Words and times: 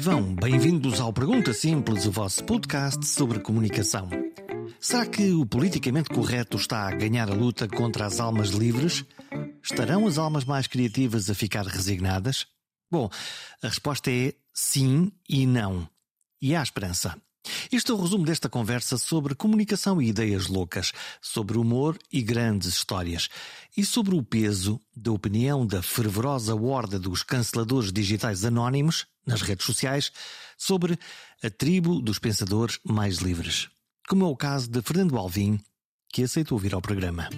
Vivam, 0.00 0.34
bem-vindos 0.34 0.98
ao 0.98 1.12
Pergunta 1.12 1.52
Simples, 1.52 2.06
o 2.06 2.10
vosso 2.10 2.42
podcast 2.44 3.04
sobre 3.04 3.38
comunicação. 3.38 4.08
Será 4.80 5.04
que 5.04 5.30
o 5.32 5.44
politicamente 5.44 6.08
correto 6.08 6.56
está 6.56 6.88
a 6.88 6.94
ganhar 6.94 7.30
a 7.30 7.34
luta 7.34 7.68
contra 7.68 8.06
as 8.06 8.18
almas 8.18 8.48
livres? 8.48 9.04
Estarão 9.62 10.06
as 10.06 10.16
almas 10.16 10.46
mais 10.46 10.66
criativas 10.66 11.28
a 11.28 11.34
ficar 11.34 11.66
resignadas? 11.66 12.46
Bom, 12.90 13.10
a 13.62 13.68
resposta 13.68 14.10
é 14.10 14.32
sim 14.54 15.12
e 15.28 15.44
não. 15.46 15.86
E 16.40 16.56
há 16.56 16.62
esperança. 16.62 17.14
Este 17.72 17.92
é 17.92 17.94
o 17.94 18.00
resumo 18.00 18.24
desta 18.24 18.48
conversa 18.48 18.98
sobre 18.98 19.32
comunicação 19.32 20.02
e 20.02 20.08
ideias 20.08 20.48
loucas, 20.48 20.92
sobre 21.22 21.56
humor 21.56 21.96
e 22.12 22.20
grandes 22.20 22.66
histórias, 22.68 23.28
e 23.76 23.84
sobre 23.84 24.16
o 24.16 24.24
peso 24.24 24.80
da 24.96 25.12
opinião 25.12 25.64
da 25.64 25.80
fervorosa 25.80 26.52
horda 26.52 26.98
dos 26.98 27.22
canceladores 27.22 27.92
digitais 27.92 28.44
anónimos 28.44 29.06
nas 29.24 29.42
redes 29.42 29.64
sociais 29.64 30.10
sobre 30.58 30.98
a 31.44 31.48
tribo 31.48 32.00
dos 32.02 32.18
pensadores 32.18 32.80
mais 32.82 33.18
livres, 33.18 33.68
como 34.08 34.24
é 34.24 34.28
o 34.28 34.36
caso 34.36 34.68
de 34.68 34.82
Fernando 34.82 35.16
Alvim, 35.16 35.60
que 36.12 36.24
aceitou 36.24 36.58
vir 36.58 36.74
ao 36.74 36.82
programa. 36.82 37.28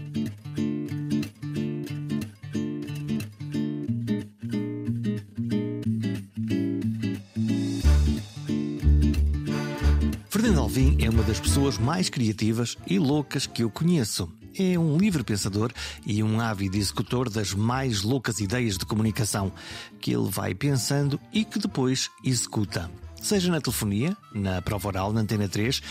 Alvim 10.73 10.97
é 11.05 11.11
uma 11.11 11.23
das 11.23 11.39
pessoas 11.39 11.77
mais 11.77 12.09
criativas 12.09 12.79
e 12.87 12.99
loucas 12.99 13.47
que 13.47 13.63
eu 13.63 13.69
conheço. 13.69 14.33
É 14.59 14.79
um 14.79 14.97
livre 14.97 15.23
pensador 15.23 15.71
e 16.07 16.23
um 16.23 16.41
ávido 16.41 16.79
executor 16.79 17.29
das 17.29 17.53
mais 17.53 18.01
loucas 18.01 18.41
ideias 18.41 18.79
de 18.79 18.87
comunicação 18.87 19.53
que 20.01 20.13
ele 20.13 20.31
vai 20.31 20.55
pensando 20.55 21.21
e 21.31 21.45
que 21.45 21.59
depois 21.59 22.09
executa. 22.25 22.91
Seja 23.21 23.53
na 23.53 23.61
telefonia, 23.61 24.17
na 24.35 24.63
prova 24.63 24.89
oral 24.89 25.13
na 25.13 25.21
Antena 25.21 25.47
3, 25.47 25.83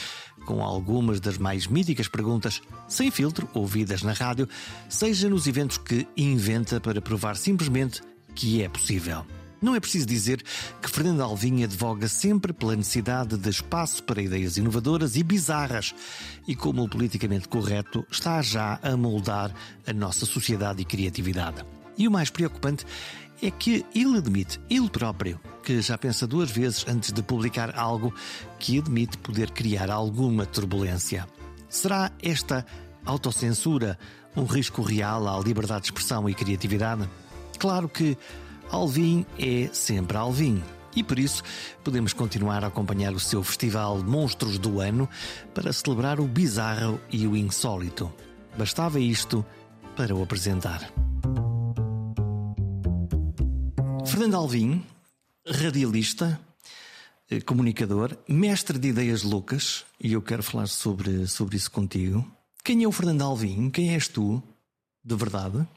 com 0.47 0.63
algumas 0.63 1.19
das 1.19 1.37
mais 1.37 1.67
míticas 1.67 2.07
perguntas, 2.07 2.59
sem 2.87 3.11
filtro, 3.11 3.47
ouvidas 3.53 4.01
na 4.01 4.13
rádio, 4.13 4.49
seja 4.89 5.29
nos 5.29 5.45
eventos 5.45 5.77
que 5.77 6.07
inventa 6.17 6.79
para 6.81 6.99
provar 6.99 7.37
simplesmente 7.37 8.01
que 8.33 8.63
é 8.63 8.67
possível. 8.67 9.23
Não 9.61 9.75
é 9.75 9.79
preciso 9.79 10.07
dizer 10.07 10.43
que 10.81 10.89
Fernando 10.89 11.21
Alvim 11.21 11.63
advoga 11.63 12.07
sempre 12.07 12.51
pela 12.51 12.75
necessidade 12.75 13.37
de 13.37 13.49
espaço 13.49 14.01
para 14.03 14.21
ideias 14.21 14.57
inovadoras 14.57 15.15
e 15.15 15.21
bizarras, 15.21 15.93
e 16.47 16.55
como 16.55 16.83
o 16.83 16.89
politicamente 16.89 17.47
correto 17.47 18.03
está 18.09 18.41
já 18.41 18.79
a 18.81 18.97
moldar 18.97 19.53
a 19.85 19.93
nossa 19.93 20.25
sociedade 20.25 20.81
e 20.81 20.85
criatividade. 20.85 21.63
E 21.95 22.07
o 22.07 22.11
mais 22.11 22.31
preocupante 22.31 22.87
é 23.39 23.51
que 23.51 23.85
ele 23.93 24.17
admite, 24.17 24.59
ele 24.67 24.89
próprio, 24.89 25.39
que 25.63 25.79
já 25.79 25.95
pensa 25.95 26.25
duas 26.25 26.49
vezes 26.49 26.83
antes 26.87 27.11
de 27.11 27.21
publicar 27.21 27.77
algo 27.77 28.11
que 28.57 28.79
admite 28.79 29.17
poder 29.19 29.51
criar 29.51 29.91
alguma 29.91 30.43
turbulência. 30.43 31.27
Será 31.69 32.11
esta 32.19 32.65
autocensura 33.05 33.97
um 34.35 34.45
risco 34.45 34.81
real 34.81 35.27
à 35.27 35.39
liberdade 35.39 35.81
de 35.81 35.87
expressão 35.87 36.27
e 36.27 36.33
criatividade? 36.33 37.07
Claro 37.59 37.87
que 37.87 38.17
Alvin 38.71 39.25
é 39.37 39.67
sempre 39.73 40.15
Alvin. 40.15 40.63
E 40.95 41.03
por 41.03 41.19
isso 41.19 41.43
podemos 41.83 42.13
continuar 42.13 42.63
a 42.63 42.67
acompanhar 42.67 43.13
o 43.13 43.19
seu 43.19 43.43
festival 43.43 44.01
Monstros 44.01 44.57
do 44.57 44.79
Ano 44.79 45.09
para 45.53 45.73
celebrar 45.73 46.21
o 46.21 46.25
bizarro 46.25 46.99
e 47.11 47.27
o 47.27 47.35
insólito. 47.35 48.11
Bastava 48.57 48.97
isto 48.97 49.45
para 49.95 50.15
o 50.15 50.23
apresentar. 50.23 50.89
Fernando 54.05 54.35
Alvim, 54.35 54.85
radialista, 55.45 56.39
eh, 57.29 57.41
comunicador, 57.41 58.17
mestre 58.27 58.79
de 58.79 58.87
ideias 58.87 59.23
loucas, 59.23 59.85
e 60.01 60.13
eu 60.13 60.21
quero 60.21 60.43
falar 60.43 60.67
sobre, 60.67 61.27
sobre 61.27 61.57
isso 61.57 61.71
contigo. 61.71 62.25
Quem 62.63 62.83
é 62.83 62.87
o 62.87 62.91
Fernando 62.91 63.23
Alvim? 63.23 63.69
Quem 63.69 63.93
és 63.93 64.07
tu, 64.07 64.41
de 65.03 65.15
verdade? 65.15 65.67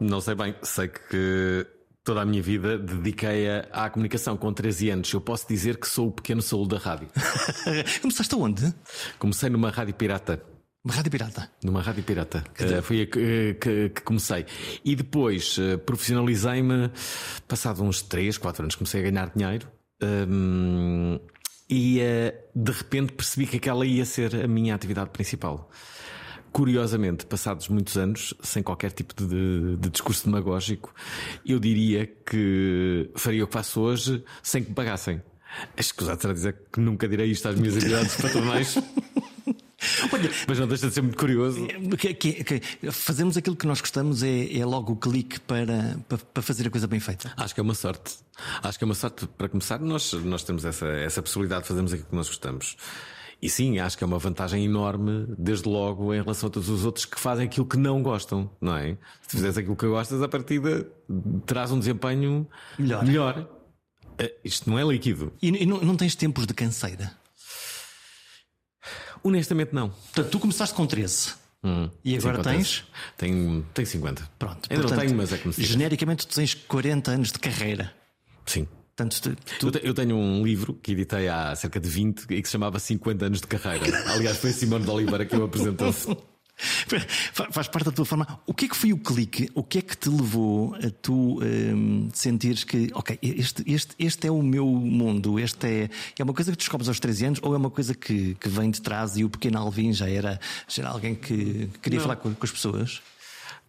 não 0.00 0.20
sei 0.20 0.34
bem, 0.34 0.56
sei 0.64 0.88
que 0.88 1.79
toda 2.04 2.22
a 2.22 2.24
minha 2.24 2.42
vida 2.42 2.78
dediquei-a 2.78 3.66
à 3.72 3.90
comunicação. 3.90 4.36
Com 4.36 4.52
13 4.52 4.90
anos, 4.90 5.12
eu 5.12 5.20
posso 5.20 5.46
dizer 5.48 5.76
que 5.76 5.88
sou 5.88 6.08
o 6.08 6.12
pequeno 6.12 6.42
Saúl 6.42 6.66
da 6.66 6.78
rádio. 6.78 7.08
Começaste 8.00 8.34
aonde? 8.34 8.74
Comecei 9.18 9.48
numa 9.50 9.70
rádio 9.70 9.94
pirata. 9.94 10.42
Uma 10.82 10.94
rádio 10.94 11.10
pirata? 11.10 11.50
Numa 11.62 11.82
rádio 11.82 12.02
pirata. 12.02 12.42
Uh, 12.58 12.82
foi 12.82 13.02
a 13.02 13.06
que, 13.06 13.54
que, 13.60 13.88
que, 13.90 14.00
comecei. 14.00 14.46
E 14.82 14.96
depois 14.96 15.58
uh, 15.58 15.78
profissionalizei-me, 15.78 16.90
passado 17.46 17.82
uns 17.82 18.00
3, 18.00 18.38
4 18.38 18.62
anos, 18.62 18.74
comecei 18.76 19.00
a 19.00 19.10
ganhar 19.10 19.30
dinheiro. 19.34 19.68
Um, 20.02 21.20
e 21.68 22.00
uh, 22.00 22.32
de 22.56 22.72
repente 22.72 23.12
percebi 23.12 23.46
que 23.46 23.58
aquela 23.58 23.84
ia 23.84 24.06
ser 24.06 24.34
a 24.34 24.48
minha 24.48 24.74
atividade 24.74 25.10
principal. 25.10 25.70
Curiosamente, 26.52 27.26
passados 27.26 27.68
muitos 27.68 27.96
anos, 27.96 28.34
sem 28.42 28.62
qualquer 28.62 28.92
tipo 28.92 29.14
de, 29.14 29.76
de, 29.76 29.88
discurso 29.88 30.24
demagógico, 30.24 30.92
eu 31.46 31.60
diria 31.60 32.06
que 32.06 33.10
faria 33.14 33.44
o 33.44 33.46
que 33.46 33.52
faço 33.52 33.80
hoje 33.80 34.24
sem 34.42 34.62
que 34.62 34.70
me 34.70 34.74
pagassem. 34.74 35.22
Escusado 35.76 36.20
será 36.20 36.32
dizer 36.32 36.56
que 36.72 36.80
nunca 36.80 37.08
direi 37.08 37.30
isto 37.30 37.48
às 37.48 37.56
minhas 37.56 37.76
atividades 37.76 38.16
patronais. 38.16 38.78
Olha, 40.12 40.30
mas 40.46 40.58
não 40.58 40.68
deixa 40.68 40.88
de 40.88 40.94
ser 40.94 41.00
muito 41.00 41.16
curioso. 41.16 41.66
Que, 41.98 42.12
que, 42.12 42.44
que, 42.44 42.90
fazemos 42.90 43.36
aquilo 43.36 43.56
que 43.56 43.66
nós 43.66 43.80
gostamos 43.80 44.22
é, 44.22 44.54
é 44.54 44.64
logo 44.64 44.92
o 44.92 44.96
clique 44.96 45.40
para, 45.40 45.98
para, 46.08 46.18
para, 46.18 46.42
fazer 46.42 46.66
a 46.66 46.70
coisa 46.70 46.86
bem 46.86 47.00
feita. 47.00 47.32
Acho 47.36 47.54
que 47.54 47.60
é 47.60 47.62
uma 47.62 47.74
sorte. 47.74 48.16
Acho 48.62 48.78
que 48.78 48.84
é 48.84 48.86
uma 48.86 48.94
sorte. 48.94 49.26
Para 49.26 49.48
começar, 49.48 49.78
nós, 49.80 50.12
nós 50.12 50.44
temos 50.44 50.64
essa, 50.64 50.86
essa 50.86 51.22
possibilidade 51.22 51.62
de 51.62 51.68
fazermos 51.68 51.92
aquilo 51.92 52.08
que 52.08 52.16
nós 52.16 52.28
gostamos. 52.28 52.76
E 53.42 53.48
sim, 53.48 53.78
acho 53.78 53.96
que 53.96 54.04
é 54.04 54.06
uma 54.06 54.18
vantagem 54.18 54.64
enorme, 54.64 55.26
desde 55.38 55.66
logo, 55.66 56.12
em 56.12 56.20
relação 56.20 56.48
a 56.48 56.52
todos 56.52 56.68
os 56.68 56.84
outros 56.84 57.06
que 57.06 57.18
fazem 57.18 57.46
aquilo 57.46 57.64
que 57.64 57.78
não 57.78 58.02
gostam, 58.02 58.50
não 58.60 58.76
é? 58.76 58.98
Se 59.22 59.36
fizeres 59.36 59.56
aquilo 59.56 59.74
que 59.76 59.86
gostas, 59.86 60.22
a 60.22 60.28
partida 60.28 60.86
terás 61.46 61.72
um 61.72 61.78
desempenho 61.78 62.46
melhor. 62.78 63.04
melhor. 63.04 63.48
Uh, 64.20 64.30
isto 64.44 64.68
não 64.68 64.78
é 64.78 64.84
líquido. 64.84 65.32
E, 65.40 65.48
e 65.48 65.64
não, 65.64 65.80
não, 65.80 65.96
tens 65.96 66.14
tempos 66.14 66.46
de 66.46 66.52
canseira? 66.52 67.12
Honestamente, 69.22 69.74
não. 69.74 69.88
Portanto, 69.88 70.30
tu 70.30 70.38
começaste 70.38 70.74
com 70.74 70.86
13. 70.86 71.34
Hum, 71.64 71.90
e 72.04 72.16
agora 72.16 72.42
tens? 72.42 72.84
Tenho, 73.16 73.66
tenho 73.72 73.86
50. 73.86 74.30
Pronto. 74.38 74.68
Ainda 74.70 74.82
portanto, 74.82 74.98
não 74.98 75.06
tenho, 75.06 75.16
mas 75.16 75.32
é 75.32 75.38
como 75.38 75.52
se 75.52 75.62
Genericamente, 75.62 76.26
tu 76.26 76.34
tens 76.34 76.54
40 76.54 77.10
anos 77.10 77.32
de 77.32 77.38
carreira. 77.38 77.92
Sim. 78.44 78.66
Portanto, 79.00 79.36
tu... 79.58 79.78
Eu 79.82 79.94
tenho 79.94 80.16
um 80.16 80.44
livro 80.44 80.74
que 80.74 80.92
editei 80.92 81.28
há 81.28 81.54
cerca 81.54 81.80
de 81.80 81.88
20 81.88 82.26
e 82.30 82.42
que 82.42 82.48
se 82.48 82.52
chamava 82.52 82.78
50 82.78 83.24
anos 83.24 83.40
de 83.40 83.46
carreira. 83.46 84.12
Aliás, 84.12 84.36
foi 84.36 84.52
Simone 84.52 84.84
de 84.84 84.90
Oliveira 84.90 85.24
que 85.24 85.36
o 85.36 85.44
apresentou-se. 85.44 86.08
Faz 87.52 87.68
parte 87.68 87.86
da 87.86 87.92
tua 87.92 88.04
forma. 88.04 88.38
O 88.46 88.52
que 88.52 88.66
é 88.66 88.68
que 88.68 88.76
foi 88.76 88.92
o 88.92 88.98
clique? 88.98 89.48
O 89.54 89.62
que 89.62 89.78
é 89.78 89.82
que 89.82 89.96
te 89.96 90.10
levou 90.10 90.74
a 90.74 90.90
tu 90.90 91.42
um, 91.42 92.10
sentires 92.12 92.64
que, 92.64 92.90
ok, 92.92 93.18
este, 93.22 93.64
este, 93.66 93.94
este 93.98 94.26
é 94.26 94.30
o 94.30 94.42
meu 94.42 94.66
mundo, 94.66 95.38
este 95.38 95.66
é, 95.66 95.90
é 96.18 96.22
uma 96.22 96.34
coisa 96.34 96.50
que 96.50 96.58
descobres 96.58 96.86
aos 96.88 97.00
13 97.00 97.24
anos 97.24 97.40
ou 97.42 97.54
é 97.54 97.56
uma 97.56 97.70
coisa 97.70 97.94
que, 97.94 98.34
que 98.34 98.48
vem 98.50 98.70
de 98.70 98.82
trás 98.82 99.16
e 99.16 99.24
o 99.24 99.30
pequeno 99.30 99.58
Alvin 99.58 99.94
já 99.94 100.08
era, 100.10 100.38
já 100.68 100.82
era 100.82 100.90
alguém 100.90 101.14
que 101.14 101.70
queria 101.80 101.98
Não. 101.98 102.02
falar 102.02 102.16
com, 102.16 102.34
com 102.34 102.44
as 102.44 102.52
pessoas? 102.52 103.00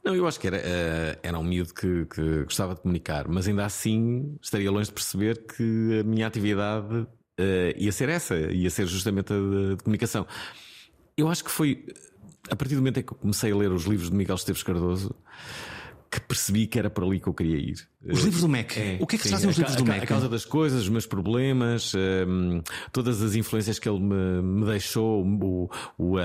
Não, 0.03 0.15
eu 0.15 0.27
acho 0.27 0.39
que 0.39 0.47
era, 0.47 0.57
uh, 0.57 1.19
era 1.21 1.37
um 1.37 1.43
miúdo 1.43 1.73
que, 1.73 2.05
que, 2.05 2.43
gostava 2.43 2.73
de 2.73 2.81
comunicar, 2.81 3.27
mas 3.27 3.47
ainda 3.47 3.65
assim 3.65 4.35
estaria 4.41 4.71
longe 4.71 4.87
de 4.87 4.93
perceber 4.93 5.45
que 5.45 5.99
a 5.99 6.03
minha 6.03 6.25
atividade 6.25 6.95
uh, 6.95 7.07
ia 7.77 7.91
ser 7.91 8.09
essa, 8.09 8.35
ia 8.35 8.69
ser 8.69 8.87
justamente 8.87 9.31
a 9.31 9.35
de, 9.35 9.77
comunicação. 9.83 10.25
Eu 11.15 11.29
acho 11.29 11.43
que 11.43 11.51
foi 11.51 11.85
a 12.49 12.55
partir 12.55 12.73
do 12.73 12.81
momento 12.81 12.99
em 12.99 13.03
que 13.03 13.13
eu 13.13 13.17
comecei 13.17 13.51
a 13.51 13.55
ler 13.55 13.71
os 13.71 13.85
livros 13.85 14.09
de 14.09 14.15
Miguel 14.15 14.35
Esteves 14.35 14.63
Cardoso 14.63 15.15
que 16.11 16.19
percebi 16.19 16.67
que 16.67 16.77
era 16.77 16.89
por 16.89 17.05
ali 17.05 17.21
que 17.21 17.27
eu 17.27 17.33
queria 17.33 17.55
ir. 17.55 17.87
Os 18.05 18.21
livros 18.21 18.41
do 18.41 18.49
MEC. 18.49 18.77
É, 18.77 18.97
o 18.99 19.07
que 19.07 19.15
é 19.15 19.17
que 19.17 19.23
sim, 19.23 19.29
trazem 19.29 19.49
os 19.49 19.57
livros 19.57 19.77
do 19.77 19.85
MEC? 19.85 20.03
A 20.03 20.05
causa 20.05 20.27
das 20.27 20.43
coisas, 20.43 20.81
os 20.81 20.89
meus 20.89 21.05
problemas, 21.05 21.93
um, 21.95 22.61
todas 22.91 23.21
as 23.21 23.33
influências 23.33 23.79
que 23.79 23.87
ele 23.87 24.01
me, 24.01 24.41
me 24.41 24.65
deixou. 24.65 25.23
O, 25.23 25.69
o, 25.97 26.17
uh, 26.17 26.21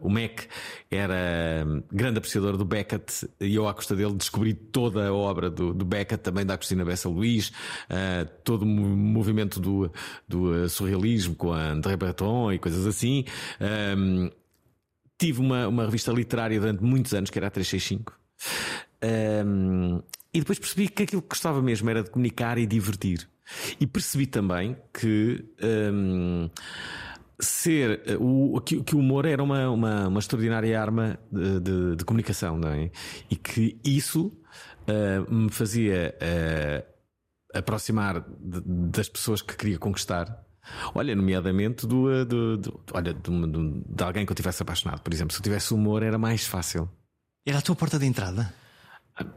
o 0.00 0.10
MEC 0.10 0.48
era 0.90 1.64
grande 1.92 2.18
apreciador 2.18 2.56
do 2.56 2.64
Beckett 2.64 3.28
e 3.40 3.54
eu, 3.54 3.68
à 3.68 3.74
custa 3.74 3.94
dele, 3.94 4.14
descobri 4.14 4.54
toda 4.54 5.06
a 5.06 5.14
obra 5.14 5.48
do, 5.48 5.72
do 5.72 5.84
Beckett, 5.84 6.20
também 6.20 6.44
da 6.44 6.56
Cristina 6.58 6.84
Bessa 6.84 7.08
Luís, 7.08 7.50
uh, 7.50 8.28
todo 8.42 8.62
o 8.62 8.66
movimento 8.66 9.60
do, 9.60 9.92
do 10.26 10.64
uh, 10.64 10.68
surrealismo 10.68 11.36
com 11.36 11.52
a 11.52 11.70
André 11.70 11.96
Breton 11.96 12.52
e 12.54 12.58
coisas 12.58 12.84
assim. 12.88 13.24
Um, 13.96 14.30
tive 15.16 15.40
uma, 15.40 15.68
uma 15.68 15.84
revista 15.84 16.10
literária 16.10 16.58
durante 16.58 16.82
muitos 16.82 17.14
anos, 17.14 17.30
que 17.30 17.38
era 17.38 17.46
a 17.46 17.50
365. 17.50 18.18
Um, 19.02 20.02
e 20.32 20.40
depois 20.40 20.58
percebi 20.58 20.88
que 20.88 21.04
aquilo 21.04 21.22
que 21.22 21.28
gostava 21.28 21.62
mesmo 21.62 21.88
era 21.88 22.02
de 22.02 22.10
comunicar 22.10 22.58
e 22.58 22.66
divertir. 22.66 23.28
E 23.80 23.86
percebi 23.86 24.26
também 24.26 24.76
que 24.92 25.44
um, 25.92 26.50
ser 27.40 28.16
o, 28.20 28.60
que, 28.60 28.82
que, 28.82 28.94
o 28.94 28.98
humor 28.98 29.24
era 29.24 29.42
uma, 29.42 29.70
uma, 29.70 30.08
uma 30.08 30.18
extraordinária 30.18 30.80
arma 30.80 31.18
de, 31.32 31.60
de, 31.60 31.96
de, 31.96 32.04
comunicação, 32.04 32.58
não 32.58 32.68
é? 32.68 32.90
E 33.30 33.36
que 33.36 33.80
isso 33.84 34.26
uh, 34.26 35.34
me 35.34 35.50
fazia 35.50 36.14
uh, 36.20 37.58
aproximar 37.58 38.20
de, 38.40 38.60
das 38.90 39.08
pessoas 39.08 39.40
que 39.40 39.56
queria 39.56 39.78
conquistar. 39.78 40.44
Olha, 40.94 41.16
nomeadamente 41.16 41.86
do, 41.86 42.24
do, 42.26 42.56
do 42.58 42.80
olha, 42.92 43.14
de, 43.14 43.30
de 43.88 44.04
alguém 44.04 44.26
que 44.26 44.32
eu 44.32 44.36
tivesse 44.36 44.62
apaixonado, 44.62 45.00
por 45.00 45.14
exemplo. 45.14 45.32
Se 45.32 45.38
eu 45.38 45.42
tivesse 45.42 45.72
humor, 45.72 46.02
era 46.02 46.18
mais 46.18 46.46
fácil. 46.46 46.90
Era 47.46 47.58
a 47.58 47.62
tua 47.62 47.74
porta 47.74 47.98
de 47.98 48.04
entrada? 48.04 48.52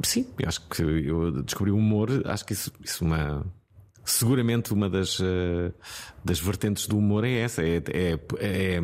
Sim, 0.03 0.27
acho 0.45 0.67
que 0.69 0.81
eu 0.81 1.43
descobri 1.43 1.71
o 1.71 1.77
humor, 1.77 2.09
acho 2.25 2.45
que 2.45 2.53
isso, 2.53 2.71
isso 2.83 3.03
é 3.03 3.07
uma 3.07 3.45
Seguramente 4.03 4.73
uma 4.73 4.89
das, 4.89 5.19
uh, 5.19 5.71
das 6.25 6.39
vertentes 6.39 6.87
do 6.87 6.97
humor 6.97 7.23
é 7.23 7.33
essa: 7.39 7.61
é, 7.61 7.77
é, 7.89 8.19
é, 8.39 8.79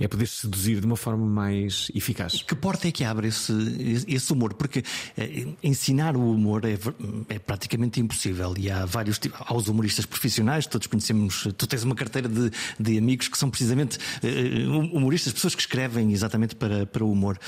é, 0.00 0.08
poder 0.08 0.26
seduzir 0.26 0.80
de 0.80 0.86
uma 0.86 0.96
forma 0.96 1.26
mais 1.26 1.90
eficaz. 1.94 2.42
Que 2.42 2.54
porta 2.54 2.88
é 2.88 2.92
que 2.92 3.04
abre 3.04 3.28
esse, 3.28 3.52
esse 4.08 4.32
humor? 4.32 4.54
Porque 4.54 4.82
eh, 5.16 5.46
ensinar 5.62 6.16
o 6.16 6.32
humor 6.32 6.64
é, 6.64 6.78
é 7.28 7.38
praticamente 7.38 8.00
impossível 8.00 8.54
e 8.58 8.70
há 8.70 8.86
vários. 8.86 9.20
Há 9.38 9.54
os 9.54 9.68
humoristas 9.68 10.06
profissionais, 10.06 10.66
todos 10.66 10.86
conhecemos. 10.86 11.46
Tu 11.56 11.66
tens 11.66 11.84
uma 11.84 11.94
carteira 11.94 12.28
de, 12.28 12.50
de 12.78 12.98
amigos 12.98 13.28
que 13.28 13.36
são 13.36 13.50
precisamente 13.50 13.98
uh, 13.98 14.96
humoristas, 14.96 15.34
pessoas 15.34 15.54
que 15.54 15.60
escrevem 15.60 16.12
exatamente 16.12 16.56
para, 16.56 16.86
para 16.86 17.04
o 17.04 17.12
humor. 17.12 17.38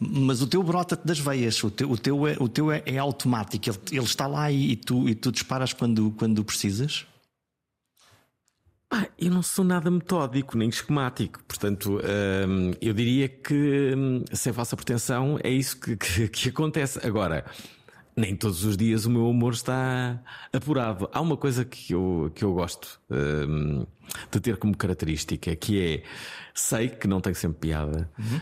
Mas 0.00 0.40
o 0.40 0.46
teu 0.46 0.62
brota-te 0.62 1.06
das 1.06 1.18
veias, 1.18 1.62
o 1.62 1.70
teu, 1.70 1.90
o 1.90 1.98
teu, 1.98 2.26
é, 2.26 2.36
o 2.40 2.48
teu 2.48 2.72
é, 2.72 2.82
é 2.86 2.96
automático, 2.96 3.68
ele, 3.68 3.78
ele 3.92 4.04
está 4.04 4.26
lá 4.26 4.50
e, 4.50 4.72
e, 4.72 4.76
tu, 4.76 5.08
e 5.08 5.14
tu 5.14 5.30
disparas 5.30 5.74
quando. 5.74 6.10
quando 6.12 6.37
quando 6.38 6.44
precisas? 6.44 7.06
Ah, 8.90 9.06
eu 9.18 9.30
não 9.30 9.42
sou 9.42 9.64
nada 9.64 9.90
metódico 9.90 10.56
nem 10.56 10.68
esquemático, 10.68 11.42
portanto, 11.44 12.00
hum, 12.48 12.72
eu 12.80 12.94
diria 12.94 13.28
que 13.28 13.94
hum, 13.94 14.24
sem 14.32 14.52
falsa 14.52 14.74
pretensão 14.76 15.38
é 15.42 15.50
isso 15.50 15.78
que, 15.78 15.96
que, 15.96 16.28
que, 16.28 16.48
acontece. 16.48 16.98
Agora, 17.06 17.44
nem 18.16 18.34
todos 18.34 18.64
os 18.64 18.78
dias 18.78 19.04
o 19.04 19.10
meu 19.10 19.28
humor 19.28 19.52
está 19.52 20.22
apurado. 20.52 21.08
Há 21.12 21.20
uma 21.20 21.36
coisa 21.36 21.66
que 21.66 21.92
eu, 21.92 22.32
que 22.34 22.42
eu 22.42 22.54
gosto 22.54 22.98
hum, 23.10 23.84
de 24.30 24.40
ter 24.40 24.56
como 24.56 24.74
característica 24.74 25.54
que 25.54 25.80
é 25.80 26.02
sei 26.54 26.88
que 26.88 27.06
não 27.06 27.20
tenho 27.20 27.36
sempre 27.36 27.68
piada. 27.68 28.10
Uhum. 28.18 28.40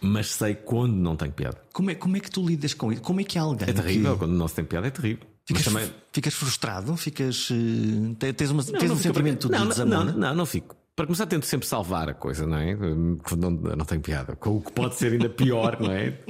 Mas 0.00 0.28
sei 0.28 0.54
quando 0.54 0.94
não 0.94 1.16
tenho 1.16 1.32
piada. 1.32 1.60
Como 1.72 1.90
é, 1.90 1.96
como 1.96 2.16
é 2.16 2.20
que 2.20 2.30
tu 2.30 2.46
lidas 2.46 2.72
com 2.72 2.92
isso? 2.92 3.02
Como 3.02 3.20
é 3.20 3.24
que 3.24 3.36
alguém. 3.36 3.68
É 3.68 3.72
terrível, 3.72 4.12
que... 4.12 4.18
quando 4.20 4.32
não 4.32 4.46
se 4.46 4.54
tem 4.54 4.64
piada, 4.64 4.86
é 4.86 4.90
terrível. 4.90 5.26
Ficas, 5.48 5.64
também... 5.64 5.90
ficas 6.12 6.34
frustrado? 6.34 6.94
Ficas. 6.94 7.48
Eh, 7.50 8.32
tens, 8.34 8.50
uma, 8.50 8.62
não, 8.62 8.72
tens 8.78 8.88
não 8.90 8.96
um 8.96 8.98
sentimento 8.98 9.48
não, 9.48 9.62
de 9.62 9.68
desamor? 9.68 10.04
Não, 10.04 10.12
não, 10.12 10.34
não 10.34 10.46
fico. 10.46 10.76
Para 10.94 11.06
começar, 11.06 11.24
tento 11.24 11.46
sempre 11.46 11.66
salvar 11.66 12.06
a 12.10 12.12
coisa, 12.12 12.46
não 12.46 12.58
é? 12.58 12.74
Não, 12.74 13.50
não 13.50 13.84
tenho 13.86 14.02
piada. 14.02 14.36
O 14.44 14.60
que 14.60 14.72
pode 14.72 14.96
ser 14.96 15.12
ainda 15.12 15.30
pior, 15.30 15.80
não 15.80 15.90
é? 15.90 16.18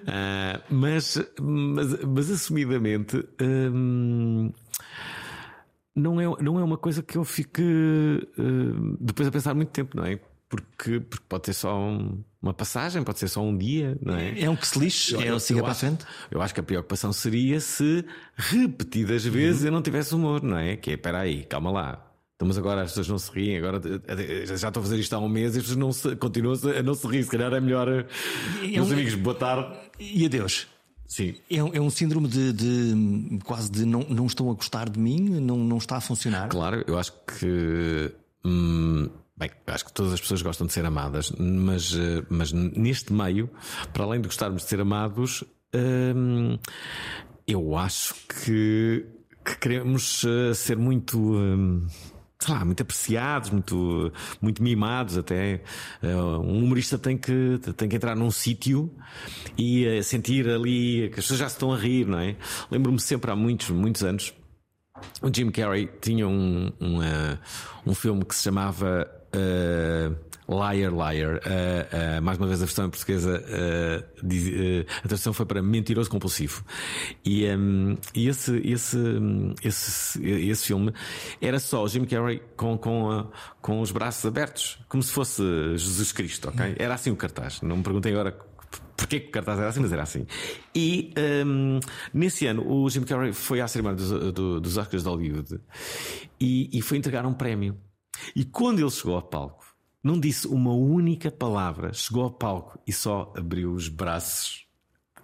Uh, 0.00 0.62
mas, 0.70 1.18
mas, 1.38 2.04
mas, 2.04 2.30
assumidamente. 2.30 3.22
Hum, 3.40 4.50
não 5.94 6.18
é, 6.18 6.42
não 6.42 6.58
é 6.58 6.64
uma 6.64 6.78
coisa 6.78 7.02
que 7.02 7.18
eu 7.18 7.24
fique 7.24 7.62
uh, 7.62 8.96
depois 8.98 9.28
a 9.28 9.30
pensar 9.30 9.54
muito 9.54 9.68
tempo, 9.68 9.94
não 9.94 10.06
é? 10.06 10.18
Porque, 10.48 11.00
porque 11.00 11.24
pode 11.28 11.46
ser 11.46 11.52
só 11.52 11.78
um, 11.78 12.24
uma 12.42 12.54
passagem, 12.54 13.02
pode 13.02 13.18
ser 13.18 13.28
só 13.28 13.42
um 13.42 13.56
dia, 13.56 13.98
não 14.00 14.16
é? 14.16 14.40
É 14.40 14.48
um 14.48 14.56
que 14.56 14.66
se 14.66 14.78
lixe, 14.78 15.14
eu, 15.14 15.20
é 15.20 15.32
o 15.32 15.38
siga 15.38 15.60
para 15.62 15.72
a 15.72 15.74
frente. 15.74 16.04
Eu 16.30 16.40
acho 16.40 16.54
que 16.54 16.60
a 16.60 16.62
preocupação 16.62 17.12
seria 17.12 17.60
se 17.60 18.04
repetidas 18.34 19.24
vezes 19.24 19.60
uhum. 19.60 19.66
eu 19.66 19.72
não 19.72 19.82
tivesse 19.82 20.14
humor, 20.14 20.42
não 20.42 20.56
é? 20.56 20.76
Que 20.76 20.92
é, 20.92 20.94
espera 20.94 21.18
aí, 21.20 21.44
calma 21.44 21.70
lá. 21.70 22.06
Estamos 22.32 22.56
agora, 22.56 22.80
as 22.80 22.92
pessoas 22.92 23.08
não 23.08 23.18
se 23.18 23.30
riem, 23.30 23.58
agora 23.58 23.82
eh, 24.06 24.46
já 24.46 24.68
estou 24.68 24.80
a 24.80 24.84
fazer 24.84 24.98
isto 24.98 25.12
há 25.12 25.18
um 25.18 25.28
mês 25.28 25.54
e 25.54 25.58
as 25.58 25.64
pessoas 25.64 25.78
não 25.78 25.92
se, 25.92 26.16
continuam 26.16 26.56
a 26.78 26.82
não 26.82 26.94
se 26.94 27.06
rir. 27.06 27.22
Se 27.24 27.30
calhar 27.30 27.52
é 27.52 27.60
melhor. 27.60 27.86
Eh, 27.86 28.06
é 28.62 28.66
meus 28.68 28.88
um... 28.88 28.92
amigos, 28.94 29.14
boa 29.16 29.36
tarde. 29.36 29.76
E 29.98 30.24
adeus. 30.24 30.66
Sim. 31.06 31.34
É, 31.50 31.56
é 31.56 31.80
um 31.80 31.90
síndrome 31.90 32.28
de, 32.28 32.54
de, 32.54 33.38
quase 33.44 33.70
de 33.70 33.84
não, 33.84 34.06
não 34.08 34.24
estão 34.24 34.50
a 34.50 34.54
gostar 34.54 34.88
de 34.88 34.98
mim, 34.98 35.18
não, 35.38 35.58
não 35.58 35.76
está 35.76 35.98
a 35.98 36.00
funcionar. 36.00 36.48
Claro, 36.48 36.82
eu 36.86 36.98
acho 36.98 37.12
que. 37.26 38.10
Hum, 38.42 39.10
Bem, 39.40 39.50
acho 39.68 39.86
que 39.86 39.92
todas 39.94 40.12
as 40.12 40.20
pessoas 40.20 40.42
gostam 40.42 40.66
de 40.66 40.72
ser 40.74 40.84
amadas, 40.84 41.32
mas, 41.38 41.94
eh, 41.94 42.22
mas 42.28 42.52
neste 42.52 43.10
meio, 43.10 43.48
para 43.90 44.04
além 44.04 44.20
de 44.20 44.28
gostarmos 44.28 44.64
de 44.64 44.68
ser 44.68 44.82
amados, 44.82 45.42
hum, 45.74 46.58
eu 47.46 47.74
acho 47.74 48.14
que, 48.26 49.06
que 49.42 49.56
queremos 49.58 50.26
eh, 50.26 50.52
ser 50.52 50.76
muito. 50.76 51.18
Hum, 51.18 51.86
sei 52.38 52.54
lá, 52.54 52.66
muito 52.66 52.82
apreciados, 52.82 53.48
muito, 53.48 54.12
muito 54.42 54.62
mimados 54.62 55.16
até. 55.16 55.62
Eh, 56.02 56.16
um 56.16 56.58
humorista 56.58 56.98
tem 56.98 57.16
que, 57.16 57.58
tem 57.78 57.88
que 57.88 57.96
entrar 57.96 58.14
num 58.14 58.30
sítio 58.30 58.94
e 59.56 60.02
sentir 60.02 60.46
ali 60.50 61.08
que 61.08 61.18
as 61.18 61.24
pessoas 61.24 61.40
já 61.40 61.48
se 61.48 61.54
estão 61.54 61.72
a 61.72 61.78
rir, 61.78 62.06
não 62.06 62.18
é? 62.18 62.36
Lembro-me 62.70 63.00
sempre 63.00 63.30
há 63.30 63.36
muitos, 63.36 63.70
muitos 63.70 64.04
anos, 64.04 64.34
o 65.22 65.34
Jim 65.34 65.50
Carrey 65.50 65.88
tinha 65.98 66.28
um, 66.28 66.70
um, 66.78 66.98
um 67.86 67.94
filme 67.94 68.22
que 68.22 68.34
se 68.34 68.42
chamava 68.42 69.19
liar, 70.48 70.92
liar. 70.92 71.36
Uh, 71.36 72.18
uh, 72.18 72.22
mais 72.22 72.38
uma 72.38 72.46
vez 72.46 72.60
a 72.60 72.64
versão 72.64 72.86
em 72.86 72.90
portuguesa, 72.90 73.44
diz, 74.22 74.86
a 75.02 75.08
tradução 75.08 75.32
foi 75.32 75.46
para 75.46 75.62
mentiroso 75.62 76.10
compulsivo. 76.10 76.64
E, 77.24 77.46
um, 77.46 77.96
e 78.14 78.28
esse, 78.28 78.56
esse, 78.64 78.98
esse, 79.62 80.26
esse 80.26 80.66
filme 80.66 80.92
era 81.40 81.60
só 81.60 81.86
Jim 81.86 82.04
Carrey 82.04 82.42
com, 82.56 82.76
com, 82.76 83.30
com 83.60 83.80
os 83.80 83.90
braços 83.90 84.24
abertos, 84.26 84.78
como 84.88 85.02
se 85.02 85.12
fosse 85.12 85.42
Jesus 85.76 86.12
Cristo, 86.12 86.48
ok? 86.48 86.74
Era 86.78 86.94
assim 86.94 87.10
o 87.10 87.16
cartaz. 87.16 87.60
Não 87.62 87.76
me 87.76 87.82
perguntem 87.82 88.12
agora 88.12 88.36
Porquê 89.00 89.18
que 89.18 89.28
o 89.28 89.32
cartaz 89.32 89.58
era 89.58 89.68
assim, 89.68 89.80
mas 89.80 89.92
era 89.92 90.02
assim. 90.02 90.26
E 90.74 91.12
um, 91.46 91.80
nesse 92.12 92.46
ano 92.46 92.70
o 92.70 92.88
Jim 92.90 93.02
Carrey 93.02 93.32
foi 93.32 93.60
à 93.60 93.66
cerimónia 93.66 93.96
dos, 93.96 94.60
dos 94.60 94.76
Oscars 94.76 95.02
de 95.02 95.08
Hollywood 95.08 95.58
e, 96.38 96.68
e 96.70 96.82
foi 96.82 96.98
entregar 96.98 97.24
um 97.24 97.32
prémio. 97.32 97.76
E 98.34 98.44
quando 98.44 98.80
ele 98.80 98.90
chegou 98.90 99.16
ao 99.16 99.22
palco, 99.22 99.64
não 100.02 100.18
disse 100.18 100.46
uma 100.46 100.72
única 100.72 101.30
palavra, 101.30 101.92
chegou 101.92 102.24
ao 102.24 102.30
palco 102.30 102.78
e 102.86 102.92
só 102.92 103.32
abriu 103.36 103.72
os 103.72 103.88
braços. 103.88 104.66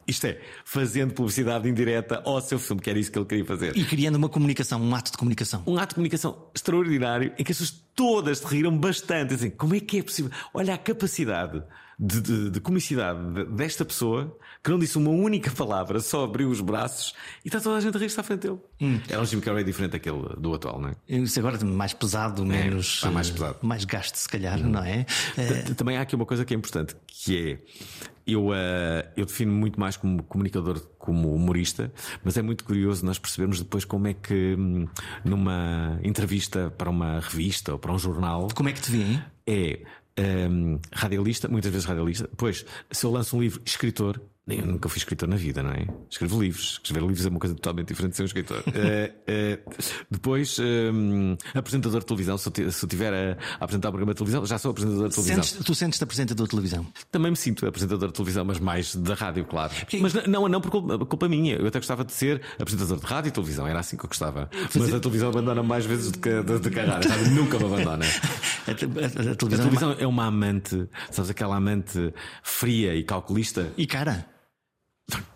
Isto 0.06 0.28
é, 0.28 0.40
fazendo 0.64 1.14
publicidade 1.14 1.68
indireta 1.68 2.22
ao 2.24 2.40
seu 2.40 2.60
filme, 2.60 2.80
que 2.80 2.88
era 2.88 2.98
isso 2.98 3.10
que 3.10 3.18
ele 3.18 3.26
queria 3.26 3.44
fazer. 3.44 3.76
E 3.76 3.84
criando 3.84 4.14
uma 4.14 4.28
comunicação, 4.28 4.80
um 4.80 4.94
ato 4.94 5.10
de 5.10 5.18
comunicação. 5.18 5.64
Um 5.66 5.76
ato 5.76 5.88
de 5.88 5.94
comunicação 5.96 6.48
extraordinário 6.54 7.32
em 7.36 7.42
que 7.42 7.50
as 7.50 7.58
pessoas 7.58 7.84
todas 7.94 8.38
se 8.38 8.46
riram 8.46 8.76
bastante. 8.78 9.34
Assim, 9.34 9.50
como 9.50 9.74
é 9.74 9.80
que 9.80 9.98
é 9.98 10.02
possível? 10.02 10.30
Olha 10.54 10.74
a 10.74 10.78
capacidade 10.78 11.60
de, 11.98 12.20
de, 12.20 12.50
de 12.50 12.60
comicidade 12.60 13.18
desta 13.46 13.84
pessoa 13.84 14.36
que 14.62 14.70
não 14.70 14.78
disse 14.78 14.98
uma 14.98 15.10
única 15.10 15.50
palavra, 15.50 16.00
só 16.00 16.24
abriu 16.24 16.50
os 16.50 16.60
braços 16.60 17.14
e 17.44 17.48
está 17.48 17.60
toda 17.60 17.76
a 17.76 17.80
gente 17.80 17.96
a 17.96 18.00
rir-se 18.00 18.18
à 18.20 18.22
frente 18.22 18.40
dele. 18.40 18.58
Hum. 18.80 19.00
É 19.08 19.18
um 19.18 19.24
Jim 19.24 19.40
Carrey 19.40 19.64
diferente 19.64 19.92
daquele 19.92 20.36
do 20.36 20.54
atual, 20.54 20.78
não 20.78 20.90
é? 20.90 20.94
Isso 21.08 21.38
agora 21.38 21.62
mais 21.64 21.94
pesado, 21.94 22.42
é, 22.42 22.46
menos. 22.46 23.02
É, 23.04 23.08
mais 23.08 23.30
pesado. 23.30 23.58
Mais 23.62 23.84
gasto, 23.84 24.16
se 24.16 24.28
calhar, 24.28 24.58
hum. 24.60 24.70
não 24.70 24.82
é? 24.82 25.06
é... 25.36 25.62
Também 25.74 25.96
há 25.96 26.02
aqui 26.02 26.14
uma 26.14 26.26
coisa 26.26 26.44
que 26.44 26.52
é 26.52 26.56
importante, 26.56 26.94
que 27.06 27.52
é. 27.52 27.58
Eu, 28.26 28.48
uh, 28.48 29.06
eu 29.16 29.24
defino 29.24 29.52
muito 29.52 29.78
mais 29.78 29.96
como 29.96 30.20
comunicador, 30.24 30.80
como 30.98 31.32
humorista, 31.32 31.92
mas 32.24 32.36
é 32.36 32.42
muito 32.42 32.64
curioso 32.64 33.06
nós 33.06 33.20
percebermos 33.20 33.60
depois 33.60 33.84
como 33.84 34.08
é 34.08 34.14
que 34.14 34.56
hum, 34.58 34.88
numa 35.24 36.00
entrevista 36.02 36.74
para 36.76 36.90
uma 36.90 37.20
revista 37.20 37.72
ou 37.72 37.78
para 37.78 37.92
um 37.92 37.98
jornal. 37.98 38.48
Como 38.52 38.68
é 38.68 38.72
que 38.72 38.80
te 38.80 38.90
vêem? 38.90 39.22
É 39.46 39.78
um, 40.18 40.78
radialista, 40.92 41.48
muitas 41.48 41.70
vezes 41.70 41.86
radialista. 41.86 42.28
Depois, 42.28 42.64
se 42.90 43.04
eu 43.04 43.10
lanço 43.10 43.36
um 43.36 43.40
livro, 43.40 43.60
escritor, 43.64 44.20
eu 44.48 44.64
nunca 44.64 44.88
fui 44.88 44.98
escritor 44.98 45.28
na 45.28 45.34
vida, 45.34 45.60
não 45.60 45.70
é? 45.70 45.88
Escrevo 46.08 46.40
livros. 46.40 46.80
Escrever 46.84 47.00
livros 47.04 47.26
é 47.26 47.28
uma 47.28 47.40
coisa 47.40 47.56
totalmente 47.56 47.88
diferente 47.88 48.12
de 48.12 48.16
ser 48.16 48.22
um 48.22 48.26
escritor. 48.26 48.58
uh, 48.58 48.62
uh, 48.70 49.74
depois, 50.08 50.56
um, 50.60 51.36
apresentador 51.52 51.98
de 51.98 52.06
televisão. 52.06 52.38
Se 52.38 52.48
eu, 52.48 52.70
se 52.70 52.84
eu 52.84 52.88
tiver 52.88 53.12
a, 53.12 53.36
a, 53.58 53.64
apresentar 53.64 53.88
um 53.88 53.92
programa 53.92 54.14
de 54.14 54.18
televisão, 54.18 54.46
já 54.46 54.56
sou 54.56 54.70
apresentador 54.70 55.08
de 55.08 55.14
televisão. 55.16 55.42
Sentes, 55.42 55.64
tu 55.64 55.74
sentes-te 55.74 56.04
apresentador 56.04 56.46
de 56.46 56.50
televisão? 56.50 56.86
Também 57.10 57.32
me 57.32 57.36
sinto 57.36 57.66
apresentador 57.66 58.06
de 58.06 58.14
televisão, 58.14 58.44
mas 58.44 58.60
mais 58.60 58.94
da 58.94 59.14
rádio, 59.14 59.44
claro. 59.46 59.72
Mas 60.00 60.14
não, 60.28 60.48
não 60.48 60.60
por 60.60 60.70
culpa, 60.70 61.04
culpa, 61.04 61.28
minha. 61.28 61.56
Eu 61.56 61.66
até 61.66 61.80
gostava 61.80 62.04
de 62.04 62.12
ser 62.12 62.40
apresentador 62.56 63.00
de 63.00 63.06
rádio 63.06 63.28
e 63.30 63.32
televisão. 63.32 63.66
Era 63.66 63.80
assim 63.80 63.96
que 63.96 64.04
eu 64.04 64.08
gostava. 64.08 64.48
Fazer... 64.68 64.78
Mas 64.78 64.94
a 64.94 65.00
televisão 65.00 65.28
abandona 65.30 65.62
mais 65.64 65.84
vezes 65.84 66.12
do 66.12 66.20
que, 66.20 66.30
a 66.30 66.84
rádio. 66.84 67.10
Nunca 67.32 67.58
me 67.58 67.64
abandona. 67.64 68.04
a, 68.64 68.70
a, 68.70 68.72
a, 68.72 68.74
televisão, 68.74 69.32
a 69.32 69.34
televisão 69.34 69.90
é, 69.90 69.94
uma... 69.94 70.02
é 70.02 70.06
uma 70.06 70.26
amante, 70.26 70.88
sabes, 71.10 71.32
aquela 71.32 71.56
amante 71.56 72.14
fria 72.44 72.94
e 72.94 73.02
calculista. 73.02 73.72
E 73.76 73.88
cara. 73.88 74.35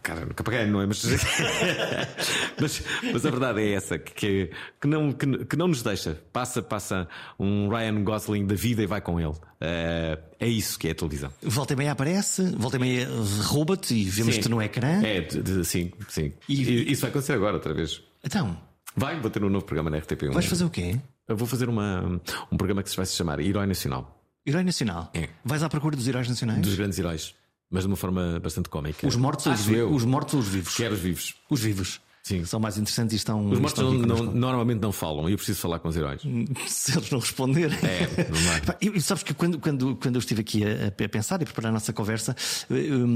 Cara, 0.03 0.25
nunca 0.25 0.43
paguei, 0.43 0.67
não 0.67 0.81
é? 0.81 0.87
Mas, 0.87 1.03
mas, 2.59 2.83
mas, 3.13 3.27
a 3.27 3.31
verdade 3.31 3.61
é 3.61 3.73
essa, 3.73 3.99
que, 3.99 4.51
que, 4.81 4.87
não, 4.87 5.13
que, 5.13 5.45
que, 5.45 5.57
não 5.57 5.69
nos 5.69 5.83
deixa. 5.83 6.19
Passa, 6.33 6.63
passa 6.63 7.07
um 7.39 7.69
Ryan 7.69 8.03
Gosling 8.03 8.47
da 8.47 8.55
vida 8.55 8.83
e 8.83 8.87
vai 8.87 9.01
com 9.01 9.21
ele. 9.21 9.29
Uh, 9.29 10.19
é 10.39 10.49
isso 10.49 10.79
que 10.79 10.89
é 10.89 10.93
a 10.93 10.95
televisão. 10.95 11.31
Volta 11.43 11.75
e 11.75 11.77
meia 11.77 11.93
aparece, 11.93 12.51
volta 12.57 12.77
e 12.77 12.81
meia 12.81 13.09
rouba-te 13.43 13.95
e 13.95 14.05
vemos-te 14.05 14.49
no 14.49 14.63
ecrã. 14.63 15.03
É, 15.03 15.21
de, 15.21 15.43
de, 15.43 15.65
sim, 15.67 15.93
sim. 16.09 16.33
E, 16.49 16.63
e, 16.63 16.93
isso 16.93 17.03
vai 17.03 17.11
acontecer 17.11 17.35
agora 17.35 17.55
outra 17.55 17.75
vez. 17.75 18.03
Então. 18.25 18.57
Vai, 18.97 19.21
vou 19.21 19.31
ter 19.31 19.45
um 19.45 19.51
novo 19.51 19.67
programa 19.67 19.91
na 19.91 19.99
RTP1. 19.99 20.33
Vais 20.33 20.47
fazer 20.47 20.65
o 20.65 20.71
quê? 20.71 20.99
Eu 21.29 21.37
vou 21.37 21.47
fazer 21.47 21.69
uma, 21.69 22.21
um 22.51 22.57
programa 22.57 22.83
que 22.83 22.91
se 22.91 22.97
vai 22.97 23.07
se 23.07 23.15
chamar 23.15 23.39
Herói 23.39 23.67
Nacional. 23.67 24.19
Herói 24.47 24.65
Nacional? 24.65 25.11
É. 25.15 25.29
Vais 25.45 25.63
à 25.63 25.69
procura 25.69 25.95
dos 25.95 26.09
heróis 26.09 26.29
nacionais? 26.29 26.63
Dos 26.63 26.75
grandes 26.75 26.99
heróis 26.99 27.35
mas 27.71 27.85
de 27.85 27.87
uma 27.87 27.97
forma 27.97 28.41
bastante 28.41 28.69
cómica. 28.69 29.07
Os 29.07 29.17
mortos, 29.17 29.47
ou 29.47 29.53
os, 29.53 29.69
os 29.69 30.05
mortos 30.05 30.35
ou 30.35 30.41
os 30.41 30.49
vivos? 30.49 30.75
Quero 30.75 30.95
os 30.95 31.01
vivos. 31.01 31.35
Os 31.49 31.61
vivos. 31.61 32.01
Sim. 32.23 32.45
São 32.45 32.61
mais 32.61 32.77
interessantes 32.77 33.15
e 33.15 33.17
estão. 33.17 33.51
Os 33.51 33.59
mortos 33.59 33.83
estão 33.83 33.93
não, 33.93 34.17
não, 34.25 34.33
normalmente 34.33 34.81
não 34.81 34.93
falam 34.93 35.29
e 35.29 35.33
eu 35.33 35.37
preciso 35.39 35.59
falar 35.59 35.79
com 35.79 35.89
os 35.89 35.97
heróis. 35.97 36.21
Se 36.69 36.97
eles 36.97 37.11
não 37.11 37.19
responderem. 37.19 37.79
É, 37.83 38.29
não 38.29 38.41
vai. 38.41 38.61
E, 38.81 38.89
e 38.97 39.01
sabes 39.01 39.23
que 39.23 39.35
quando, 39.35 39.59
quando, 39.59 39.97
quando 39.97 40.17
eu 40.17 40.19
estive 40.19 40.43
aqui 40.43 40.63
a, 40.65 40.89
a 40.89 41.09
pensar 41.09 41.41
e 41.43 41.45
preparar 41.45 41.71
a 41.71 41.73
nossa 41.73 41.93
conversa, 41.93 42.37
eu, 42.69 43.07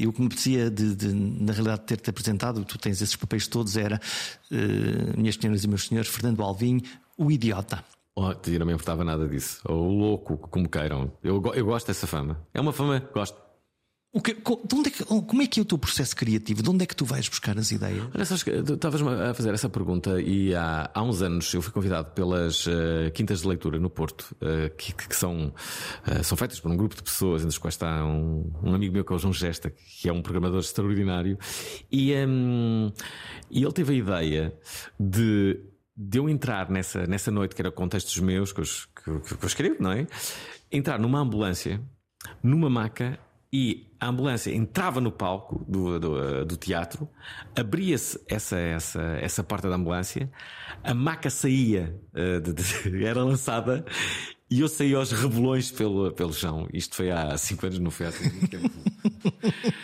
eu 0.00 0.12
que 0.12 0.20
me 0.20 0.26
apetecia 0.26 0.70
de, 0.70 0.94
de, 0.94 1.08
na 1.08 1.52
realidade, 1.52 1.82
ter-te 1.82 2.10
apresentado, 2.10 2.64
tu 2.64 2.78
tens 2.78 3.00
esses 3.00 3.16
papéis 3.16 3.46
todos, 3.46 3.76
era, 3.76 4.00
uh, 4.50 5.20
minhas 5.20 5.36
senhoras 5.36 5.64
e 5.64 5.68
meus 5.68 5.86
senhores, 5.86 6.10
Fernando 6.10 6.42
Alvim, 6.42 6.82
o 7.16 7.30
idiota. 7.30 7.84
Oh, 8.16 8.32
eu 8.32 8.58
não 8.58 8.66
me 8.66 8.72
importava 8.72 9.04
nada 9.04 9.28
disso. 9.28 9.60
Ou 9.64 9.88
o 9.88 9.98
louco, 9.98 10.36
como 10.36 10.68
queiram. 10.68 11.12
Eu, 11.22 11.42
eu 11.54 11.64
gosto 11.64 11.86
dessa 11.86 12.06
fama. 12.06 12.40
É 12.52 12.60
uma 12.60 12.72
fama 12.72 13.00
gosto. 13.14 13.49
Que, 14.24 14.32
é 14.32 14.34
que, 14.34 15.04
como 15.04 15.40
é 15.40 15.46
que 15.46 15.60
é 15.60 15.62
o 15.62 15.64
teu 15.64 15.78
processo 15.78 16.16
criativo? 16.16 16.64
De 16.64 16.68
onde 16.68 16.82
é 16.82 16.86
que 16.86 16.96
tu 16.96 17.04
vais 17.04 17.28
buscar 17.28 17.56
as 17.56 17.70
ideias? 17.70 18.08
Olha, 18.12 18.24
sabes 18.24 18.42
que 18.42 18.50
estavas 18.50 19.00
a 19.02 19.32
fazer 19.34 19.54
essa 19.54 19.68
pergunta 19.68 20.20
e 20.20 20.52
há, 20.52 20.90
há 20.92 21.00
uns 21.00 21.22
anos 21.22 21.54
eu 21.54 21.62
fui 21.62 21.72
convidado 21.72 22.10
pelas 22.10 22.66
uh, 22.66 23.08
quintas 23.14 23.42
de 23.42 23.46
leitura 23.46 23.78
no 23.78 23.88
Porto, 23.88 24.34
uh, 24.42 24.68
que, 24.76 24.92
que, 24.92 25.14
são, 25.14 25.54
uh, 26.08 26.24
são 26.24 26.36
feitas 26.36 26.58
por 26.58 26.72
um 26.72 26.76
grupo 26.76 26.96
de 26.96 27.04
pessoas, 27.04 27.42
entre 27.42 27.50
os 27.52 27.58
quais 27.58 27.74
está 27.74 28.04
um, 28.04 28.50
um 28.64 28.74
amigo 28.74 28.92
meu 28.92 29.04
que 29.04 29.12
é 29.12 29.14
o 29.14 29.18
João 29.18 29.32
Gesta, 29.32 29.70
que 29.70 30.08
é 30.08 30.12
um 30.12 30.22
programador 30.22 30.58
extraordinário, 30.58 31.38
e, 31.88 32.12
um, 32.26 32.90
e 33.48 33.62
ele 33.62 33.72
teve 33.72 33.92
a 33.92 33.96
ideia 33.96 34.54
de, 34.98 35.60
de 35.96 36.18
eu 36.18 36.28
entrar 36.28 36.68
nessa, 36.68 37.06
nessa 37.06 37.30
noite, 37.30 37.54
que 37.54 37.62
era 37.62 37.70
contextos 37.70 38.18
meus, 38.18 38.52
que 38.52 38.60
eu, 38.60 38.64
que, 38.64 39.36
que 39.36 39.44
eu 39.44 39.46
escrevo, 39.46 39.76
não 39.78 39.92
é? 39.92 40.08
Entrar 40.72 40.98
numa 40.98 41.20
ambulância, 41.20 41.80
numa 42.42 42.68
maca 42.68 43.16
e 43.52 43.88
a 43.98 44.08
ambulância 44.08 44.54
entrava 44.54 45.00
no 45.00 45.10
palco 45.10 45.64
do, 45.68 45.98
do, 45.98 46.44
do 46.44 46.56
teatro, 46.56 47.08
abria-se 47.56 48.20
essa, 48.28 48.56
essa, 48.56 49.02
essa 49.20 49.42
porta 49.42 49.68
da 49.68 49.76
ambulância, 49.76 50.30
a 50.84 50.94
maca 50.94 51.28
saía, 51.28 51.98
uh, 52.14 52.40
de, 52.40 52.52
de, 52.52 53.04
era 53.04 53.24
lançada 53.24 53.84
e 54.50 54.60
eu 54.60 54.68
saí 54.68 54.94
aos 54.94 55.12
rebolões 55.12 55.70
pelo, 55.70 56.12
pelo 56.12 56.32
chão. 56.32 56.68
Isto 56.72 56.96
foi 56.96 57.10
há 57.10 57.36
5 57.36 57.66
anos, 57.66 57.78
não 57.78 57.90
foi 57.90 58.06
há. 58.06 58.10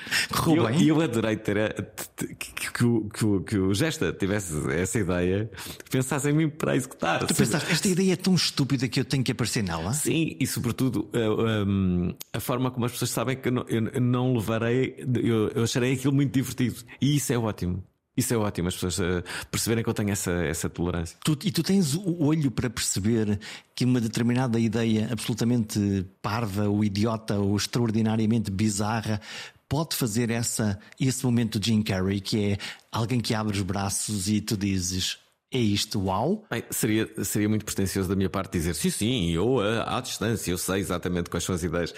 E 0.46 0.56
eu, 0.56 0.96
eu, 0.96 1.00
adorei 1.00 1.36
ter 1.36 1.58
a, 1.58 1.68
que, 1.70 2.36
que, 2.36 2.72
que, 2.72 3.40
que, 3.46 3.58
o 3.58 3.74
Gesta 3.74 4.12
tivesse 4.12 4.54
essa 4.72 4.98
ideia, 4.98 5.50
pensasse 5.90 6.28
em 6.30 6.32
mim 6.32 6.48
para 6.48 6.76
executar. 6.76 7.24
Tu 7.26 7.34
pensaste, 7.34 7.70
esta 7.72 7.88
ideia 7.88 8.12
é 8.12 8.16
tão 8.16 8.34
estúpida 8.34 8.88
que 8.88 9.00
eu 9.00 9.04
tenho 9.04 9.24
que 9.24 9.32
aparecer 9.32 9.62
nela? 9.62 9.92
Sim, 9.92 10.36
e 10.38 10.46
sobretudo 10.46 11.08
a, 11.12 12.34
a, 12.34 12.38
a 12.38 12.40
forma 12.40 12.70
como 12.70 12.86
as 12.86 12.92
pessoas 12.92 13.10
sabem 13.10 13.36
que 13.36 13.48
eu 13.48 13.52
não, 13.52 13.64
eu 13.68 14.00
não 14.00 14.34
levarei, 14.34 15.04
eu, 15.22 15.48
eu 15.48 15.64
acharei 15.64 15.94
aquilo 15.94 16.12
muito 16.12 16.32
divertido. 16.32 16.76
E 17.00 17.16
isso 17.16 17.32
é 17.32 17.38
ótimo. 17.38 17.82
Isso 18.16 18.32
é 18.32 18.36
ótimo, 18.36 18.68
as 18.68 18.74
pessoas 18.74 18.98
uh, 18.98 19.22
perceberem 19.50 19.84
que 19.84 19.90
eu 19.90 19.94
tenho 19.94 20.10
essa, 20.10 20.30
essa 20.30 20.70
tolerância. 20.70 21.18
Tu, 21.22 21.38
e 21.44 21.52
tu 21.52 21.62
tens 21.62 21.94
o 21.94 22.22
olho 22.22 22.50
para 22.50 22.70
perceber 22.70 23.38
que 23.74 23.84
uma 23.84 24.00
determinada 24.00 24.58
ideia 24.58 25.08
absolutamente 25.12 26.06
parva, 26.22 26.66
ou 26.68 26.82
idiota, 26.82 27.38
ou 27.38 27.54
extraordinariamente 27.56 28.50
bizarra, 28.50 29.20
pode 29.68 29.94
fazer 29.94 30.30
essa, 30.30 30.78
esse 30.98 31.24
momento 31.26 31.60
de 31.60 31.70
Jim 31.70 31.82
Carrey, 31.82 32.20
que 32.20 32.52
é 32.52 32.58
alguém 32.90 33.20
que 33.20 33.34
abre 33.34 33.54
os 33.54 33.62
braços 33.62 34.28
e 34.28 34.40
tu 34.40 34.56
dizes. 34.56 35.18
É 35.52 35.58
isto, 35.58 36.00
uau? 36.04 36.44
Bem, 36.50 36.64
seria, 36.70 37.08
seria 37.24 37.48
muito 37.48 37.64
pretencioso 37.64 38.08
da 38.08 38.16
minha 38.16 38.28
parte 38.28 38.52
dizer 38.52 38.74
sim, 38.74 38.90
sim, 38.90 39.30
eu 39.30 39.60
à 39.60 40.00
distância, 40.00 40.50
eu 40.50 40.58
sei 40.58 40.80
exatamente 40.80 41.30
quais 41.30 41.44
são 41.44 41.54
as 41.54 41.62
ideias. 41.62 41.94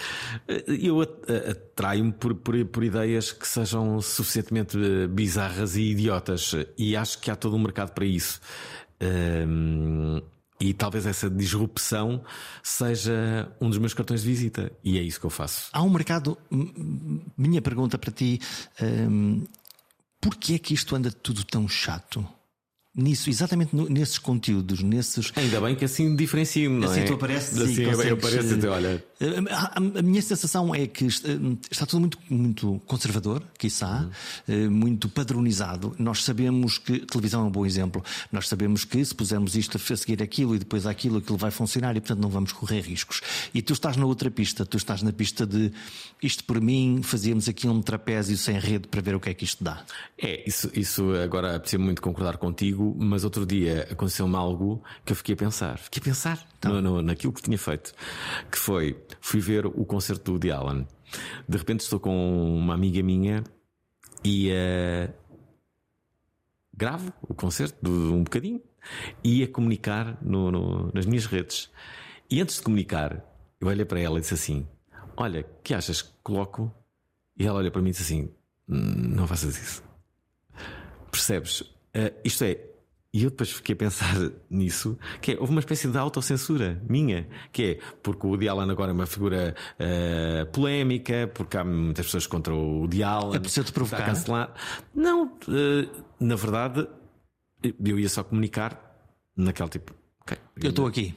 Eu 0.67 1.01
atraio-me 1.01 2.11
por, 2.11 2.35
por, 2.35 2.63
por 2.65 2.83
ideias 2.83 3.31
que 3.31 3.47
sejam 3.47 3.99
suficientemente 4.01 4.77
bizarras 5.09 5.75
e 5.75 5.91
idiotas 5.91 6.53
e 6.77 6.95
acho 6.95 7.19
que 7.19 7.31
há 7.31 7.35
todo 7.35 7.55
um 7.55 7.59
mercado 7.59 7.91
para 7.91 8.05
isso. 8.05 8.39
Um, 9.01 10.21
e 10.59 10.73
talvez 10.73 11.05
essa 11.05 11.29
disrupção 11.29 12.23
seja 12.61 13.49
um 13.61 13.69
dos 13.69 13.77
meus 13.77 13.93
cartões 13.93 14.21
de 14.23 14.27
visita. 14.27 14.71
E 14.83 14.99
é 14.99 15.01
isso 15.01 15.19
que 15.19 15.25
eu 15.25 15.29
faço. 15.29 15.69
Há 15.71 15.81
um 15.81 15.89
mercado. 15.89 16.37
Minha 17.37 17.61
pergunta 17.61 17.97
para 17.97 18.11
ti: 18.11 18.39
um, 18.81 19.45
porquê 20.19 20.55
é 20.55 20.59
que 20.59 20.73
isto 20.73 20.95
anda 20.95 21.11
tudo 21.11 21.43
tão 21.45 21.67
chato? 21.67 22.27
Nisso, 22.99 23.29
exatamente 23.29 23.75
no, 23.75 23.87
nesses 23.89 24.17
conteúdos, 24.17 24.81
nesses. 24.83 25.31
Ainda 25.35 25.59
bem 25.61 25.75
que 25.75 25.85
assim 25.85 26.15
diferencio-me, 26.15 26.79
não 26.79 26.89
assim 26.89 27.01
é? 27.01 27.03
tu 27.03 27.13
apareces 27.13 27.59
assim 27.59 27.83
eu, 27.83 28.01
eu 28.01 28.13
apareço 28.15 28.59
e 28.59 28.67
olha. 28.67 29.03
A, 29.75 30.01
minha 30.01 30.21
sensação 30.21 30.73
é 30.73 30.87
que 30.87 31.05
está, 31.05 31.27
está 31.69 31.85
tudo 31.85 31.99
muito, 31.99 32.17
muito 32.29 32.81
conservador, 32.85 33.43
quiçá, 33.57 34.07
uhum. 34.47 34.71
muito 34.71 35.09
padronizado. 35.09 35.93
Nós 35.99 36.23
sabemos 36.23 36.77
que 36.77 36.99
televisão 36.99 37.41
é 37.41 37.43
um 37.45 37.51
bom 37.51 37.65
exemplo. 37.65 38.03
Nós 38.31 38.47
sabemos 38.47 38.85
que 38.85 39.03
se 39.03 39.13
pusermos 39.13 39.55
isto 39.55 39.77
a 39.77 39.97
seguir 39.97 40.23
aquilo 40.23 40.55
e 40.55 40.59
depois 40.59 40.85
aquilo, 40.85 41.17
aquilo 41.17 41.37
vai 41.37 41.51
funcionar 41.51 41.97
e 41.97 41.99
portanto 41.99 42.21
não 42.21 42.29
vamos 42.29 42.53
correr 42.53 42.81
riscos. 42.81 43.21
E 43.53 43.61
tu 43.61 43.73
estás 43.73 43.97
na 43.97 44.05
outra 44.05 44.31
pista, 44.31 44.65
tu 44.65 44.77
estás 44.77 45.01
na 45.01 45.11
pista 45.11 45.45
de 45.45 45.71
isto 46.21 46.43
por 46.43 46.61
mim, 46.61 47.01
fazíamos 47.03 47.49
aqui 47.49 47.67
um 47.67 47.81
trapézio 47.81 48.37
sem 48.37 48.57
rede 48.57 48.87
para 48.87 49.01
ver 49.01 49.15
o 49.15 49.19
que 49.19 49.29
é 49.29 49.33
que 49.33 49.43
isto 49.43 49.63
dá. 49.63 49.83
É, 50.17 50.47
isso, 50.47 50.71
isso 50.73 51.13
agora 51.15 51.59
preciso 51.59 51.81
muito 51.81 52.01
concordar 52.01 52.37
contigo 52.37 52.79
mas 52.97 53.23
outro 53.23 53.45
dia 53.45 53.87
aconteceu-me 53.91 54.35
algo 54.35 54.83
que 55.05 55.11
eu 55.11 55.15
fiquei 55.15 55.33
a 55.33 55.37
pensar. 55.37 55.77
Fiquei 55.77 56.01
a 56.01 56.03
pensar 56.03 56.47
então. 56.57 56.73
no, 56.73 56.81
no, 56.81 57.01
naquilo 57.01 57.33
que 57.33 57.41
tinha 57.41 57.57
feito. 57.57 57.93
Que 58.51 58.57
foi, 58.57 58.97
fui 59.21 59.39
ver 59.39 59.65
o 59.65 59.85
concerto 59.85 60.31
Woody 60.31 60.51
Allen. 60.51 60.87
De 61.47 61.57
repente 61.57 61.81
estou 61.81 61.99
com 61.99 62.57
uma 62.57 62.73
amiga 62.73 63.01
minha 63.01 63.43
e 64.23 64.51
uh, 64.51 65.13
gravo 66.75 67.11
o 67.21 67.33
concerto 67.33 67.77
de 67.81 67.89
um 67.89 68.23
bocadinho 68.23 68.61
e 69.23 69.43
a 69.43 69.47
comunicar 69.47 70.17
no, 70.21 70.51
no, 70.51 70.91
nas 70.93 71.05
minhas 71.05 71.25
redes. 71.25 71.69
E 72.29 72.41
antes 72.41 72.57
de 72.57 72.61
comunicar, 72.61 73.23
eu 73.59 73.67
olhei 73.67 73.85
para 73.85 73.99
ela 73.99 74.17
e 74.17 74.21
disse 74.21 74.33
assim: 74.33 74.67
Olha, 75.17 75.43
que 75.63 75.73
achas 75.73 76.01
que 76.01 76.11
coloco? 76.23 76.73
E 77.37 77.45
ela 77.45 77.57
olha 77.57 77.71
para 77.71 77.81
mim 77.81 77.89
e 77.89 77.91
disse 77.91 78.03
assim: 78.03 78.31
hum, 78.67 79.15
Não 79.15 79.27
faças 79.27 79.57
isso. 79.57 79.83
Percebes? 81.11 81.61
Uh, 81.61 82.13
isto 82.23 82.43
é, 82.43 82.69
e 83.13 83.23
eu 83.23 83.29
depois 83.31 83.51
fiquei 83.51 83.73
a 83.73 83.77
pensar 83.77 84.15
nisso, 84.49 84.97
que 85.21 85.31
é, 85.31 85.37
houve 85.39 85.51
uma 85.51 85.59
espécie 85.59 85.87
de 85.87 85.97
autocensura 85.97 86.81
minha, 86.87 87.27
que 87.51 87.63
é 87.63 87.79
porque 88.03 88.27
o 88.27 88.33
Allen 88.33 88.69
agora 88.69 88.91
é 88.91 88.93
uma 88.93 89.07
figura 89.07 89.55
uh, 89.79 90.45
polémica, 90.51 91.29
porque 91.33 91.57
há 91.57 91.63
muitas 91.63 92.05
pessoas 92.05 92.27
contra 92.27 92.53
o 92.53 92.87
Allen. 93.03 93.35
É 93.35 93.39
preciso 93.39 93.65
te 93.65 93.73
provocar. 93.73 94.05
Cancelar. 94.05 94.53
Não, 94.93 95.25
uh, 95.25 96.03
na 96.19 96.35
verdade, 96.35 96.87
eu 97.83 97.99
ia 97.99 98.09
só 98.09 98.23
comunicar 98.23 98.79
naquele 99.35 99.69
tipo. 99.69 99.93
Okay, 100.21 100.37
eu 100.61 100.69
estou 100.69 100.85
aqui. 100.85 101.15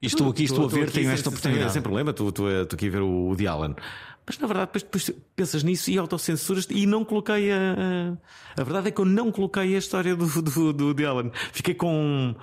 Estou 0.00 0.30
aqui, 0.30 0.44
estou, 0.44 0.64
a 0.64 0.68
ver, 0.68 0.90
tenho 0.90 1.10
esta 1.10 1.28
oportunidade. 1.28 1.72
Sem, 1.72 1.82
problema, 1.82 2.10
estou, 2.10 2.28
estou, 2.28 2.50
estou 2.50 2.76
aqui 2.76 2.86
a 2.86 2.90
ver 2.90 3.02
o 3.02 3.26
Woody 3.26 3.46
Allen. 3.48 3.74
Mas 4.24 4.38
na 4.38 4.46
verdade, 4.46 4.70
depois, 4.74 4.82
depois 4.82 5.24
pensas 5.34 5.62
nisso 5.62 5.90
e 5.90 5.98
autocensuras 5.98 6.66
e 6.70 6.86
não 6.86 7.04
coloquei 7.04 7.50
a. 7.50 8.16
A 8.56 8.62
verdade 8.62 8.88
é 8.88 8.90
que 8.90 9.00
eu 9.00 9.06
não 9.06 9.32
coloquei 9.32 9.74
a 9.74 9.78
história 9.78 10.14
do, 10.14 10.42
do, 10.42 10.72
do 10.72 10.94
Dylan. 10.94 11.30
Fiquei 11.52 11.74
com. 11.74 12.34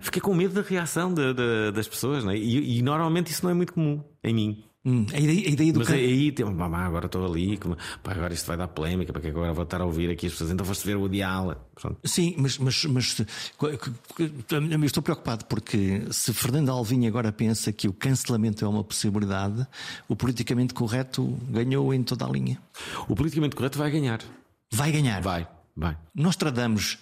Fiquei 0.00 0.22
com 0.22 0.34
medo 0.34 0.54
da 0.54 0.62
reação 0.62 1.12
de, 1.12 1.34
de, 1.34 1.72
das 1.72 1.86
pessoas, 1.86 2.24
né? 2.24 2.36
E, 2.36 2.78
e 2.78 2.82
normalmente 2.82 3.30
isso 3.30 3.44
não 3.44 3.50
é 3.50 3.54
muito 3.54 3.74
comum 3.74 4.02
em 4.24 4.34
mim. 4.34 4.64
Hum, 4.86 5.04
a, 5.12 5.18
ideia, 5.18 5.48
a 5.48 5.50
ideia 5.50 5.72
do 5.72 5.80
Mas 5.80 5.90
aí 5.90 6.30
tem 6.30 6.46
mamá, 6.46 6.86
agora 6.86 7.06
estou 7.06 7.26
ali, 7.26 7.58
pá, 8.04 8.12
agora 8.12 8.32
isto 8.32 8.46
vai 8.46 8.56
dar 8.56 8.68
polémica, 8.68 9.12
porque 9.12 9.26
agora 9.26 9.52
vou 9.52 9.64
estar 9.64 9.80
a 9.80 9.84
ouvir 9.84 10.08
aqui 10.10 10.26
as 10.26 10.32
pessoas, 10.32 10.52
então 10.52 10.64
foste 10.64 10.86
ver 10.86 10.96
o 10.96 11.08
Diala. 11.08 11.60
Sim, 12.04 12.36
mas, 12.38 12.56
mas, 12.58 12.84
mas 12.84 13.20
eu 13.60 14.84
estou 14.84 15.02
preocupado 15.02 15.44
porque 15.46 16.02
se 16.12 16.32
Fernando 16.32 16.68
Alvim 16.68 17.04
agora 17.08 17.32
pensa 17.32 17.72
que 17.72 17.88
o 17.88 17.92
cancelamento 17.92 18.64
é 18.64 18.68
uma 18.68 18.84
possibilidade, 18.84 19.66
o 20.06 20.14
politicamente 20.14 20.72
correto 20.72 21.36
ganhou 21.50 21.92
em 21.92 22.04
toda 22.04 22.24
a 22.24 22.28
linha. 22.28 22.56
O 23.08 23.16
politicamente 23.16 23.56
correto 23.56 23.78
vai 23.78 23.90
ganhar. 23.90 24.20
Vai 24.70 24.92
ganhar. 24.92 25.20
Vai, 25.20 25.48
vai. 25.76 25.96
Nós 26.14 26.36
tradamos. 26.36 26.98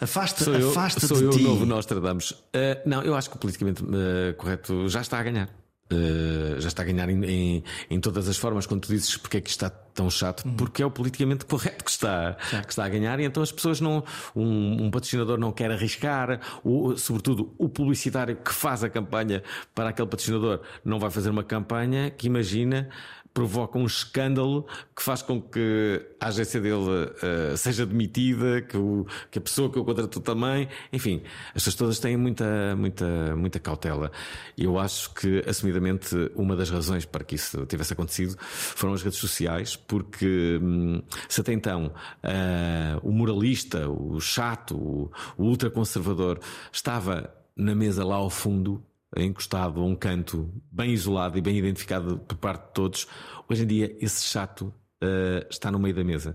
Afasta, 0.00 0.42
sou 0.42 0.54
eu, 0.54 0.70
afasta 0.70 1.06
sou 1.06 1.18
de 1.18 1.24
eu 1.24 1.30
ti. 1.30 1.42
novo 1.42 1.64
Nostradamus. 1.64 2.30
Uh, 2.30 2.80
não, 2.86 3.02
eu 3.02 3.14
acho 3.14 3.30
que 3.30 3.36
o 3.36 3.38
politicamente 3.38 3.84
uh, 3.84 4.34
correto 4.36 4.88
já 4.88 5.02
está 5.02 5.20
a 5.20 5.22
ganhar. 5.22 5.59
Uh, 5.92 6.60
já 6.60 6.68
está 6.68 6.82
a 6.82 6.84
ganhar 6.84 7.08
em, 7.08 7.24
em, 7.24 7.64
em, 7.90 8.00
todas 8.00 8.28
as 8.28 8.36
formas. 8.36 8.64
Quando 8.64 8.82
tu 8.82 8.92
dizes 8.92 9.16
porque 9.16 9.38
é 9.38 9.40
que 9.40 9.50
está 9.50 9.68
tão 9.68 10.08
chato, 10.08 10.44
uhum. 10.44 10.54
porque 10.54 10.82
é 10.82 10.86
o 10.86 10.90
politicamente 10.90 11.44
correto 11.44 11.84
que 11.84 11.90
está, 11.90 12.36
que 12.64 12.70
está 12.70 12.84
a 12.84 12.88
ganhar, 12.88 13.18
e 13.18 13.24
então 13.24 13.42
as 13.42 13.50
pessoas 13.50 13.80
não. 13.80 14.04
Um, 14.34 14.84
um 14.84 14.90
patrocinador 14.90 15.38
não 15.38 15.50
quer 15.50 15.70
arriscar, 15.70 16.40
o, 16.62 16.96
sobretudo 16.96 17.52
o 17.58 17.68
publicitário 17.68 18.36
que 18.36 18.52
faz 18.52 18.84
a 18.84 18.88
campanha 18.88 19.42
para 19.74 19.88
aquele 19.88 20.08
patrocinador 20.08 20.60
não 20.84 20.98
vai 20.98 21.10
fazer 21.10 21.30
uma 21.30 21.42
campanha 21.42 22.10
que 22.10 22.26
imagina 22.26 22.88
provoca 23.32 23.78
um 23.78 23.86
escândalo 23.86 24.66
que 24.94 25.02
faz 25.02 25.22
com 25.22 25.40
que 25.40 26.04
a 26.18 26.28
agência 26.28 26.60
dele 26.60 26.74
uh, 26.76 27.56
seja 27.56 27.86
demitida, 27.86 28.62
que, 28.62 28.76
o, 28.76 29.06
que 29.30 29.38
a 29.38 29.42
pessoa 29.42 29.70
que 29.70 29.78
o 29.78 29.84
contratou 29.84 30.22
também. 30.22 30.68
Enfim, 30.92 31.22
as 31.48 31.62
pessoas 31.62 31.74
todas 31.76 31.98
têm 31.98 32.16
muita, 32.16 32.74
muita, 32.76 33.36
muita 33.36 33.60
cautela. 33.60 34.10
E 34.56 34.64
eu 34.64 34.78
acho 34.78 35.14
que, 35.14 35.42
assumidamente, 35.46 36.14
uma 36.34 36.56
das 36.56 36.70
razões 36.70 37.04
para 37.04 37.24
que 37.24 37.36
isso 37.36 37.64
tivesse 37.66 37.92
acontecido 37.92 38.36
foram 38.38 38.94
as 38.94 39.02
redes 39.02 39.18
sociais, 39.18 39.76
porque 39.76 40.58
hum, 40.60 41.02
se 41.28 41.40
até 41.40 41.52
então 41.52 41.86
uh, 41.86 43.08
o 43.08 43.12
moralista, 43.12 43.88
o 43.88 44.20
chato, 44.20 44.76
o, 44.76 45.10
o 45.36 45.44
ultraconservador 45.44 46.38
estava 46.72 47.32
na 47.56 47.74
mesa 47.74 48.04
lá 48.04 48.16
ao 48.16 48.30
fundo, 48.30 48.82
encostado 49.16 49.80
a 49.80 49.84
um 49.84 49.94
canto 49.94 50.48
bem 50.70 50.92
isolado 50.92 51.36
e 51.36 51.40
bem 51.40 51.56
identificado 51.58 52.18
por 52.18 52.36
parte 52.36 52.68
de 52.68 52.72
todos, 52.72 53.08
hoje 53.48 53.64
em 53.64 53.66
dia 53.66 53.96
esse 54.00 54.24
chato 54.24 54.72
uh, 55.02 55.46
está 55.50 55.70
no 55.70 55.78
meio 55.78 55.94
da 55.94 56.04
mesa. 56.04 56.34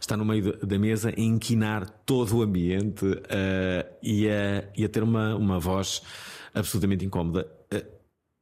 Está 0.00 0.16
no 0.16 0.24
meio 0.24 0.56
da 0.64 0.78
mesa 0.78 1.10
a 1.10 1.20
inquinar 1.20 1.88
todo 2.04 2.38
o 2.38 2.42
ambiente 2.42 3.04
uh, 3.04 3.96
e, 4.02 4.28
a, 4.28 4.68
e, 4.76 4.84
a, 4.84 4.88
ter 4.88 5.02
uma, 5.02 5.34
uma 5.34 5.58
voz 5.58 6.02
absolutamente 6.54 7.04
incómoda. 7.04 7.50
Uh, 7.72 7.96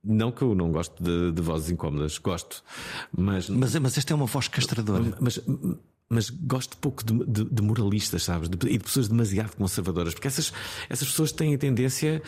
não 0.04 0.30
que 0.30 0.42
eu 0.42 0.54
não 0.54 0.70
gosto 0.70 1.02
de, 1.02 1.32
de, 1.32 1.40
vozes 1.40 1.70
incómodas, 1.70 2.18
gosto, 2.18 2.62
mas. 3.10 3.48
Mas, 3.48 3.74
mas 3.76 3.96
esta 3.96 4.12
é 4.12 4.14
uma 4.14 4.26
voz 4.26 4.48
castradora. 4.48 5.16
Mas, 5.18 5.40
mas 6.08 6.28
gosto 6.30 6.76
pouco 6.76 7.04
de, 7.04 7.24
de, 7.26 7.44
de 7.44 7.62
moralistas, 7.62 8.24
sabes? 8.24 8.48
De, 8.48 8.56
e 8.68 8.78
de 8.78 8.84
pessoas 8.84 9.08
demasiado 9.08 9.56
conservadoras, 9.56 10.12
porque 10.14 10.28
essas, 10.28 10.52
essas 10.88 11.08
pessoas 11.08 11.32
têm 11.32 11.54
a 11.54 11.58
tendência 11.58 12.22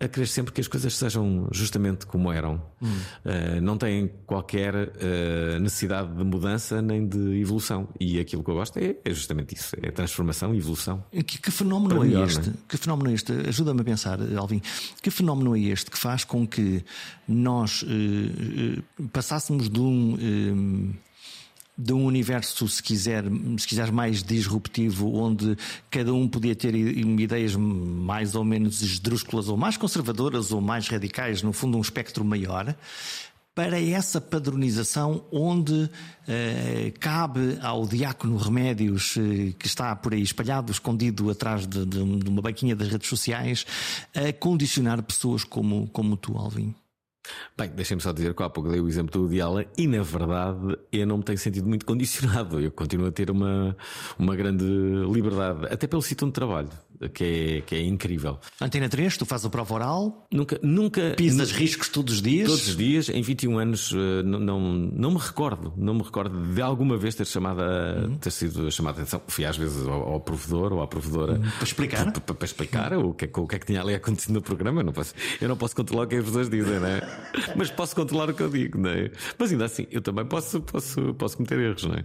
a 0.00 0.08
querer 0.08 0.26
sempre 0.26 0.52
que 0.52 0.60
as 0.62 0.66
coisas 0.66 0.96
sejam 0.96 1.46
justamente 1.52 2.06
como 2.06 2.32
eram. 2.32 2.62
Hum. 2.80 2.88
Uh, 2.88 3.60
não 3.60 3.76
têm 3.76 4.10
qualquer 4.26 4.74
uh, 4.74 5.60
necessidade 5.60 6.16
de 6.16 6.24
mudança 6.24 6.80
nem 6.80 7.06
de 7.06 7.38
evolução. 7.38 7.88
E 8.00 8.18
aquilo 8.18 8.42
que 8.42 8.50
eu 8.50 8.54
gosto 8.54 8.78
é, 8.78 8.96
é 9.04 9.12
justamente 9.12 9.54
isso: 9.54 9.76
é 9.82 9.90
transformação 9.90 10.54
e 10.54 10.58
evolução. 10.58 11.04
Que, 11.10 11.38
que 11.38 11.50
fenómeno 11.50 12.02
é 12.02 12.06
melhor, 12.06 12.26
este? 12.26 12.48
É? 12.48 12.52
Que 12.66 12.78
fenómeno 12.78 13.10
é 13.10 13.12
este? 13.12 13.32
Ajuda-me 13.32 13.82
a 13.82 13.84
pensar, 13.84 14.18
Alvin. 14.38 14.62
Que 15.02 15.10
fenómeno 15.10 15.54
é 15.54 15.60
este 15.60 15.90
que 15.90 15.98
faz 15.98 16.24
com 16.24 16.46
que 16.46 16.82
nós 17.28 17.82
uh, 17.82 19.08
passássemos 19.12 19.68
de 19.68 19.78
um 19.78 20.94
de 21.82 21.92
um 21.94 22.04
universo, 22.04 22.68
se 22.68 22.82
quiser, 22.82 23.24
se 23.58 23.66
quiser 23.66 23.90
mais 23.90 24.22
disruptivo, 24.22 25.14
onde 25.14 25.56
cada 25.90 26.12
um 26.12 26.28
podia 26.28 26.54
ter 26.54 26.74
ideias 26.74 27.56
mais 27.56 28.34
ou 28.34 28.44
menos 28.44 28.82
esdrúsculas, 28.82 29.48
ou 29.48 29.56
mais 29.56 29.76
conservadoras, 29.76 30.52
ou 30.52 30.60
mais 30.60 30.88
radicais, 30.88 31.42
no 31.42 31.52
fundo, 31.52 31.78
um 31.78 31.80
espectro 31.80 32.22
maior, 32.24 32.74
para 33.54 33.80
essa 33.80 34.20
padronização 34.20 35.24
onde 35.32 35.90
eh, 36.28 36.92
cabe 37.00 37.58
ao 37.62 37.86
diácono 37.86 38.36
Remédios, 38.36 39.16
eh, 39.16 39.52
que 39.58 39.66
está 39.66 39.96
por 39.96 40.12
aí 40.12 40.22
espalhado, 40.22 40.70
escondido 40.70 41.30
atrás 41.30 41.66
de, 41.66 41.84
de, 41.84 42.18
de 42.18 42.28
uma 42.28 42.42
banquinha 42.42 42.76
das 42.76 42.88
redes 42.88 43.08
sociais, 43.08 43.66
a 44.14 44.32
condicionar 44.32 45.02
pessoas 45.02 45.44
como, 45.44 45.88
como 45.88 46.16
tu, 46.16 46.36
Alvin. 46.36 46.74
Bem, 47.56 47.70
deixem-me 47.70 48.02
só 48.02 48.12
dizer 48.12 48.34
que 48.34 48.42
há 48.42 48.48
pouco 48.48 48.70
dei 48.70 48.80
o 48.80 48.88
exemplo 48.88 49.20
do 49.20 49.28
Diala 49.28 49.66
e 49.76 49.86
na 49.86 50.02
verdade 50.02 50.78
eu 50.92 51.06
não 51.06 51.18
me 51.18 51.24
tenho 51.24 51.38
sentido 51.38 51.68
muito 51.68 51.84
condicionado. 51.84 52.60
Eu 52.60 52.70
continuo 52.70 53.08
a 53.08 53.12
ter 53.12 53.30
uma, 53.30 53.76
uma 54.18 54.34
grande 54.36 54.64
liberdade, 55.12 55.66
até 55.70 55.86
pelo 55.86 56.02
sítio 56.02 56.26
onde 56.26 56.34
trabalho 56.34 56.70
que 57.08 57.24
é, 57.24 57.60
que 57.62 57.74
é 57.74 57.82
incrível. 57.82 58.38
Antena 58.60 58.88
3, 58.88 59.16
tu 59.16 59.24
fazes 59.24 59.46
a 59.46 59.50
prova 59.50 59.74
oral? 59.74 60.26
Nunca. 60.30 60.58
nunca 60.62 61.14
Pisas 61.16 61.50
riscos 61.50 61.88
todos 61.88 62.14
os 62.14 62.22
dias? 62.22 62.46
Todos 62.46 62.68
os 62.68 62.76
dias, 62.76 63.08
em 63.08 63.22
21 63.22 63.58
anos, 63.58 63.92
eh, 63.94 64.22
não, 64.22 64.38
não, 64.38 64.60
não 64.60 65.10
me 65.12 65.18
recordo, 65.18 65.72
não 65.76 65.94
me 65.94 66.02
recordo 66.02 66.38
de 66.52 66.60
alguma 66.60 66.98
vez 66.98 67.14
ter, 67.14 67.26
chamado 67.26 67.62
uhum. 67.62 68.18
ter 68.18 68.30
sido 68.30 68.70
chamada 68.70 68.98
a 68.98 69.02
atenção. 69.02 69.22
Fui 69.26 69.44
às 69.44 69.56
vezes 69.56 69.86
ao, 69.86 70.12
ao 70.12 70.20
provedor 70.20 70.72
ou 70.72 70.82
à 70.82 70.86
provedora 70.86 71.34
uhum. 71.34 71.50
para 71.50 71.64
explicar, 71.64 72.12
para, 72.20 72.34
para 72.34 72.44
explicar 72.44 72.92
o, 72.92 73.14
que, 73.14 73.24
é 73.24 73.30
o 73.34 73.46
que 73.46 73.56
é 73.56 73.58
que 73.58 73.66
tinha 73.66 73.80
ali 73.80 73.94
acontecido 73.94 74.34
no 74.34 74.42
programa. 74.42 74.80
Eu 74.80 74.84
não 74.84 74.92
posso, 74.92 75.14
eu 75.40 75.48
não 75.48 75.56
posso 75.56 75.74
controlar 75.74 76.04
o 76.04 76.06
que 76.06 76.16
as 76.16 76.24
pessoas 76.24 76.50
dizem, 76.50 76.80
não 76.80 76.86
é? 76.86 77.00
Mas 77.56 77.70
posso 77.70 77.94
controlar 77.94 78.30
o 78.30 78.34
que 78.34 78.42
eu 78.42 78.50
digo, 78.50 78.78
não 78.78 78.90
é? 78.90 79.10
Mas 79.38 79.52
ainda 79.52 79.64
assim, 79.64 79.86
eu 79.90 80.00
também 80.00 80.24
posso, 80.24 80.60
posso, 80.60 81.14
posso 81.14 81.36
cometer 81.36 81.58
erros, 81.58 81.84
não 81.84 81.94
é? 81.94 82.04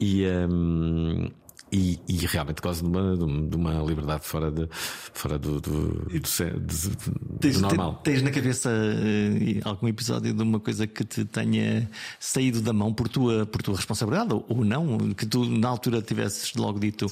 E. 0.00 0.26
Um, 0.26 1.28
e, 1.70 2.00
e, 2.08 2.16
realmente 2.26 2.62
quase 2.62 2.82
de 2.82 2.88
uma, 2.88 3.14
de 3.14 3.56
uma 3.56 3.82
liberdade 3.82 4.24
fora, 4.24 4.50
de, 4.50 4.66
fora 4.70 5.38
do, 5.38 5.60
do, 5.60 5.90
do, 5.90 6.60
do, 6.60 7.38
tens, 7.38 7.60
normal. 7.60 8.00
Tens 8.02 8.22
na 8.22 8.30
cabeça 8.30 8.70
uh, 8.70 9.68
algum 9.68 9.86
episódio 9.86 10.32
de 10.32 10.42
uma 10.42 10.60
coisa 10.60 10.86
que 10.86 11.04
te 11.04 11.26
tenha 11.26 11.88
saído 12.18 12.62
da 12.62 12.72
mão 12.72 12.92
por 12.94 13.08
tua, 13.08 13.44
por 13.44 13.60
tua 13.60 13.76
responsabilidade 13.76 14.32
ou 14.32 14.64
não? 14.64 14.96
Que 15.12 15.26
tu 15.26 15.44
na 15.44 15.68
altura 15.68 16.00
tivesses 16.00 16.54
logo 16.54 16.78
dito. 16.78 17.06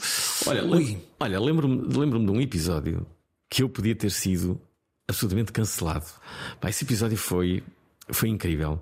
Olha, 0.47 0.63
olha 1.21 1.41
lembro-me 1.41 1.95
lembro 1.95 2.19
de 2.19 2.31
um 2.31 2.41
episódio 2.41 3.07
que 3.51 3.63
eu 3.63 3.69
podia 3.69 3.95
ter 3.95 4.11
sido 4.11 4.59
absolutamente 5.09 5.53
cancelado. 5.53 6.07
Pá, 6.61 6.69
esse 6.69 6.85
episódio 6.85 7.17
foi, 7.17 7.63
foi 8.11 8.29
incrível. 8.29 8.81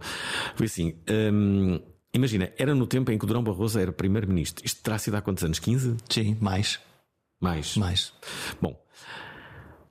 Foi 0.57 0.67
assim. 0.67 0.95
Um, 1.11 1.81
Imagina, 2.15 2.53
era 2.57 2.77
no 2.77 2.87
tempo 2.87 3.11
em 3.11 3.19
que 3.19 3.25
o 3.25 3.27
Durão 3.27 3.43
Barroso 3.43 3.77
era 3.77 3.91
primeiro-ministro. 3.91 4.65
Isto 4.65 4.83
terá 4.85 4.97
sido 4.99 5.17
há 5.17 5.21
quantos 5.21 5.43
anos? 5.43 5.59
15? 5.59 5.97
Sim, 6.09 6.37
mais. 6.41 6.79
Mais. 7.41 7.77
Mais. 7.77 8.13
Bom, 8.63 8.81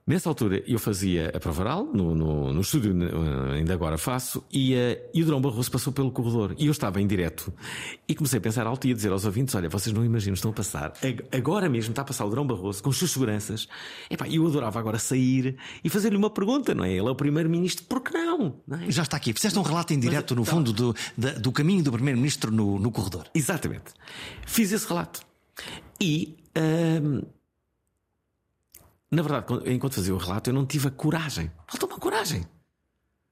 Nessa 0.06 0.28
altura 0.28 0.62
eu 0.66 0.78
fazia 0.78 1.32
a 1.34 1.40
prova 1.40 1.62
oral, 1.62 1.84
no, 1.86 2.14
no, 2.14 2.52
no 2.52 2.60
estúdio 2.60 2.94
ainda 3.54 3.72
agora 3.72 3.96
faço, 3.96 4.44
e, 4.52 4.74
uh, 4.74 5.00
e 5.14 5.22
o 5.22 5.24
Drão 5.24 5.40
Barroso 5.40 5.70
passou 5.70 5.94
pelo 5.94 6.12
corredor 6.12 6.54
e 6.58 6.66
eu 6.66 6.72
estava 6.72 7.00
em 7.00 7.06
direto 7.06 7.50
e 8.06 8.14
comecei 8.14 8.38
a 8.38 8.40
pensar 8.42 8.66
alto 8.66 8.86
e 8.86 8.92
a 8.92 8.94
dizer 8.94 9.10
aos 9.12 9.24
ouvintes: 9.24 9.54
Olha, 9.54 9.66
vocês 9.70 9.94
não 9.94 10.04
imaginam, 10.04 10.34
estão 10.34 10.50
a 10.50 10.54
passar, 10.54 10.92
agora 11.32 11.70
mesmo 11.70 11.92
está 11.92 12.02
a 12.02 12.04
passar 12.04 12.26
o 12.26 12.30
Drão 12.30 12.46
Barroso 12.46 12.82
com 12.82 12.90
as 12.90 12.96
suas 12.98 13.12
seguranças. 13.12 13.66
Epá, 14.10 14.28
eu 14.28 14.46
adorava 14.46 14.78
agora 14.78 14.98
sair 14.98 15.56
e 15.82 15.88
fazer-lhe 15.88 16.18
uma 16.18 16.28
pergunta, 16.28 16.74
não 16.74 16.84
é? 16.84 16.90
Ele 16.90 17.08
é 17.08 17.10
o 17.10 17.14
primeiro-ministro, 17.14 17.86
por 17.86 18.02
que 18.02 18.12
não? 18.12 18.60
não 18.68 18.80
é? 18.80 18.90
Já 18.90 19.04
está 19.04 19.16
aqui, 19.16 19.32
fizeste 19.32 19.58
um 19.58 19.62
relato 19.62 19.94
em 19.94 19.98
direto, 19.98 20.34
Mas, 20.34 20.36
no 20.36 20.42
então 20.42 20.54
fundo, 20.54 20.72
do, 20.74 20.94
do, 21.16 21.40
do 21.40 21.50
caminho 21.50 21.82
do 21.82 21.90
primeiro-ministro 21.90 22.50
no, 22.50 22.78
no 22.78 22.90
corredor. 22.90 23.24
Exatamente. 23.34 23.94
Fiz 24.46 24.70
esse 24.70 24.86
relato. 24.86 25.22
E. 25.98 26.36
Uh, 26.56 27.26
na 29.14 29.22
verdade, 29.22 29.70
enquanto 29.72 29.94
fazia 29.94 30.14
o 30.14 30.18
relato, 30.18 30.50
eu 30.50 30.54
não 30.54 30.66
tive 30.66 30.88
a 30.88 30.90
coragem. 30.90 31.50
Faltou 31.66 31.88
uma 31.88 31.98
coragem. 31.98 32.46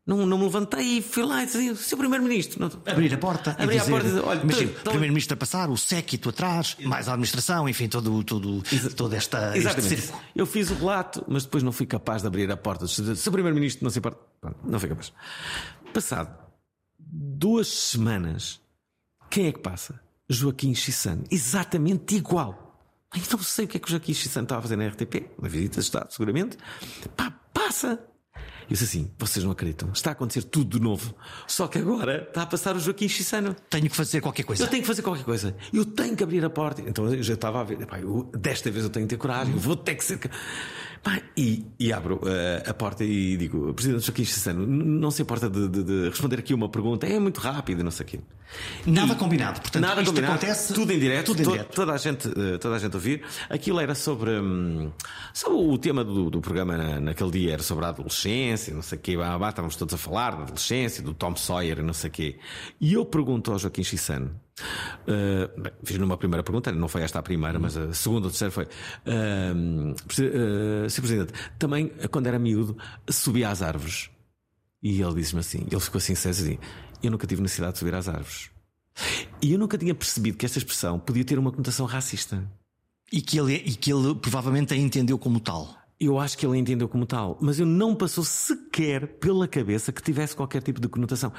Não, 0.04 0.26
não 0.26 0.36
me 0.36 0.44
levantei 0.44 0.98
e 0.98 1.02
fui 1.02 1.22
lá 1.22 1.44
e 1.44 1.46
disse: 1.46 1.76
Seu 1.76 1.96
Primeiro-Ministro. 1.96 2.64
Abrir 2.86 3.14
a 3.14 3.18
porta. 3.18 3.56
Abrir 3.56 3.78
a 3.78 3.84
porta 3.84 4.06
e 4.06 4.10
dizer: 4.10 4.24
Olha, 4.24 4.42
imagina, 4.42 4.70
o 4.72 4.90
Primeiro-Ministro 4.90 5.34
a 5.34 5.36
passar, 5.36 5.70
o 5.70 5.76
séquito 5.76 6.30
atrás, 6.30 6.76
mais 6.80 7.08
a 7.08 7.12
administração, 7.12 7.68
enfim, 7.68 7.88
todo, 7.88 8.24
todo, 8.24 8.62
toda 8.96 9.16
esta. 9.16 9.56
Exatamente. 9.56 10.12
Eu 10.34 10.44
fiz 10.44 10.70
o 10.70 10.74
relato, 10.74 11.24
mas 11.28 11.44
depois 11.44 11.62
não 11.62 11.70
fui 11.70 11.86
capaz 11.86 12.22
de 12.22 12.26
abrir 12.26 12.50
a 12.50 12.56
porta. 12.56 12.88
Seu 12.88 13.30
Primeiro-Ministro, 13.30 13.84
não 13.84 13.90
se 13.90 14.00
importa. 14.00 14.18
Não 14.64 14.80
fui 14.80 14.88
capaz. 14.88 15.12
Passado 15.94 16.42
duas 17.12 17.68
semanas, 17.68 18.60
quem 19.28 19.46
é 19.46 19.52
que 19.52 19.58
passa? 19.58 20.00
Joaquim 20.28 20.74
Chissano. 20.74 21.24
Exatamente 21.30 22.16
igual. 22.16 22.71
Então 23.14 23.38
sei 23.40 23.66
o 23.66 23.68
que 23.68 23.76
é 23.76 23.80
que 23.80 23.88
o 23.88 23.90
Joaquim 23.90 24.14
Chissano 24.14 24.44
estava 24.44 24.60
a 24.60 24.62
fazer 24.62 24.76
na 24.76 24.86
RTP, 24.86 25.30
uma 25.38 25.48
visita 25.48 25.80
de 25.80 25.86
Estado, 25.86 26.12
seguramente. 26.12 26.56
Pá, 27.16 27.32
passa! 27.52 28.00
Eu 28.62 28.68
disse 28.68 28.84
assim: 28.84 29.10
vocês 29.18 29.44
não 29.44 29.52
acreditam, 29.52 29.90
está 29.92 30.10
a 30.10 30.12
acontecer 30.12 30.42
tudo 30.44 30.78
de 30.78 30.82
novo. 30.82 31.14
Só 31.46 31.68
que 31.68 31.78
agora 31.78 32.24
está 32.28 32.42
a 32.42 32.46
passar 32.46 32.74
o 32.74 32.80
Joaquim 32.80 33.08
Chissano. 33.08 33.54
Tenho 33.68 33.90
que 33.90 33.96
fazer 33.96 34.20
qualquer 34.20 34.44
coisa. 34.44 34.64
Eu 34.64 34.68
tenho 34.68 34.82
que 34.82 34.86
fazer 34.86 35.02
qualquer 35.02 35.24
coisa. 35.24 35.54
Eu 35.72 35.84
tenho 35.84 36.16
que 36.16 36.22
abrir 36.22 36.44
a 36.44 36.50
porta. 36.50 36.80
Então 36.80 37.12
eu 37.12 37.22
já 37.22 37.34
estava 37.34 37.60
a 37.60 37.64
ver: 37.64 37.86
eu, 38.00 38.30
desta 38.34 38.70
vez 38.70 38.84
eu 38.84 38.90
tenho 38.90 39.06
que 39.06 39.10
ter 39.14 39.18
coragem, 39.18 39.52
eu 39.52 39.60
vou 39.60 39.76
ter 39.76 39.94
que 39.94 40.04
ser. 40.04 40.18
Pá, 41.02 41.20
e, 41.36 41.66
e, 41.80 41.92
abro 41.92 42.20
uh, 42.22 42.70
a 42.70 42.72
porta 42.72 43.02
e 43.02 43.36
digo, 43.36 43.74
Presidente 43.74 44.06
Joaquim 44.06 44.24
Chissano, 44.24 44.64
não 44.64 45.10
se 45.10 45.20
importa 45.20 45.50
de, 45.50 45.68
de, 45.68 45.82
de, 45.82 46.08
responder 46.08 46.38
aqui 46.38 46.54
uma 46.54 46.68
pergunta, 46.68 47.08
é 47.08 47.18
muito 47.18 47.40
rápido, 47.40 47.82
não 47.82 47.90
sei 47.90 48.06
o 48.06 48.08
quê. 48.08 48.20
Nada 48.86 49.14
e, 49.14 49.16
combinado, 49.16 49.60
portanto, 49.60 49.82
nada 49.82 50.00
isto 50.00 50.10
combinado, 50.10 50.34
acontece 50.34 50.72
tudo 50.72 50.92
em 50.92 51.00
direto, 51.00 51.26
tudo 51.26 51.40
em 51.40 51.44
to, 51.44 51.50
direto. 51.50 51.74
Toda, 51.74 51.92
a 51.92 51.96
gente, 51.96 52.28
uh, 52.28 52.56
toda 52.56 52.76
a 52.76 52.78
gente 52.78 52.94
ouvir. 52.94 53.22
Aquilo 53.50 53.80
era 53.80 53.96
sobre, 53.96 54.30
um, 54.30 54.92
sobre 55.34 55.58
o 55.58 55.76
tema 55.76 56.04
do, 56.04 56.30
do 56.30 56.40
programa 56.40 56.76
na, 56.76 57.00
naquele 57.00 57.32
dia, 57.32 57.54
era 57.54 57.62
sobre 57.64 57.84
a 57.84 57.88
adolescência, 57.88 58.72
não 58.72 58.82
sei 58.82 58.96
o 58.96 59.00
quê, 59.00 59.16
bah, 59.16 59.36
bah, 59.36 59.48
estávamos 59.48 59.74
todos 59.74 59.94
a 59.94 59.98
falar 59.98 60.36
da 60.36 60.42
adolescência, 60.42 61.02
do 61.02 61.12
Tom 61.12 61.34
Sawyer, 61.34 61.82
não 61.82 61.94
sei 61.94 62.10
o 62.10 62.12
quê. 62.12 62.38
E 62.80 62.92
eu 62.92 63.04
pergunto 63.04 63.50
ao 63.50 63.58
Joaquim 63.58 63.82
Chissano, 63.82 64.30
Uh, 65.02 65.60
bem, 65.60 65.72
fiz 65.82 65.98
numa 65.98 66.16
primeira 66.16 66.42
pergunta, 66.42 66.70
não 66.70 66.88
foi 66.88 67.02
esta 67.02 67.18
a 67.18 67.22
primeira, 67.22 67.58
mas 67.58 67.76
a 67.76 67.92
segunda 67.92 68.26
ou 68.26 68.30
terceira 68.30 68.50
foi: 68.50 68.64
uh, 68.64 69.92
uh, 69.92 70.90
Sr. 70.90 71.00
Presidente, 71.00 71.32
também 71.58 71.90
quando 72.10 72.26
era 72.26 72.38
miúdo 72.38 72.76
subia 73.08 73.48
às 73.48 73.62
árvores. 73.62 74.10
E 74.82 75.00
ele 75.00 75.14
disse-me 75.14 75.40
assim: 75.40 75.66
ele 75.70 75.80
ficou 75.80 75.98
assim, 75.98 76.12
assim, 76.12 76.58
eu 77.02 77.10
nunca 77.10 77.26
tive 77.26 77.40
necessidade 77.42 77.74
de 77.74 77.78
subir 77.78 77.94
às 77.94 78.08
árvores. 78.08 78.50
E 79.40 79.52
eu 79.52 79.58
nunca 79.58 79.78
tinha 79.78 79.94
percebido 79.94 80.36
que 80.36 80.44
esta 80.44 80.58
expressão 80.58 80.98
podia 80.98 81.24
ter 81.24 81.38
uma 81.38 81.50
conotação 81.50 81.86
racista. 81.86 82.46
E 83.12 83.20
que 83.20 83.38
ele, 83.38 83.54
e 83.54 83.74
que 83.74 83.92
ele 83.92 84.14
provavelmente 84.14 84.72
a 84.72 84.76
entendeu 84.76 85.18
como 85.18 85.40
tal. 85.40 85.76
Eu 86.00 86.18
acho 86.18 86.36
que 86.36 86.44
ele 86.44 86.56
a 86.56 86.58
entendeu 86.58 86.88
como 86.88 87.06
tal, 87.06 87.38
mas 87.40 87.60
eu 87.60 87.66
não 87.66 87.94
passou 87.94 88.24
sequer 88.24 89.18
pela 89.18 89.46
cabeça 89.46 89.92
que 89.92 90.02
tivesse 90.02 90.34
qualquer 90.34 90.62
tipo 90.62 90.80
de 90.80 90.88
conotação. 90.88 91.32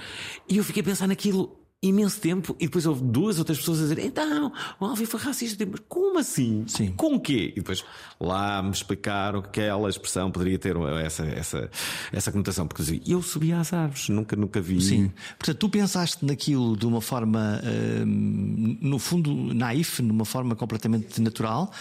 E 0.47 0.57
eu 0.57 0.63
fiquei 0.63 0.81
a 0.81 0.85
pensar 0.85 1.07
naquilo 1.07 1.62
imenso 1.83 2.19
tempo 2.19 2.55
e 2.59 2.65
depois 2.65 2.85
houve 2.85 3.03
duas 3.03 3.37
ou 3.37 3.43
três 3.43 3.59
pessoas 3.59 3.79
a 3.79 3.81
dizer 3.83 3.99
então, 3.99 4.51
o 4.79 4.85
Alvin 4.85 5.05
foi 5.05 5.19
racista. 5.19 5.65
Mas 5.65 5.81
como 5.87 6.17
assim? 6.17 6.63
Sim. 6.67 6.93
Com 6.93 7.15
o 7.15 7.19
quê? 7.19 7.51
E 7.51 7.55
depois 7.55 7.83
lá 8.19 8.63
me 8.63 8.71
explicaram 8.71 9.41
que 9.41 9.49
aquela 9.49 9.89
expressão 9.89 10.31
poderia 10.31 10.57
ter 10.57 10.75
essa, 11.05 11.25
essa, 11.25 11.69
essa 12.11 12.31
conotação. 12.31 12.65
Porque 12.65 12.81
dizia, 12.81 13.01
eu 13.05 13.21
subi 13.21 13.51
às 13.51 13.73
árvores, 13.73 14.07
nunca, 14.09 14.35
nunca 14.35 14.61
vi. 14.61 14.81
Sim. 14.81 15.11
Portanto, 15.37 15.57
tu 15.57 15.69
pensaste 15.69 16.25
naquilo 16.25 16.77
de 16.77 16.85
uma 16.85 17.01
forma, 17.01 17.61
hum, 18.05 18.77
no 18.81 18.97
fundo, 18.97 19.53
naif, 19.53 20.01
numa 20.01 20.25
forma 20.25 20.55
completamente 20.55 21.21
natural. 21.21 21.71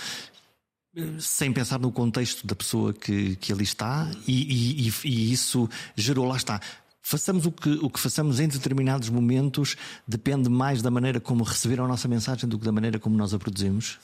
Sem 1.18 1.50
pensar 1.50 1.78
no 1.78 1.90
contexto 1.90 2.46
da 2.46 2.54
pessoa 2.54 2.92
que, 2.92 3.36
que 3.36 3.50
ali 3.50 3.64
está, 3.64 4.10
e, 4.28 4.88
e, 4.88 4.92
e 5.04 5.32
isso 5.32 5.66
gerou, 5.96 6.26
lá 6.26 6.36
está, 6.36 6.60
façamos 7.02 7.44
o 7.44 7.52
que, 7.52 7.70
o 7.82 7.90
que 7.90 8.00
façamos 8.00 8.40
em 8.40 8.48
determinados 8.48 9.08
momentos 9.08 9.76
depende 10.06 10.48
mais 10.48 10.80
da 10.80 10.90
maneira 10.90 11.20
como 11.20 11.42
receberam 11.42 11.84
a 11.84 11.88
nossa 11.88 12.08
mensagem 12.08 12.48
do 12.48 12.58
que 12.58 12.64
da 12.64 12.72
maneira 12.72 12.98
como 12.98 13.16
nós 13.16 13.34
a 13.34 13.38
produzimos? 13.38 13.98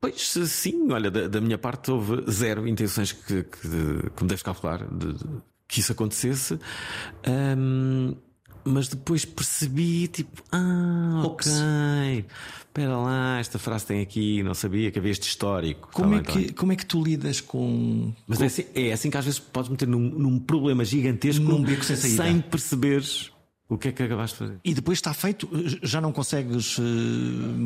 Pois 0.00 0.34
sim, 0.46 0.90
olha, 0.92 1.10
da, 1.10 1.26
da 1.28 1.40
minha 1.40 1.58
parte 1.58 1.90
houve 1.90 2.30
zero 2.30 2.68
intenções 2.68 3.12
que, 3.12 3.42
que, 3.44 4.10
que 4.14 4.22
me 4.22 4.28
deves 4.28 4.42
calcular 4.42 4.86
de, 4.86 5.14
que 5.66 5.80
isso 5.80 5.92
acontecesse. 5.92 6.58
Um, 7.26 8.14
mas 8.68 8.88
depois 8.88 9.24
percebi, 9.24 10.08
tipo, 10.08 10.42
ah, 10.52 11.22
ok, 11.24 12.24
espera 12.58 12.96
lá, 12.96 13.38
esta 13.40 13.58
frase 13.58 13.86
tem 13.86 14.00
aqui, 14.00 14.42
não 14.42 14.54
sabia 14.54 14.90
que 14.90 14.98
havia 14.98 15.10
este 15.10 15.28
histórico. 15.28 15.88
Como, 15.92 16.10
tá 16.22 16.32
é, 16.32 16.34
bem, 16.34 16.46
que, 16.46 16.52
como 16.52 16.72
é 16.72 16.76
que 16.76 16.86
tu 16.86 17.02
lidas 17.02 17.40
com. 17.40 18.12
Mas 18.26 18.38
com... 18.38 18.44
É, 18.44 18.46
assim, 18.46 18.64
é 18.74 18.92
assim 18.92 19.10
que 19.10 19.16
às 19.16 19.24
vezes 19.24 19.40
podes 19.40 19.70
meter 19.70 19.88
num, 19.88 19.98
num 19.98 20.38
problema 20.38 20.84
gigantesco 20.84 21.44
num 21.44 21.62
beco 21.62 21.84
sem, 21.84 21.96
saída. 21.96 22.22
sem 22.24 22.40
perceberes. 22.40 23.32
O 23.70 23.76
que 23.76 23.88
é 23.88 23.92
que 23.92 24.02
acabaste 24.02 24.34
de 24.34 24.38
fazer? 24.38 24.60
E 24.64 24.72
depois 24.72 24.96
está 24.96 25.12
feito, 25.12 25.46
já 25.82 26.00
não 26.00 26.10
consegues 26.10 26.78
uh, 26.78 26.82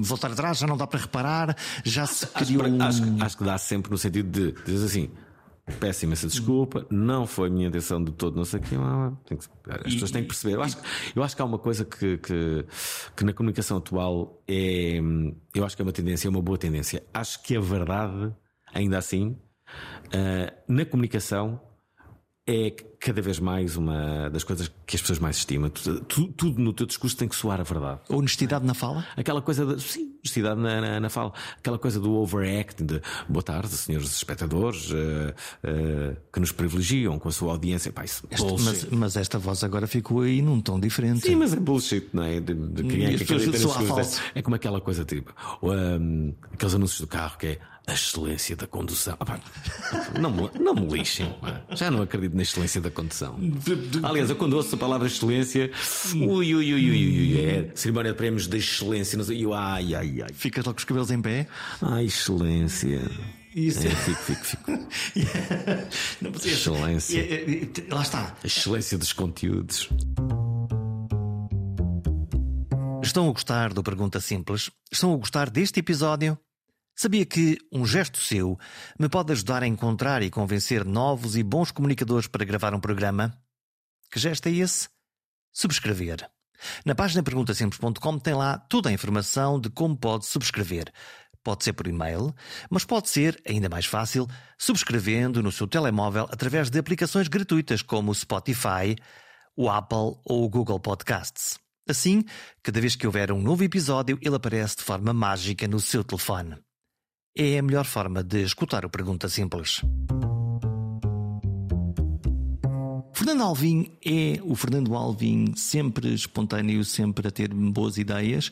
voltar 0.03 0.33
atrás, 0.33 0.59
já 0.59 0.67
não 0.67 0.77
dá 0.77 0.85
para 0.85 0.99
reparar, 0.99 1.57
já 1.85 2.07
se 2.07 2.27
criou 2.27 2.65
acho, 2.65 2.75
um... 2.75 2.83
acho, 2.83 3.25
acho 3.25 3.39
que 3.39 3.45
dá 3.45 3.57
sempre 3.57 3.93
no 3.93 3.97
sentido 3.97 4.29
de 4.29 4.65
dizer 4.65 4.85
assim: 4.85 5.11
Peço 5.79 6.05
imensa 6.05 6.27
desculpa, 6.27 6.85
não 6.91 7.25
foi 7.25 7.49
minha 7.49 7.69
intenção 7.69 8.03
de 8.03 8.11
todo, 8.11 8.37
não 8.37 8.45
sei 8.45 8.59
o 8.59 8.63
que. 8.63 8.75
As 9.71 9.93
pessoas 9.93 10.11
têm 10.11 10.23
que 10.23 10.29
perceber. 10.29 10.55
Eu 10.55 10.63
acho, 10.63 10.77
eu 11.15 11.23
acho 11.23 11.37
que 11.37 11.43
há 11.43 11.45
uma 11.45 11.59
coisa 11.59 11.85
que, 11.85 12.19
que, 12.19 12.67
que, 13.17 13.25
na 13.25 13.33
comunicação 13.33 13.77
atual 13.77 14.43
é. 14.49 14.99
Eu 15.55 15.65
acho 15.65 15.77
que 15.77 15.83
é 15.83 15.85
uma 15.85 15.93
tendência, 15.93 16.27
é 16.27 16.31
uma 16.31 16.43
boa 16.43 16.59
tendência. 16.59 17.05
Acho 17.15 17.41
que 17.45 17.57
a 17.57 17.61
verdade, 17.61 18.35
ainda 18.75 18.99
assim, 18.99 19.39
uh, 20.09 20.53
na 20.67 20.85
comunicação, 20.85 21.61
é 22.47 22.71
cada 22.99 23.23
vez 23.23 23.39
mais 23.39 23.77
uma 23.77 24.29
das 24.29 24.43
coisas 24.43 24.71
que 24.85 24.97
as 24.97 25.01
pessoas 25.01 25.19
mais 25.21 25.37
estimam. 25.37 25.71
Tudo, 25.71 26.33
tudo, 26.33 26.61
no 26.61 26.73
teu 26.73 26.87
discurso 26.87 27.17
tem 27.17 27.29
que 27.29 27.37
soar 27.37 27.61
a 27.61 27.63
verdade. 27.63 28.01
Honestidade 28.09 28.65
na 28.67 28.75
fala? 28.75 29.07
Aquela 29.17 29.41
coisa 29.41 29.65
de. 29.65 29.81
Sim, 29.81 30.17
honestidade 30.19 30.61
na, 30.61 30.81
na, 30.81 31.01
na 31.01 31.09
fala. 31.09 31.33
Aquela 31.59 31.79
coisa 31.79 32.01
do 32.01 32.13
overacting, 32.15 32.85
de 32.85 33.01
boa 33.29 33.43
tarde, 33.45 33.69
senhores 33.69 34.11
espectadores 34.11 34.91
uh, 34.91 34.95
uh, 34.95 36.17
que 36.33 36.41
nos 36.41 36.51
privilegiam 36.51 37.17
com 37.19 37.29
a 37.29 37.33
sua 37.33 37.53
audiência. 37.53 37.93
Pá, 37.93 38.05
isso, 38.05 38.27
este, 38.29 38.45
mas, 38.65 38.85
mas, 38.87 39.17
esta 39.17 39.39
voz 39.39 39.63
agora 39.63 39.87
ficou 39.87 40.23
aí 40.23 40.43
num 40.43 40.61
tom 40.61 40.81
diferente. 40.81 41.21
Sim, 41.21 41.37
mas 41.37 41.53
é 41.53 41.61
bullshit, 41.61 42.09
não 42.13 42.25
é? 42.25 42.41
De, 42.41 42.55
de 42.55 42.83
quem 42.83 43.05
é 43.05 43.19
que 43.19 43.25
coisas. 43.25 44.21
É 44.35 44.43
como 44.43 44.57
aquela 44.57 44.81
coisa 44.81 45.05
tipo. 45.05 45.33
Um, 45.63 46.35
aqueles 46.53 46.75
anúncios 46.75 47.01
do 47.01 47.07
carro 47.07 47.39
que 47.39 47.47
é 47.47 47.59
a 47.87 47.95
excelência 47.95 48.55
da 48.57 48.67
condução. 48.67 49.17
não, 50.21 50.31
me, 50.31 50.51
não 50.59 50.75
me 50.75 50.87
lixem, 50.87 51.35
já 51.71 51.91
não 51.91 52.03
acredito 52.03 52.35
na 52.37 52.43
excelência 52.43 52.81
da 52.81 52.91
condução. 52.91 53.37
Aliás, 54.03 54.31
eu 54.31 54.37
quando 54.37 54.55
ouço 54.55 54.75
a 54.75 54.79
palavra 54.79 55.07
excelência, 55.07 55.71
ui, 56.15 56.55
ui, 56.55 56.75
ui, 56.75 56.75
ui, 56.75 56.91
ui, 56.91 57.41
é 57.41 57.71
cerimónia 57.75 58.13
de 58.13 58.19
prémios 58.19 58.47
da 58.47 58.57
excelência, 58.57 59.17
não 59.19 59.25
sei, 59.25 59.45
ai, 59.53 59.95
ai, 59.95 60.23
ai. 60.23 60.33
Ficas 60.33 60.65
logo 60.65 60.77
com 60.77 60.79
os 60.79 60.85
cabelos 60.85 61.11
em 61.11 61.21
pé? 61.21 61.47
Ai, 61.81 62.05
excelência. 62.05 63.01
Isso. 63.55 63.87
É, 63.87 63.91
fico, 63.91 64.23
fico, 64.23 64.45
fico. 64.45 64.71
yeah. 65.17 65.89
não, 66.23 66.31
excelência. 66.31 67.21
É, 67.21 67.35
é, 67.35 67.95
lá 67.95 68.03
está. 68.03 68.35
A 68.43 68.47
excelência 68.47 68.97
dos 68.97 69.13
conteúdos. 69.13 69.91
Estão 73.03 73.29
a 73.29 73.33
gostar 73.33 73.75
do 73.75 73.83
Pergunta 73.83 74.21
Simples? 74.21 74.71
Estão 74.91 75.13
a 75.13 75.17
gostar 75.17 75.51
deste 75.51 75.81
episódio? 75.81 76.39
Sabia 76.95 77.25
que 77.25 77.59
um 77.73 77.87
gesto 77.87 78.21
seu 78.21 78.59
me 78.99 79.09
pode 79.09 79.33
ajudar 79.33 79.63
a 79.63 79.67
encontrar 79.67 80.23
e 80.23 80.31
convencer 80.31 80.85
novos 80.85 81.37
e 81.37 81.43
bons 81.43 81.71
comunicadores 81.71 82.27
para 82.29 82.45
gravar 82.45 82.75
um 82.75 82.81
programa? 82.81 83.37
Que 84.11 84.21
gesto 84.21 84.47
é 84.47 84.53
esse? 84.53 84.89
Subscrever. 85.53 86.29
Na 86.85 86.95
página 86.95 87.23
perguntasimples.com 87.23 88.19
tem 88.19 88.35
lá 88.35 88.59
toda 88.59 88.91
a 88.91 88.93
informação 88.93 89.59
de 89.59 89.71
como 89.71 89.97
pode 89.97 90.27
subscrever. 90.27 90.93
Pode 91.43 91.65
ser 91.65 91.73
por 91.73 91.89
e-mail, 91.89 92.33
mas 92.71 92.85
pode 92.85 93.09
ser, 93.09 93.41
ainda 93.49 93.69
mais 93.69 93.87
fácil, 93.87 94.29
subscrevendo 94.57 95.43
no 95.43 95.51
seu 95.51 95.67
telemóvel 95.67 96.29
através 96.31 96.71
de 96.71 96.79
aplicações 96.79 97.27
gratuitas 97.27 97.83
como 97.83 98.13
o 98.13 98.15
Spotify, 98.15 98.95
o 99.57 99.69
Apple 99.69 100.21
ou 100.25 100.45
o 100.45 100.49
Google 100.49 100.79
Podcasts. 100.79 101.59
Assim, 101.89 102.25
cada 102.63 102.81
vez 102.81 102.95
que 102.95 103.07
houver 103.07 103.33
um 103.33 103.43
novo 103.43 103.65
episódio, 103.65 104.17
ele 104.23 104.37
aparece 104.37 104.77
de 104.77 104.83
forma 104.85 105.13
mágica 105.13 105.67
no 105.67 105.81
seu 105.81 106.05
telefone 106.05 106.63
é 107.37 107.59
a 107.59 107.63
melhor 107.63 107.85
forma 107.85 108.23
de 108.23 108.43
escutar 108.43 108.85
o 108.85 108.91
Pergunta 108.91 109.29
Simples. 109.29 109.83
Fernando 113.15 113.43
Alvim 113.43 113.97
é 114.05 114.41
o 114.43 114.55
Fernando 114.55 114.95
Alvim 114.95 115.55
sempre 115.57 116.13
espontâneo, 116.13 116.85
sempre 116.85 117.29
a 117.29 117.31
ter 117.31 117.53
boas 117.55 117.97
ideias. 117.97 118.51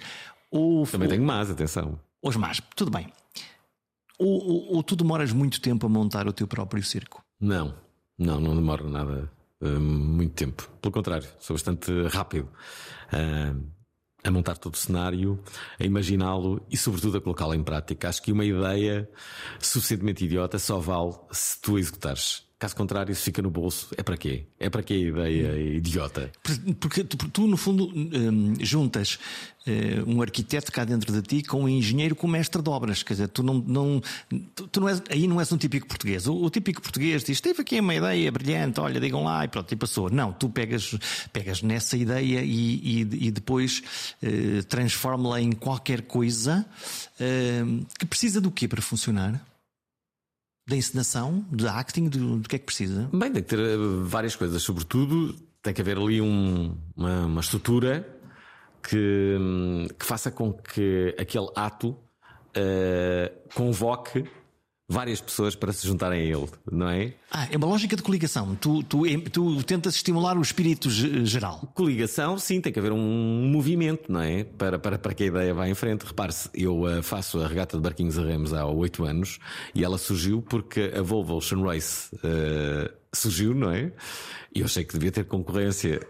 Ou, 0.50 0.86
Também 0.86 1.08
tenho 1.08 1.22
más, 1.22 1.50
atenção. 1.50 1.98
Os 2.22 2.36
más, 2.36 2.60
tudo 2.76 2.90
bem. 2.90 3.12
Ou, 4.18 4.28
ou, 4.28 4.76
ou, 4.76 4.82
tu 4.82 4.94
demoras 4.94 5.32
muito 5.32 5.60
tempo 5.60 5.86
a 5.86 5.88
montar 5.88 6.26
o 6.28 6.32
teu 6.32 6.46
próprio 6.46 6.82
circo? 6.82 7.24
Não, 7.40 7.74
não, 8.18 8.38
não 8.38 8.54
demora 8.54 8.84
nada 8.84 9.30
uh, 9.60 9.80
muito 9.80 10.34
tempo. 10.34 10.68
Pelo 10.80 10.92
contrário, 10.92 11.26
sou 11.38 11.54
bastante 11.54 11.90
rápido. 12.08 12.48
Uh, 13.12 13.79
a 14.22 14.30
montar 14.30 14.58
todo 14.58 14.74
o 14.74 14.76
cenário, 14.76 15.42
a 15.78 15.84
imaginá-lo 15.84 16.64
e, 16.70 16.76
sobretudo, 16.76 17.18
a 17.18 17.20
colocá-lo 17.20 17.54
em 17.54 17.62
prática. 17.62 18.08
Acho 18.08 18.22
que 18.22 18.32
uma 18.32 18.44
ideia 18.44 19.08
suficientemente 19.58 20.24
idiota 20.24 20.58
só 20.58 20.78
vale 20.78 21.14
se 21.32 21.60
tu 21.60 21.78
executares. 21.78 22.49
Caso 22.60 22.76
contrário, 22.76 23.10
isso 23.10 23.22
fica 23.22 23.40
no 23.40 23.50
bolso. 23.50 23.88
É 23.96 24.02
para 24.02 24.18
quê? 24.18 24.44
É 24.58 24.68
para 24.68 24.82
quê 24.82 24.92
a 24.92 24.98
ideia 24.98 25.76
idiota? 25.78 26.30
Porque, 26.78 27.02
tu, 27.04 27.46
no 27.46 27.56
fundo, 27.56 27.90
um, 27.90 28.54
juntas 28.60 29.18
uh, 29.66 30.06
um 30.06 30.20
arquiteto 30.20 30.70
cá 30.70 30.84
dentro 30.84 31.10
de 31.10 31.22
ti 31.22 31.42
com 31.42 31.62
um 31.62 31.68
engenheiro 31.70 32.14
com 32.14 32.28
mestre 32.28 32.60
de 32.60 32.68
obras. 32.68 33.02
Quer 33.02 33.14
dizer, 33.14 33.28
tu 33.28 33.42
não. 33.42 33.54
não 33.66 34.02
tu, 34.54 34.78
não 34.78 34.90
és, 34.90 35.02
aí 35.08 35.26
não 35.26 35.40
és 35.40 35.50
um 35.50 35.56
típico 35.56 35.86
português. 35.86 36.26
O, 36.26 36.34
o, 36.34 36.50
típico 36.50 36.82
português 36.82 37.24
diz: 37.24 37.40
teve 37.40 37.62
aqui 37.62 37.80
uma 37.80 37.94
ideia 37.94 38.30
brilhante, 38.30 38.78
olha, 38.78 39.00
digam 39.00 39.24
lá, 39.24 39.42
e 39.42 39.48
pronto, 39.48 39.72
e 39.72 39.76
passou. 39.76 40.10
Não, 40.10 40.30
tu 40.30 40.50
pegas, 40.50 40.94
pegas 41.32 41.62
nessa 41.62 41.96
ideia 41.96 42.42
e, 42.42 43.00
e, 43.00 43.26
e 43.28 43.30
depois 43.30 43.82
uh, 44.22 44.62
transforma-la 44.64 45.40
em 45.40 45.52
qualquer 45.52 46.02
coisa 46.02 46.66
uh, 47.18 47.86
que 47.98 48.04
precisa 48.04 48.38
do 48.38 48.50
quê 48.50 48.68
para 48.68 48.82
funcionar? 48.82 49.49
Da 50.66 50.76
encenação, 50.76 51.44
de 51.50 51.66
acting, 51.66 52.08
do, 52.08 52.38
do 52.38 52.48
que 52.48 52.56
é 52.56 52.58
que 52.58 52.66
precisa? 52.66 53.08
Bem, 53.12 53.32
tem 53.32 53.42
que 53.42 53.48
ter 53.48 53.58
eh, 53.58 53.76
várias 54.04 54.36
coisas. 54.36 54.62
Sobretudo, 54.62 55.34
tem 55.62 55.74
que 55.74 55.80
haver 55.80 55.98
ali 55.98 56.20
um, 56.20 56.76
uma, 56.96 57.26
uma, 57.26 57.40
estrutura 57.40 58.06
que, 58.82 59.36
hum, 59.38 59.86
que, 59.98 60.04
faça 60.04 60.30
com 60.30 60.52
que 60.52 61.14
aquele 61.18 61.48
ato 61.56 61.90
uh, 61.90 63.54
convoque 63.54 64.24
várias 64.90 65.20
pessoas 65.20 65.54
para 65.54 65.72
se 65.72 65.86
juntarem 65.86 66.20
a 66.20 66.36
ele, 66.36 66.48
não 66.70 66.88
é? 66.88 67.12
Ah, 67.30 67.46
é 67.48 67.56
uma 67.56 67.68
lógica 67.68 67.94
de 67.94 68.02
coligação. 68.02 68.56
Tu, 68.56 68.82
tu, 68.82 69.02
tu 69.30 69.62
tentas 69.62 69.94
estimular 69.94 70.36
o 70.36 70.42
espírito 70.42 70.90
geral. 70.90 71.60
Coligação, 71.74 72.36
sim, 72.36 72.60
tem 72.60 72.72
que 72.72 72.78
haver 72.80 72.90
um 72.90 73.48
movimento, 73.48 74.10
não 74.10 74.20
é? 74.20 74.42
Para, 74.42 74.80
para, 74.80 74.98
para 74.98 75.14
que 75.14 75.22
a 75.22 75.26
ideia 75.26 75.54
vá 75.54 75.68
em 75.68 75.74
frente. 75.74 76.04
Repare-se, 76.04 76.50
eu 76.52 76.82
uh, 76.82 77.00
faço 77.04 77.40
a 77.40 77.46
regata 77.46 77.76
de 77.76 77.82
barquinhos 77.84 78.18
a 78.18 78.24
remos 78.24 78.52
há 78.52 78.66
oito 78.66 79.04
anos 79.04 79.38
e 79.72 79.84
ela 79.84 79.96
surgiu 79.96 80.42
porque 80.42 80.92
a 80.92 81.02
Volvo 81.02 81.36
Ocean 81.36 81.62
Race 81.62 82.12
uh, 82.16 82.92
surgiu, 83.12 83.54
não 83.54 83.70
é? 83.70 83.92
E 84.52 84.58
eu 84.58 84.66
achei 84.66 84.82
que 84.82 84.94
devia 84.94 85.12
ter 85.12 85.24
concorrência 85.24 86.00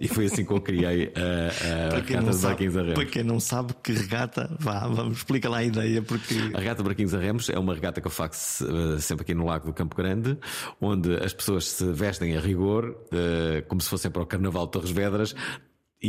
e 0.00 0.08
foi 0.08 0.26
assim 0.26 0.44
que 0.44 0.52
eu 0.52 0.60
criei 0.60 1.12
a, 1.14 1.92
a 1.92 1.96
regata 1.96 2.30
de 2.30 2.38
Braquins 2.38 2.76
a 2.76 2.80
Remos. 2.80 2.94
Para 2.94 3.06
quem 3.06 3.24
não 3.24 3.40
sabe 3.40 3.74
que 3.82 3.92
regata, 3.92 4.56
vá, 4.58 4.86
vamos 4.86 5.18
explicar 5.18 5.48
lá 5.48 5.58
a 5.58 5.64
ideia. 5.64 6.02
Porque... 6.02 6.34
A 6.52 6.58
regata 6.58 6.76
de 6.76 6.84
Braquins 6.84 7.14
a 7.14 7.18
Remos 7.18 7.48
é 7.48 7.58
uma 7.58 7.74
regata 7.74 8.00
que 8.00 8.06
eu 8.06 8.10
faço 8.10 8.64
uh, 8.66 9.00
sempre 9.00 9.22
aqui 9.22 9.34
no 9.34 9.46
Lago 9.46 9.66
do 9.66 9.72
Campo 9.72 9.96
Grande, 9.96 10.36
onde 10.80 11.14
as 11.16 11.32
pessoas 11.32 11.66
se 11.66 11.92
vestem 11.92 12.36
a 12.36 12.40
rigor, 12.40 12.90
uh, 12.90 13.66
como 13.68 13.80
se 13.80 13.88
fossem 13.88 14.10
para 14.10 14.22
o 14.22 14.26
Carnaval 14.26 14.66
de 14.66 14.72
Torres 14.72 14.90
Vedras, 14.90 15.34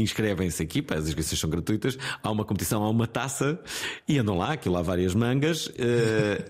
inscrevem-se 0.02 0.62
aqui, 0.62 0.86
as 0.90 1.08
inscrições 1.08 1.40
são 1.40 1.50
gratuitas, 1.50 1.98
há 2.22 2.32
uma 2.32 2.46
competição, 2.46 2.84
há 2.84 2.90
uma 2.90 3.08
taça 3.08 3.60
e 4.08 4.18
andam 4.18 4.38
lá, 4.38 4.54
aquilo 4.54 4.78
há 4.78 4.82
várias 4.82 5.14
mangas 5.14 5.68
uh, 5.68 5.72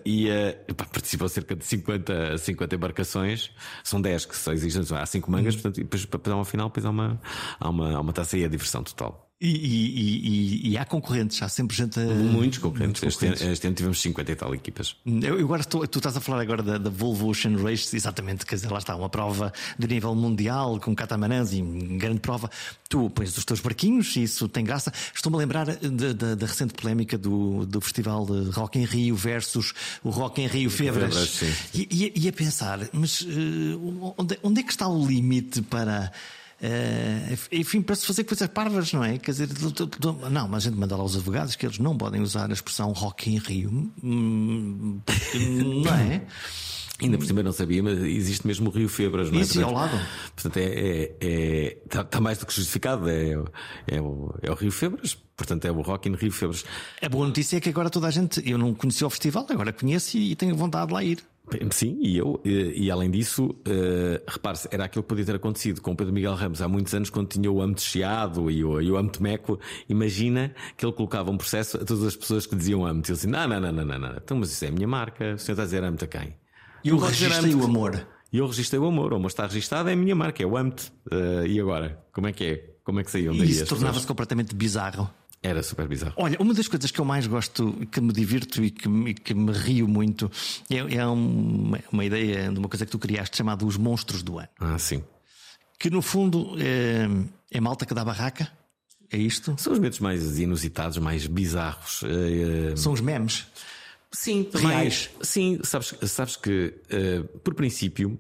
e 0.06 0.30
uh, 0.30 0.76
pá, 0.76 0.86
participam 0.86 1.28
cerca 1.28 1.56
de 1.56 1.66
50, 1.66 2.38
50 2.38 2.76
embarcações, 2.76 3.52
são 3.84 4.02
10 4.02 4.26
que 4.26 4.38
só 4.38 4.54
existem, 4.54 4.84
há 4.98 5.06
5 5.06 5.32
mangas, 5.32 5.56
uhum. 5.56 5.62
portanto, 5.62 5.80
e 5.80 5.84
depois 5.84 6.06
para 6.06 6.20
dar 6.20 6.36
uma 6.36 6.46
final, 6.46 6.68
depois 6.68 6.86
há 6.86 6.90
uma, 6.90 7.22
há 7.60 7.70
uma, 7.70 7.96
há 7.96 8.00
uma 8.00 8.14
taça 8.14 8.38
e 8.38 8.44
é 8.44 8.48
diversão 8.48 8.84
total. 8.84 9.25
E, 9.42 9.50
e, 9.50 10.70
e, 10.70 10.70
e, 10.70 10.78
há 10.78 10.86
concorrentes, 10.86 11.42
há 11.44 11.50
sempre 11.50 11.76
gente 11.76 12.00
a... 12.00 12.04
Muitos 12.06 12.58
concorrentes. 12.58 13.02
Muitos 13.02 13.16
concorrentes. 13.16 13.42
Este, 13.42 13.44
ano, 13.44 13.54
este, 13.54 13.68
ano, 13.68 13.76
tivemos 13.76 14.02
50 14.02 14.32
e 14.32 14.36
tal 14.36 14.56
equipas. 14.56 14.96
Eu, 15.06 15.38
agora 15.40 15.60
estou, 15.60 15.86
tu 15.86 16.00
estás 16.00 16.16
a 16.16 16.22
falar 16.22 16.42
agora 16.42 16.64
da, 16.64 16.78
da, 16.78 16.90
Volvo 16.90 17.28
Ocean 17.28 17.58
Race, 17.62 17.94
exatamente, 17.94 18.46
quer 18.46 18.56
dizer, 18.56 18.72
lá 18.72 18.78
está, 18.78 18.96
uma 18.96 19.10
prova 19.10 19.52
de 19.78 19.88
nível 19.88 20.16
mundial, 20.16 20.80
com 20.80 20.96
catamarãs 20.96 21.52
e 21.52 21.62
grande 21.62 22.22
prova. 22.22 22.50
Tu 22.88 23.10
pões 23.10 23.38
os 23.38 23.44
teus 23.44 23.60
barquinhos 23.60 24.16
e 24.16 24.24
isso 24.24 24.48
tem 24.48 24.64
graça. 24.64 24.94
Estou-me 25.14 25.36
a 25.36 25.40
lembrar 25.40 25.66
da 25.66 26.46
recente 26.46 26.74
polémica 26.74 27.18
do, 27.18 27.66
do 27.66 27.82
Festival 27.82 28.26
de 28.26 28.52
Rock 28.52 28.80
em 28.80 28.86
Rio 28.86 29.18
versus 29.18 29.74
o 30.02 30.12
Rock 30.12 30.42
em 30.42 30.48
Rio 30.48 30.70
Febras. 30.70 31.14
Febras 31.14 31.72
e, 31.74 32.14
e, 32.16 32.30
a 32.30 32.32
pensar, 32.32 32.80
mas 32.94 33.20
uh, 33.20 34.14
onde, 34.18 34.40
onde 34.42 34.62
é 34.62 34.64
que 34.64 34.72
está 34.72 34.88
o 34.88 35.06
limite 35.06 35.62
para 35.62 36.10
enfim, 37.52 37.82
para 37.82 37.96
se 37.96 38.06
fazer 38.06 38.24
coisas 38.24 38.48
parvas, 38.48 38.92
não 38.94 39.04
é? 39.04 39.18
Quer 39.18 39.32
dizer, 39.32 39.50
não, 40.32 40.48
mas 40.48 40.66
a 40.66 40.70
gente 40.70 40.80
manda 40.80 40.96
lá 40.96 41.04
os 41.04 41.16
advogados 41.16 41.56
que 41.56 41.66
eles 41.66 41.80
não 41.80 41.98
podem 41.98 42.22
usar 42.22 42.50
a 42.50 42.54
expressão 42.54 42.92
Rock 42.92 43.30
in 43.30 43.38
Rio, 43.38 43.92
hum, 44.04 45.00
não 45.84 45.96
é? 45.96 46.22
Ainda 47.02 47.18
por 47.18 47.26
cima 47.26 47.44
não 47.44 47.52
sabia, 47.52 47.84
mas 47.84 48.00
existe 48.00 48.48
mesmo 48.48 48.70
o 48.70 48.72
Rio 48.72 48.88
Febras, 48.88 49.30
não 49.30 49.40
é? 49.40 49.42
Isso, 49.42 49.62
ao 49.62 49.74
lado. 49.74 50.00
Portanto, 50.34 50.58
é, 50.58 50.64
é, 50.64 51.16
é 51.20 51.78
está, 51.84 52.06
tá 52.06 52.22
mais 52.22 52.38
do 52.38 52.46
que 52.46 52.54
justificado. 52.54 53.10
É, 53.10 53.34
é, 53.88 54.02
o, 54.02 54.34
é 54.42 54.50
o 54.50 54.54
Rio 54.54 54.72
Febras, 54.72 55.18
portanto, 55.36 55.66
é 55.66 55.72
o 55.72 55.82
Rock 55.82 56.08
in 56.08 56.16
Rio 56.16 56.32
Febras. 56.32 56.64
A 57.02 57.10
boa 57.10 57.28
notícia 57.28 57.58
é 57.58 57.60
que 57.60 57.68
agora 57.68 57.90
toda 57.90 58.08
a 58.08 58.12
gente, 58.12 58.42
eu 58.50 58.58
não 58.58 58.74
conhecia 58.74 59.06
o 59.06 59.10
festival, 59.10 59.46
agora 59.50 59.74
conheço 59.74 60.18
e 60.18 60.36
tenho 60.36 60.56
vontade 60.56 60.88
de 60.88 60.94
lá 60.94 61.04
ir. 61.04 61.20
Sim, 61.72 62.00
e 62.02 62.18
eu, 62.18 62.42
e, 62.44 62.86
e 62.86 62.92
além 62.92 63.10
disso, 63.12 63.46
uh, 63.46 64.24
repare-se, 64.28 64.68
era 64.72 64.86
aquilo 64.86 65.04
que 65.04 65.10
podia 65.10 65.26
ter 65.26 65.36
acontecido 65.36 65.80
com 65.80 65.92
o 65.92 65.96
Pedro 65.96 66.14
Miguel 66.14 66.34
Ramos 66.34 66.62
há 66.62 66.68
muitos 66.68 66.94
anos, 66.94 67.10
quando 67.10 67.28
tinha 67.28 67.52
o 67.52 67.62
âmbito 67.62 67.82
chiado 67.82 68.50
e 68.50 68.64
o, 68.64 68.82
e 68.82 68.92
o 68.92 68.98
âmbito 68.98 69.22
meco. 69.22 69.60
Imagina 69.88 70.54
que 70.76 70.86
ele 70.86 70.94
colocava 70.94 71.30
um 71.30 71.38
processo 71.38 71.78
a 71.78 71.86
todas 71.86 72.04
as 72.04 72.16
pessoas 72.16 72.46
que 72.46 72.56
diziam 72.56 72.86
âmbito. 72.86 73.12
Ele 73.12 73.16
disse: 73.16 73.28
não, 73.28 73.48
não, 73.48 73.60
não, 73.60 73.72
não, 73.72 73.86
não, 73.86 74.00
não, 74.00 74.18
então, 74.18 74.38
mas 74.38 74.52
isso 74.52 74.66
é 74.66 74.70
a 74.70 74.72
minha 74.72 74.88
marca, 74.88 75.36
o 75.36 75.38
senhor 75.38 75.54
está 75.54 75.64
a 75.64 75.66
dizer 75.66 75.84
âmbito 75.84 76.06
a 76.06 76.08
quem? 76.08 76.36
E 76.84 76.90
eu 76.90 76.98
registrei 76.98 77.54
o 77.54 77.64
amor. 77.64 78.08
E 78.32 78.38
eu 78.38 78.48
registrei 78.48 78.80
o 78.80 78.86
amor, 78.86 79.14
o 79.14 79.16
amor 79.16 79.28
está 79.28 79.44
registado, 79.44 79.90
é 79.90 79.94
a 79.94 79.96
minha 79.96 80.16
marca, 80.16 80.44
é 80.44 80.46
o 80.46 80.58
âmbito. 80.58 80.92
Uh, 81.12 81.46
e 81.46 81.60
agora? 81.60 82.04
Como 82.12 82.28
é 82.28 82.34
que 82.34 82.44
é? 82.44 82.76
Como 82.84 83.00
é 83.00 83.04
que 83.04 83.10
saiu 83.10 83.32
daí? 83.32 83.50
Isso 83.50 83.66
tornava-se 83.66 84.06
completamente 84.06 84.54
bizarro. 84.54 85.10
Era 85.46 85.62
super 85.62 85.88
bizarro. 85.88 86.14
Olha, 86.18 86.38
uma 86.40 86.56
das 86.56 86.68
coisas 86.68 86.90
que 86.90 87.00
eu 87.00 87.06
mais 87.06 87.28
gosto, 87.28 87.72
que 87.92 88.02
me 88.02 88.12
divirto 88.12 88.64
e 88.64 88.72
que 88.72 88.90
me, 88.90 89.14
que 89.14 89.32
me 89.34 89.52
rio 89.52 89.88
muito, 89.88 90.32
é, 90.68 90.78
é 90.96 91.06
uma, 91.06 91.80
uma, 91.92 92.04
ideia 92.04 92.52
de 92.52 92.58
uma 92.58 92.68
coisa 92.68 92.84
que 92.84 92.92
tu 92.92 92.98
criaste 92.98 93.38
chamada 93.38 93.64
Os 93.64 93.78
Monstros 93.78 94.24
do 94.24 94.40
Ano. 94.40 94.50
Ah, 94.60 94.80
sim. 94.80 95.04
Que 95.78 95.92
no 95.92 96.02
fundo 96.02 96.56
é, 96.58 97.08
é 97.52 97.62
malta 97.62 97.86
que 97.86 97.94
dá 97.94 98.04
barraca. 98.04 98.52
É 99.12 99.18
isto? 99.18 99.54
São 99.60 99.72
os 99.72 99.78
momentos 99.78 100.00
mais 100.00 100.40
inusitados, 100.40 100.98
mais 100.98 101.28
bizarros. 101.28 102.02
É, 102.04 102.72
é... 102.72 102.76
São 102.76 102.92
os 102.92 103.00
memes. 103.00 103.46
Sim, 104.12 104.50
reais. 104.52 105.12
sim, 105.22 105.60
sabes, 105.62 105.94
sabes 106.08 106.36
que, 106.38 106.74
uh, 106.90 107.40
por 107.40 107.54
princípio, 107.54 108.18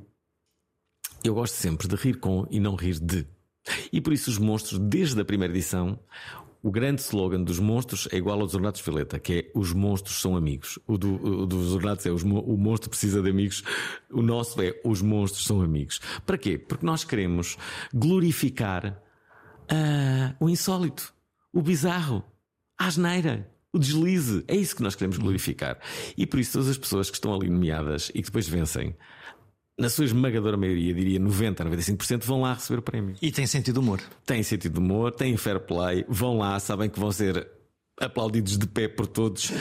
eu 1.24 1.34
gosto 1.34 1.56
sempre 1.56 1.88
de 1.88 1.96
rir 1.96 2.20
com 2.20 2.46
e 2.52 2.60
não 2.60 2.76
rir 2.76 3.00
de. 3.00 3.26
E 3.92 4.00
por 4.00 4.14
isso 4.14 4.30
os 4.30 4.38
monstros, 4.38 4.78
desde 4.78 5.20
a 5.20 5.26
primeira 5.26 5.52
edição, 5.52 5.98
o 6.66 6.72
grande 6.72 7.00
slogan 7.00 7.44
dos 7.44 7.60
monstros 7.60 8.08
é 8.12 8.18
igual 8.18 8.40
ao 8.40 8.48
dos 8.48 8.56
Ornatos 8.56 8.82
Violeta, 8.82 9.20
que 9.20 9.34
é 9.34 9.52
os 9.54 9.72
monstros 9.72 10.20
são 10.20 10.36
amigos. 10.36 10.80
O, 10.88 10.98
do, 10.98 11.44
o 11.44 11.46
dos 11.46 11.76
Ornatos 11.76 12.08
é 12.08 12.10
os, 12.10 12.24
o 12.24 12.58
monstro 12.58 12.90
precisa 12.90 13.22
de 13.22 13.30
amigos. 13.30 13.64
O 14.10 14.24
nosso 14.24 14.60
é 14.60 14.74
os 14.84 15.00
monstros 15.00 15.46
são 15.46 15.62
amigos. 15.62 16.02
Para 16.26 16.40
quê? 16.40 16.58
Porque 16.58 16.84
nós 16.84 17.04
queremos 17.04 17.56
glorificar 17.94 19.00
uh, 19.72 20.36
o 20.40 20.50
insólito, 20.50 21.14
o 21.54 21.62
bizarro, 21.62 22.24
a 22.80 22.88
asneira. 22.88 23.48
O 23.72 23.78
deslize, 23.78 24.44
é 24.48 24.56
isso 24.56 24.76
que 24.76 24.82
nós 24.82 24.96
queremos 24.96 25.20
glorificar. 25.20 25.78
E 26.18 26.26
por 26.26 26.40
isso, 26.40 26.54
todas 26.54 26.70
as 26.70 26.80
pessoas 26.80 27.12
que 27.12 27.18
estão 27.18 27.32
ali 27.32 27.48
nomeadas 27.48 28.10
e 28.10 28.24
que 28.24 28.28
depois 28.30 28.50
vencem, 28.50 28.96
na 29.78 29.90
sua 29.90 30.06
esmagadora 30.06 30.56
maioria, 30.56 30.94
diria 30.94 31.20
90, 31.20 31.66
95%, 31.66 32.24
vão 32.24 32.42
lá 32.42 32.54
receber 32.54 32.80
o 32.80 32.82
prémio. 32.82 33.16
E 33.22 33.32
tem 33.32 33.46
sentido 33.46 33.76
de 33.76 33.80
humor. 33.80 34.02
Tem 34.26 34.42
sentido 34.42 34.74
de 34.74 34.80
humor, 34.80 35.12
têm 35.12 35.36
fair 35.36 35.60
play, 35.60 36.06
vão 36.08 36.38
lá, 36.38 36.60
sabem 36.60 36.90
que 36.90 37.00
vão 37.00 37.12
ser 37.12 37.48
aplaudidos 38.00 38.58
de 38.58 38.68
pé 38.68 38.88
por 38.88 39.08
todos. 39.08 39.52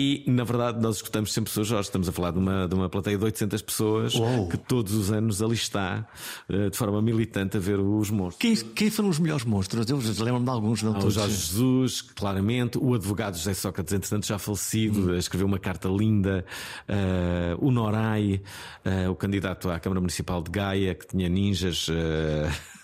E, 0.00 0.24
na 0.26 0.44
verdade, 0.44 0.80
nós 0.80 0.96
escutamos 0.96 1.30
sempre 1.30 1.50
pessoas, 1.50 1.66
Jorge, 1.66 1.88
estamos 1.88 2.08
a 2.08 2.12
falar 2.12 2.30
de 2.30 2.38
uma, 2.38 2.66
de 2.66 2.74
uma 2.74 2.88
plateia 2.88 3.18
de 3.18 3.22
800 3.22 3.60
pessoas 3.60 4.14
Uou. 4.14 4.48
que 4.48 4.56
todos 4.56 4.94
os 4.94 5.12
anos 5.12 5.42
ali 5.42 5.52
está, 5.52 6.06
eh, 6.48 6.70
de 6.70 6.76
forma 6.76 7.02
militante, 7.02 7.58
a 7.58 7.60
ver 7.60 7.78
os 7.78 8.10
monstros. 8.10 8.38
Quem, 8.38 8.72
quem 8.72 8.90
foram 8.90 9.10
os 9.10 9.18
melhores 9.18 9.44
monstros? 9.44 9.86
Eu 9.90 9.98
lembro-me 10.24 10.46
de 10.46 10.50
alguns, 10.50 10.82
não 10.82 10.94
ah, 10.94 11.04
O 11.04 11.10
Jorge 11.10 11.34
Jesus, 11.34 12.00
claramente, 12.00 12.78
o 12.78 12.94
advogado 12.94 13.36
José 13.36 13.52
Sócrates, 13.52 13.92
entretanto 13.92 14.26
já 14.26 14.38
falecido, 14.38 15.12
hum. 15.12 15.16
escreveu 15.16 15.46
uma 15.46 15.58
carta 15.58 15.86
linda, 15.90 16.46
uh, 16.88 17.66
o 17.66 17.70
Norai, 17.70 18.40
uh, 18.86 19.10
o 19.10 19.14
candidato 19.14 19.68
à 19.68 19.78
Câmara 19.78 20.00
Municipal 20.00 20.42
de 20.42 20.50
Gaia, 20.50 20.94
que 20.94 21.06
tinha 21.08 21.28
ninjas. 21.28 21.88
Uh... 21.88 22.79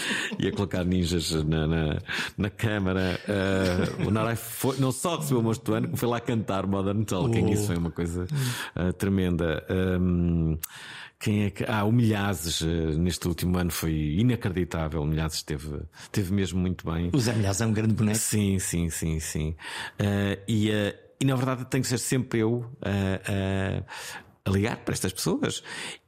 ia 0.38 0.52
colocar 0.52 0.84
ninjas 0.84 1.32
na, 1.44 1.66
na, 1.66 1.98
na 2.36 2.50
câmara. 2.50 3.20
Uh, 3.28 4.08
o 4.08 4.10
Narai 4.10 4.36
foi, 4.36 4.76
não 4.78 4.92
só 4.92 5.16
recebeu 5.16 5.40
o 5.40 5.42
monstro 5.42 5.72
do 5.72 5.76
ano, 5.76 5.86
como 5.88 5.96
foi 5.96 6.08
lá 6.08 6.20
cantar 6.20 6.66
Modern 6.66 7.04
Talking. 7.04 7.44
Oh. 7.44 7.52
Isso 7.52 7.66
foi 7.66 7.76
uma 7.76 7.90
coisa 7.90 8.26
uh, 8.76 8.92
tremenda. 8.94 9.64
Um, 9.70 10.58
quem 11.18 11.44
é 11.44 11.50
que. 11.50 11.64
Ah, 11.68 11.84
o 11.84 11.92
Milhazes 11.92 12.60
uh, 12.60 12.66
neste 12.98 13.26
último 13.28 13.56
ano 13.58 13.70
foi 13.70 13.92
inacreditável. 13.92 15.02
O 15.02 15.06
Milhazes 15.06 15.38
esteve, 15.38 15.80
esteve 16.02 16.32
mesmo 16.32 16.60
muito 16.60 16.90
bem. 16.90 17.10
O 17.12 17.18
Zé 17.18 17.32
Milhazes 17.32 17.62
é 17.62 17.66
um 17.66 17.72
grande 17.72 17.94
boneco. 17.94 18.18
Sim, 18.18 18.58
sim, 18.58 18.88
sim, 18.88 19.20
sim. 19.20 19.54
e, 20.48 20.70
e 21.20 21.24
na 21.24 21.36
verdade 21.36 21.64
tem 21.66 21.80
que 21.80 21.86
ser 21.86 21.98
sempre 21.98 22.40
eu 22.40 22.66
a 24.44 24.50
ligar 24.50 24.76
para 24.78 24.92
estas 24.92 25.12
pessoas. 25.12 25.62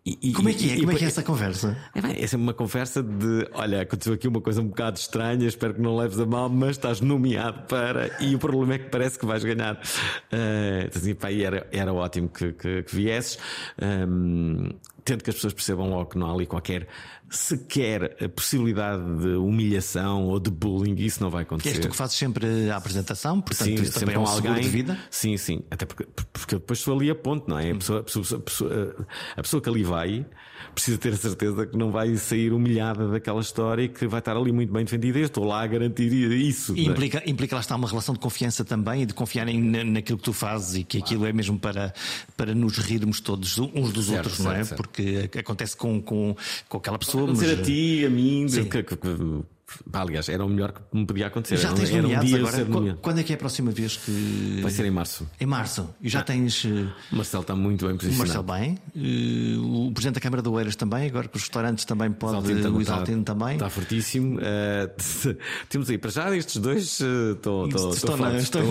E, 0.04 0.32
Como 0.32 0.48
é 0.48 0.52
que 0.52 0.70
é? 0.70 0.74
E, 0.74 0.80
Como 0.80 0.92
é 0.92 0.96
que 0.96 1.04
é 1.04 1.06
essa 1.06 1.22
conversa? 1.22 1.76
É, 1.94 2.02
bem, 2.02 2.12
é 2.12 2.26
sempre 2.26 2.42
uma 2.42 2.52
conversa 2.52 3.02
de 3.02 3.48
olha, 3.54 3.82
aconteceu 3.82 4.12
aqui 4.12 4.28
uma 4.28 4.40
coisa 4.40 4.60
um 4.60 4.66
bocado 4.66 4.98
estranha, 4.98 5.46
espero 5.46 5.74
que 5.74 5.80
não 5.80 5.96
leves 5.96 6.18
a 6.18 6.26
mal, 6.26 6.48
mas 6.50 6.70
estás 6.70 7.00
nomeado 7.00 7.62
para. 7.68 8.10
E 8.20 8.34
o 8.34 8.38
problema 8.38 8.74
é 8.74 8.78
que 8.78 8.90
parece 8.90 9.18
que 9.18 9.24
vais 9.24 9.42
ganhar. 9.42 9.76
Uh, 9.76 10.90
assim, 10.94 11.14
pá, 11.14 11.32
era, 11.32 11.66
era 11.72 11.92
ótimo 11.92 12.28
que, 12.28 12.52
que, 12.52 12.82
que 12.82 12.94
viesses. 12.94 13.38
Um, 13.80 14.68
tento 15.04 15.22
que 15.22 15.30
as 15.30 15.36
pessoas 15.36 15.52
percebam 15.52 15.90
logo 15.90 16.06
que 16.06 16.18
não 16.18 16.30
há 16.30 16.32
ali 16.32 16.46
qualquer 16.46 16.88
sequer 17.30 18.16
a 18.22 18.28
possibilidade 18.28 19.02
de 19.18 19.30
humilhação 19.36 20.24
ou 20.26 20.38
de 20.38 20.50
bullying, 20.50 20.94
isso 20.96 21.22
não 21.22 21.30
vai 21.30 21.42
acontecer. 21.42 21.70
Que 21.70 21.76
és 21.76 21.86
tu 21.86 21.90
que 21.90 21.96
fazes 21.96 22.16
sempre 22.16 22.70
a 22.70 22.76
apresentação, 22.76 23.40
portanto 23.40 23.66
sim, 23.66 23.74
isso 23.74 23.98
também 23.98 24.14
é 24.14 24.18
um 24.18 24.26
alguém, 24.26 24.60
de 24.60 24.68
vida. 24.68 24.98
Sim, 25.10 25.36
sim, 25.36 25.62
até 25.70 25.84
porque, 25.84 26.06
porque 26.32 26.54
depois 26.56 26.78
sou 26.78 26.96
ali 26.96 27.10
a 27.10 27.14
ponto, 27.14 27.48
não 27.48 27.58
é? 27.58 27.70
A 27.70 27.74
pessoa, 27.74 28.00
a 28.00 28.02
pessoa, 28.02 28.26
a 28.38 28.40
pessoa, 28.40 29.06
a 29.36 29.42
pessoa 29.42 29.60
que 29.60 29.68
ali 29.68 29.82
vai 29.82 30.26
precisa 30.74 30.98
ter 30.98 31.12
a 31.12 31.16
certeza 31.16 31.66
que 31.66 31.76
não 31.76 31.90
vai 31.90 32.14
sair 32.16 32.52
humilhada 32.52 33.08
daquela 33.08 33.40
história 33.40 33.84
e 33.84 33.88
que 33.88 34.06
vai 34.06 34.18
estar 34.18 34.37
ali 34.37 34.52
muito 34.52 34.72
bem 34.72 34.84
defendida. 34.84 35.18
Eu 35.18 35.26
estou 35.26 35.44
lá 35.44 35.62
a 35.62 35.66
garantir 35.66 36.12
isso. 36.12 36.76
E 36.76 36.87
é? 36.87 36.90
implica, 36.90 37.22
implica 37.26 37.54
lá 37.54 37.60
está 37.60 37.76
uma 37.76 37.88
relação 37.88 38.14
de 38.14 38.20
confiança 38.20 38.64
também 38.64 39.02
e 39.02 39.06
de 39.06 39.14
confiarem 39.14 39.60
naquilo 39.60 40.18
que 40.18 40.24
tu 40.24 40.32
fazes 40.32 40.76
e 40.76 40.84
que 40.84 40.98
aquilo 40.98 41.24
é 41.24 41.32
mesmo 41.32 41.58
para, 41.58 41.94
para 42.37 42.54
nos 42.54 42.78
rirmos 42.78 43.20
todos 43.20 43.58
uns 43.58 43.92
dos 43.92 44.06
certo, 44.06 44.16
outros, 44.16 44.37
certo, 44.37 44.48
não 44.48 44.52
é? 44.52 44.64
Certo. 44.64 44.76
Porque 44.76 45.30
acontece 45.38 45.76
com, 45.76 46.02
com, 46.02 46.37
com 46.68 46.78
aquela 46.78 46.98
pessoa. 46.98 47.26
Mas... 47.28 47.42
a 47.42 47.62
ti, 47.62 48.04
a 48.04 48.10
mim, 48.10 48.46
que, 48.46 48.82
que, 48.82 48.96
que, 48.96 49.44
aliás, 49.92 50.28
era 50.28 50.44
o 50.44 50.48
melhor 50.48 50.72
que 50.72 50.80
me 50.92 51.06
podia 51.06 51.26
acontecer. 51.26 51.56
Já 51.56 51.72
tens 51.72 51.90
era 51.90 52.06
um 52.06 52.20
dia 52.20 52.38
agora? 52.38 52.64
Quando, 52.64 52.96
quando 52.96 53.18
é 53.20 53.22
que 53.22 53.32
é 53.32 53.37
a 53.37 53.38
próxima 53.38 53.70
vez 53.70 53.96
que. 53.96 54.60
Vai 54.62 54.70
ser 54.70 54.84
em 54.84 54.90
março. 54.90 55.26
Em 55.40 55.46
março. 55.46 55.88
E 56.00 56.08
já 56.08 56.20
ah, 56.20 56.24
tens. 56.24 56.64
Uh... 56.64 56.90
O 57.12 57.16
Marcelo 57.16 57.42
está 57.42 57.54
muito 57.54 57.87
bem 57.87 57.96
posicionado. 57.96 58.40
O 58.40 58.44
Marcelo 58.44 58.78
bem. 58.94 59.58
Uh, 59.58 59.88
o 59.88 59.92
Presidente 59.92 60.14
da 60.16 60.20
Câmara 60.20 60.42
de 60.42 60.48
Oeiras 60.48 60.76
também, 60.76 61.06
agora 61.06 61.28
que 61.28 61.37
os 61.37 61.42
restaurantes 61.42 61.84
também 61.84 62.10
podem. 62.10 62.54
O 62.66 62.80
Exaltino 62.80 63.20
está, 63.20 63.34
também. 63.34 63.54
Está 63.54 63.70
fortíssimo. 63.70 64.38
Uh, 64.38 65.37
temos 65.68 65.90
aí, 65.90 65.98
para 65.98 66.10
já, 66.10 66.37
estes 66.37 66.56
dois 66.56 67.00
estão, 67.00 67.70
fortes, 67.70 68.42
estão, 68.42 68.62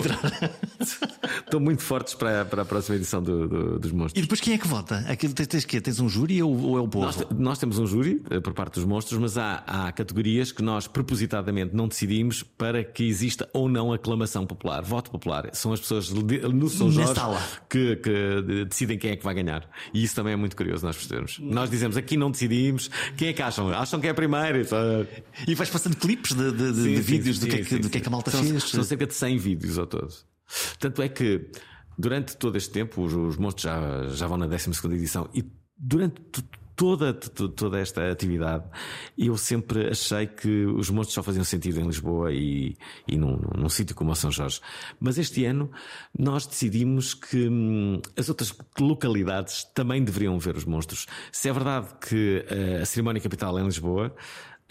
estão 1.40 1.60
muito 1.60 1.82
fortes 1.82 2.14
para, 2.14 2.44
para 2.44 2.62
a 2.62 2.64
próxima 2.64 2.96
edição 2.96 3.22
do, 3.22 3.48
do, 3.48 3.78
dos 3.78 3.92
Monstros. 3.92 4.18
E 4.18 4.22
depois 4.22 4.40
quem 4.40 4.54
é 4.54 4.58
que 4.58 4.66
vota? 4.66 4.98
Aquilo 5.08 5.32
tens, 5.34 5.46
tens, 5.46 5.64
tens 5.64 6.00
um 6.00 6.08
júri 6.08 6.42
ou, 6.42 6.56
ou 6.56 6.78
é 6.78 6.80
o 6.80 6.88
povo? 6.88 7.06
Nós, 7.06 7.26
nós, 7.38 7.58
temos 7.58 7.78
um 7.78 7.86
júri 7.86 8.22
por 8.42 8.52
parte 8.52 8.74
dos 8.74 8.84
monstros, 8.84 9.18
mas 9.18 9.38
há, 9.38 9.62
há 9.66 9.92
categorias 9.92 10.52
que 10.52 10.62
nós 10.62 10.86
propositadamente 10.94 11.74
não 11.74 11.88
decidimos 11.88 12.44
para 12.44 12.84
que 12.84 13.02
exista 13.04 13.50
ou 13.52 13.68
não 13.68 13.92
aclamação 13.92 14.46
popular, 14.46 14.80
voto 14.82 15.10
popular. 15.10 15.50
São 15.52 15.72
as 15.72 15.80
pessoas 15.80 16.08
no 16.10 16.68
São 16.70 16.90
Jorge 16.90 17.12
que, 17.68 17.96
que, 17.96 18.64
decidem 18.64 18.96
quem 18.96 19.10
é 19.10 19.16
que 19.16 19.24
vai 19.24 19.34
ganhar. 19.34 19.68
E 19.92 20.04
isso 20.04 20.14
também 20.14 20.32
é 20.32 20.36
muito 20.36 20.56
curioso 20.56 20.86
nós 20.86 20.96
percebemos. 20.96 21.38
Nós 21.40 21.68
dizemos 21.68 21.96
aqui 21.96 22.16
não 22.16 22.30
decidimos, 22.30 22.88
quem 23.16 23.28
é 23.28 23.32
que 23.32 23.42
acham? 23.42 23.68
Acham 23.70 24.00
que 24.00 24.06
é 24.06 24.10
a 24.10 24.14
primeira. 24.14 24.62
E 25.46 25.54
vais 25.54 25.68
passando 25.68 25.96
clipes 25.96 26.32
de, 26.32 26.52
de, 26.52 26.74
sim, 26.74 26.94
de 26.94 27.00
vídeos 27.00 27.38
sim, 27.38 27.46
do, 27.46 27.50
que 27.50 27.60
é 27.60 27.64
que, 27.64 27.78
do 27.78 27.90
que 27.90 27.98
é 27.98 28.00
que 28.00 28.08
a 28.08 28.10
malta 28.10 28.30
são, 28.30 28.44
fez. 28.44 28.62
São 28.62 28.84
cerca 28.84 29.06
de 29.06 29.14
100 29.14 29.36
vídeos 29.36 29.78
ao 29.78 29.86
todo. 29.86 30.14
Tanto 30.78 31.02
é 31.02 31.08
que 31.08 31.50
durante 31.98 32.36
todo 32.36 32.56
este 32.56 32.70
tempo, 32.70 33.02
os, 33.02 33.12
os 33.12 33.36
monstros 33.36 33.64
já, 33.64 34.06
já 34.08 34.26
vão 34.28 34.36
na 34.36 34.46
12 34.46 34.70
edição 34.92 35.28
e 35.34 35.44
durante 35.76 36.22
toda, 36.76 37.12
toda 37.12 37.78
esta 37.78 38.10
atividade, 38.10 38.64
eu 39.16 39.36
sempre 39.36 39.88
achei 39.88 40.26
que 40.26 40.66
os 40.66 40.90
monstros 40.90 41.14
só 41.14 41.22
faziam 41.22 41.44
sentido 41.44 41.80
em 41.80 41.86
Lisboa 41.86 42.32
e, 42.32 42.76
e 43.06 43.16
num, 43.16 43.38
num 43.56 43.68
sítio 43.68 43.94
como 43.94 44.10
o 44.10 44.14
São 44.14 44.30
Jorge. 44.30 44.60
Mas 44.98 45.18
este 45.18 45.44
ano 45.44 45.70
nós 46.18 46.46
decidimos 46.46 47.14
que 47.14 47.48
hum, 47.48 48.00
as 48.16 48.28
outras 48.28 48.54
localidades 48.78 49.64
também 49.74 50.02
deveriam 50.02 50.38
ver 50.38 50.56
os 50.56 50.64
monstros. 50.64 51.06
Se 51.32 51.48
é 51.48 51.52
verdade 51.52 51.88
que 52.08 52.44
uh, 52.50 52.82
a 52.82 52.86
cerimónia 52.86 53.20
capital 53.20 53.58
é 53.58 53.62
em 53.62 53.66
Lisboa, 53.66 54.14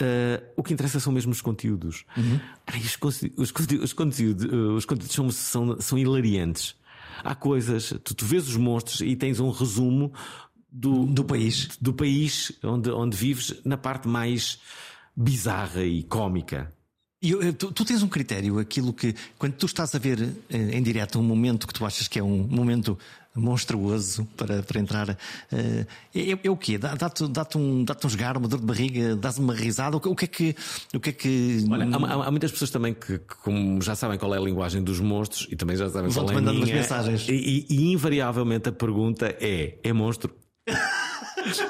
Uh, 0.01 0.41
o 0.57 0.63
que 0.63 0.73
interessa 0.73 0.99
são 0.99 1.13
mesmo 1.13 1.31
os 1.31 1.39
conteúdos. 1.39 2.03
Uhum. 2.17 2.39
Ai, 2.65 2.79
os, 2.79 2.97
os, 3.37 3.51
conteúdos, 3.51 3.83
os, 3.85 3.93
conteúdos, 3.93 4.45
os 4.75 4.85
conteúdos 4.85 5.15
são, 5.15 5.29
são, 5.29 5.79
são 5.79 5.97
hilariantes. 5.99 6.75
Há 7.23 7.35
coisas, 7.35 7.93
tu, 8.03 8.15
tu 8.15 8.25
vês 8.25 8.47
os 8.47 8.57
monstros 8.57 9.01
e 9.01 9.15
tens 9.15 9.39
um 9.39 9.51
resumo 9.51 10.11
do, 10.73 11.05
do 11.05 11.23
país, 11.23 11.77
do 11.79 11.93
país 11.93 12.51
onde, 12.63 12.89
onde 12.89 13.15
vives, 13.15 13.53
na 13.63 13.77
parte 13.77 14.07
mais 14.07 14.59
bizarra 15.15 15.83
e 15.83 16.01
cómica. 16.01 16.73
E 17.21 17.53
tu, 17.53 17.71
tu, 17.71 17.85
tens 17.85 18.03
um 18.03 18.09
critério, 18.09 18.59
aquilo 18.59 18.91
que, 18.91 19.15
quando 19.37 19.53
tu 19.53 19.65
estás 19.65 19.95
a 19.95 19.99
ver 19.99 20.19
eh, 20.49 20.77
em 20.77 20.83
direto 20.83 21.17
um 21.19 21.23
momento 21.23 21.65
que 21.65 21.73
tu 21.73 21.85
achas 21.85 22.05
que 22.05 22.19
é 22.19 22.23
um 22.23 22.45
momento 22.49 22.97
monstruoso 23.33 24.27
para, 24.35 24.61
para 24.61 24.79
entrar, 24.79 25.09
uh, 25.09 25.15
é, 26.13 26.37
é, 26.43 26.51
o 26.51 26.57
quê? 26.57 26.77
Dá-te 26.77 27.27
dá 27.29 27.47
um, 27.55 27.83
dá 27.83 27.95
um 28.03 28.07
esgar, 28.07 28.37
uma 28.37 28.47
dor 28.47 28.59
de 28.59 28.65
barriga, 28.65 29.15
dás 29.15 29.37
uma 29.37 29.53
risada? 29.55 29.95
O, 29.95 29.99
o, 29.99 30.15
que 30.15 30.25
é 30.25 30.27
que. 30.27 30.55
O 30.93 30.99
que, 30.99 31.09
é 31.09 31.13
que... 31.13 31.65
Olha, 31.71 31.85
há, 31.85 32.27
há, 32.27 32.31
muitas 32.31 32.51
pessoas 32.51 32.69
também 32.69 32.93
que, 32.93 33.17
que, 33.19 33.35
como 33.41 33.81
já 33.81 33.95
sabem 33.95 34.19
qual 34.19 34.35
é 34.35 34.37
a 34.37 34.41
linguagem 34.41 34.83
dos 34.83 34.99
monstros 34.99 35.47
e 35.49 35.55
também 35.55 35.77
já 35.77 35.89
sabem 35.89 36.11
qual 36.11 36.29
é 36.29 36.35
a 36.35 36.41
minha, 36.41 36.75
mensagens. 36.75 37.27
E, 37.29 37.65
e, 37.69 37.73
e 37.73 37.93
invariavelmente 37.93 38.67
a 38.67 38.71
pergunta 38.71 39.35
é: 39.39 39.77
é 39.81 39.93
monstro? 39.93 40.42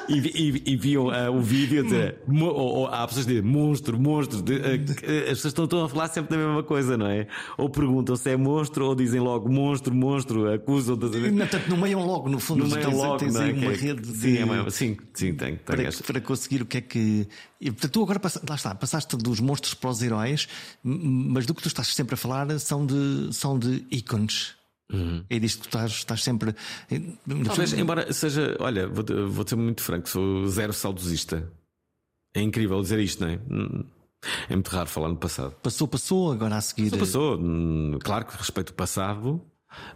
E, 0.08 0.18
e, 0.18 0.64
e 0.74 0.76
viam 0.76 1.08
uh, 1.08 1.32
o 1.32 1.42
vídeo 1.42 1.84
dizer, 1.84 2.20
ou, 2.28 2.54
ou, 2.54 2.88
há 2.88 3.08
pessoas 3.08 3.26
que 3.26 3.34
dizem 3.34 3.50
monstro, 3.50 4.00
monstro. 4.00 4.42
De, 4.42 4.54
uh, 4.54 4.58
as 4.58 5.30
pessoas 5.30 5.46
estão, 5.46 5.66
estão, 5.66 5.86
a 5.86 5.90
falar 5.90 6.08
sempre 6.10 6.38
da 6.38 6.46
mesma 6.46 6.64
coisa, 6.64 6.96
não 6.96 7.08
é? 7.08 7.28
Ou 7.58 7.70
perguntam 7.70 8.16
se 8.16 8.30
é 8.30 8.38
monstro, 8.38 8.86
ou 8.86 8.96
dizem 8.96 9.20
logo 9.20 9.50
monstro, 9.50 9.94
monstro, 9.94 10.52
acusam. 10.52 10.96
De... 10.96 11.08
Portanto, 11.08 11.68
nomeiam 11.70 12.06
logo, 12.06 12.30
no 12.30 12.40
fundo, 12.40 12.66
no 12.66 12.76
tens, 12.76 12.86
logo, 12.94 13.18
tens 13.18 13.34
não 13.34 13.42
é? 13.42 13.52
uma 13.52 13.72
é, 13.72 13.76
rede 13.76 14.02
de... 14.02 14.18
sim, 14.18 14.38
é, 14.38 14.70
sim, 14.70 14.98
sim, 15.14 15.34
tem, 15.34 15.56
tem 15.56 15.58
para, 15.58 15.90
para, 16.06 16.22
conseguir 16.22 16.62
o 16.62 16.66
que 16.66 16.78
é 16.78 16.82
que. 16.82 17.28
E, 17.60 17.72
portanto, 17.72 17.92
tu 17.92 18.04
agora 18.04 18.22
lá 18.48 18.56
está, 18.56 18.76
passaste 18.76 19.16
dos 19.18 19.40
monstros 19.40 19.74
para 19.74 19.90
os 19.90 20.02
heróis, 20.02 20.48
mas 20.84 21.46
do 21.46 21.54
que 21.56 21.62
tu 21.62 21.68
estás 21.68 21.88
sempre 21.88 22.14
a 22.14 22.18
falar 22.18 22.60
são 22.60 22.86
de, 22.86 23.30
são 23.32 23.58
de 23.58 23.86
ícones. 23.90 24.56
Uhum. 24.92 25.26
É 25.30 25.40
disto 25.40 25.62
que 25.62 25.68
estás, 25.68 25.92
estás 25.92 26.24
sempre. 26.24 26.56
Talvez, 27.46 27.74
embora 27.74 28.12
seja, 28.14 28.56
olha, 28.60 28.88
vou, 28.88 29.04
vou 29.30 29.48
ser 29.48 29.56
muito 29.56 29.82
franco, 29.82 30.08
sou 30.10 30.48
zero 30.48 30.74
saudosista. 30.74 31.52
É 32.36 32.42
incrível 32.42 32.82
dizer 32.82 33.00
isto, 33.00 33.24
não 33.24 33.30
é? 33.30 33.40
É 34.50 34.56
muito 34.56 34.70
raro 34.70 34.90
falar 34.90 35.10
no 35.10 35.18
passado. 35.18 35.56
Passou, 35.62 35.88
passou, 35.88 36.32
agora 36.32 36.56
a 36.56 36.62
seguir. 36.62 36.90
Passou, 36.90 37.00
passou. 37.00 37.40
Hum, 37.40 38.00
claro 38.02 38.26
que 38.26 38.38
respeito 38.38 38.70
o 38.70 38.74
passado 38.74 39.42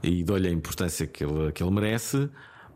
e 0.03 0.23
dou-lhe 0.23 0.47
a 0.47 0.51
importância 0.51 1.07
que 1.07 1.23
ele, 1.23 1.51
que 1.51 1.63
ele 1.63 1.71
merece, 1.71 2.29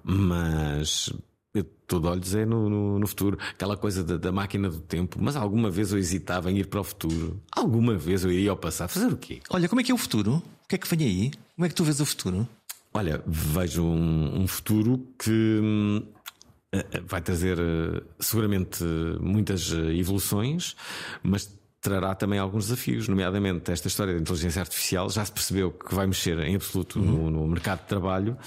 mas 0.03 1.11
eu 1.53 1.61
estou 1.81 1.99
de 1.99 2.07
olhos 2.07 2.33
é 2.33 2.45
no, 2.45 2.69
no, 2.69 2.99
no, 2.99 3.07
futuro. 3.07 3.37
Aquela 3.51 3.75
coisa 3.75 4.03
da, 4.03 4.17
da, 4.17 4.31
máquina 4.31 4.69
do 4.69 4.79
tempo. 4.79 5.17
Mas 5.21 5.35
alguma 5.35 5.69
vez 5.69 5.91
eu 5.91 5.97
hesitava 5.97 6.51
em 6.51 6.57
ir 6.57 6.67
para 6.67 6.79
o 6.79 6.83
futuro. 6.83 7.41
Alguma 7.51 7.95
vez 7.95 8.23
eu 8.23 8.31
ia 8.31 8.51
ao 8.51 8.57
passado. 8.57 8.89
Fazer 8.89 9.11
o 9.11 9.17
quê? 9.17 9.41
Olha, 9.49 9.67
como 9.67 9.81
é 9.81 9.83
que 9.83 9.91
é 9.91 9.95
o 9.95 9.97
futuro? 9.97 10.41
O 10.63 10.67
que 10.67 10.75
é 10.75 10.77
que 10.77 10.87
vem 10.87 11.05
aí? 11.05 11.31
Como 11.55 11.65
é 11.65 11.69
que 11.69 11.75
tu 11.75 11.83
vês 11.83 11.99
o 11.99 12.05
futuro? 12.05 12.47
Olha, 12.93 13.21
vejo 13.25 13.83
um, 13.83 14.41
um 14.41 14.47
futuro 14.47 15.07
que 15.17 15.29
hum, 15.31 16.03
eh, 16.73 16.85
eh, 16.91 17.01
vai 17.05 17.21
trazer 17.21 17.57
eh, 17.59 18.01
seguramente 18.19 18.83
muitas 19.19 19.71
evoluções, 19.71 20.75
mas 21.23 21.57
trará 21.81 22.13
também 22.13 22.37
alguns 22.37 22.65
desafios, 22.65 23.07
nomeadamente 23.07 23.71
esta 23.71 23.87
história 23.87 24.13
da 24.13 24.19
inteligência 24.19 24.61
artificial. 24.61 25.09
Já 25.09 25.25
se 25.25 25.31
percebeu 25.31 25.71
que 25.71 25.93
vai 25.93 26.05
mexer 26.05 26.37
em 26.39 26.55
absoluto 26.55 26.99
uhum. 26.99 27.05
no, 27.05 27.31
no 27.31 27.47
mercado 27.47 27.81
de 27.81 27.87
trabalho, 27.87 28.37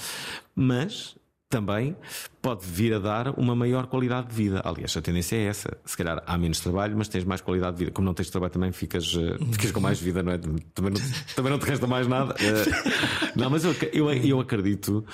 mas 0.55 1.15
também 1.49 1.95
pode 2.41 2.65
vir 2.65 2.93
a 2.93 2.99
dar 2.99 3.39
uma 3.39 3.55
maior 3.55 3.87
qualidade 3.87 4.27
de 4.27 4.35
vida. 4.35 4.61
Aliás, 4.63 4.95
a 4.97 5.01
tendência 5.01 5.35
é 5.35 5.45
essa. 5.45 5.77
Se 5.85 5.95
calhar 5.95 6.21
há 6.25 6.37
menos 6.37 6.59
trabalho, 6.59 6.95
mas 6.97 7.07
tens 7.07 7.23
mais 7.23 7.41
qualidade 7.41 7.77
de 7.77 7.85
vida. 7.85 7.91
Como 7.91 8.05
não 8.05 8.13
tens 8.13 8.29
trabalho, 8.29 8.51
também 8.51 8.71
ficas, 8.71 9.13
uh, 9.15 9.37
ficas 9.51 9.71
com 9.71 9.79
mais 9.79 9.99
vida, 9.99 10.21
não 10.23 10.31
é? 10.31 10.37
Também 10.37 10.93
não, 10.93 11.01
também 11.35 11.51
não 11.51 11.59
te 11.59 11.65
resta 11.65 11.87
mais 11.87 12.07
nada. 12.07 12.33
Uh, 12.33 13.31
não, 13.39 13.49
mas 13.49 13.63
eu, 13.63 13.75
eu, 13.93 14.11
eu, 14.11 14.39
acredito 14.39 15.05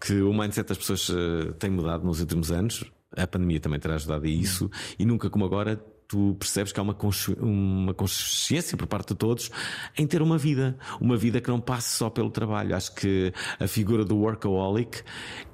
que 0.00 0.20
o 0.22 0.32
mindset 0.32 0.68
das 0.68 0.78
pessoas 0.78 1.08
uh, 1.08 1.52
tem 1.58 1.70
mudado 1.70 2.04
nos 2.04 2.20
últimos 2.20 2.50
anos. 2.50 2.84
A 3.16 3.26
pandemia 3.26 3.60
também 3.60 3.80
terá 3.80 3.96
ajudado 3.96 4.24
a 4.24 4.28
isso. 4.28 4.70
E 4.98 5.04
nunca 5.04 5.28
como 5.28 5.44
agora 5.44 5.84
tu 6.10 6.34
percebes 6.40 6.72
que 6.72 6.80
há 6.80 6.82
uma, 6.82 6.92
consci... 6.92 7.36
uma 7.38 7.94
consciência 7.94 8.76
por 8.76 8.88
parte 8.88 9.10
de 9.10 9.14
todos 9.14 9.48
em 9.96 10.08
ter 10.08 10.20
uma 10.20 10.36
vida, 10.36 10.76
uma 11.00 11.16
vida 11.16 11.40
que 11.40 11.48
não 11.48 11.60
passe 11.60 11.96
só 11.96 12.10
pelo 12.10 12.30
trabalho. 12.30 12.74
Acho 12.74 12.92
que 12.96 13.32
a 13.60 13.68
figura 13.68 14.04
do 14.04 14.16
workaholic 14.16 15.04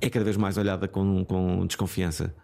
é 0.01 0.09
cada 0.09 0.25
vez 0.25 0.39
mais 0.39 0.57
olhada 0.57 0.89
com, 0.89 1.27
com 1.27 1.67
desconfiança. 1.67 2.35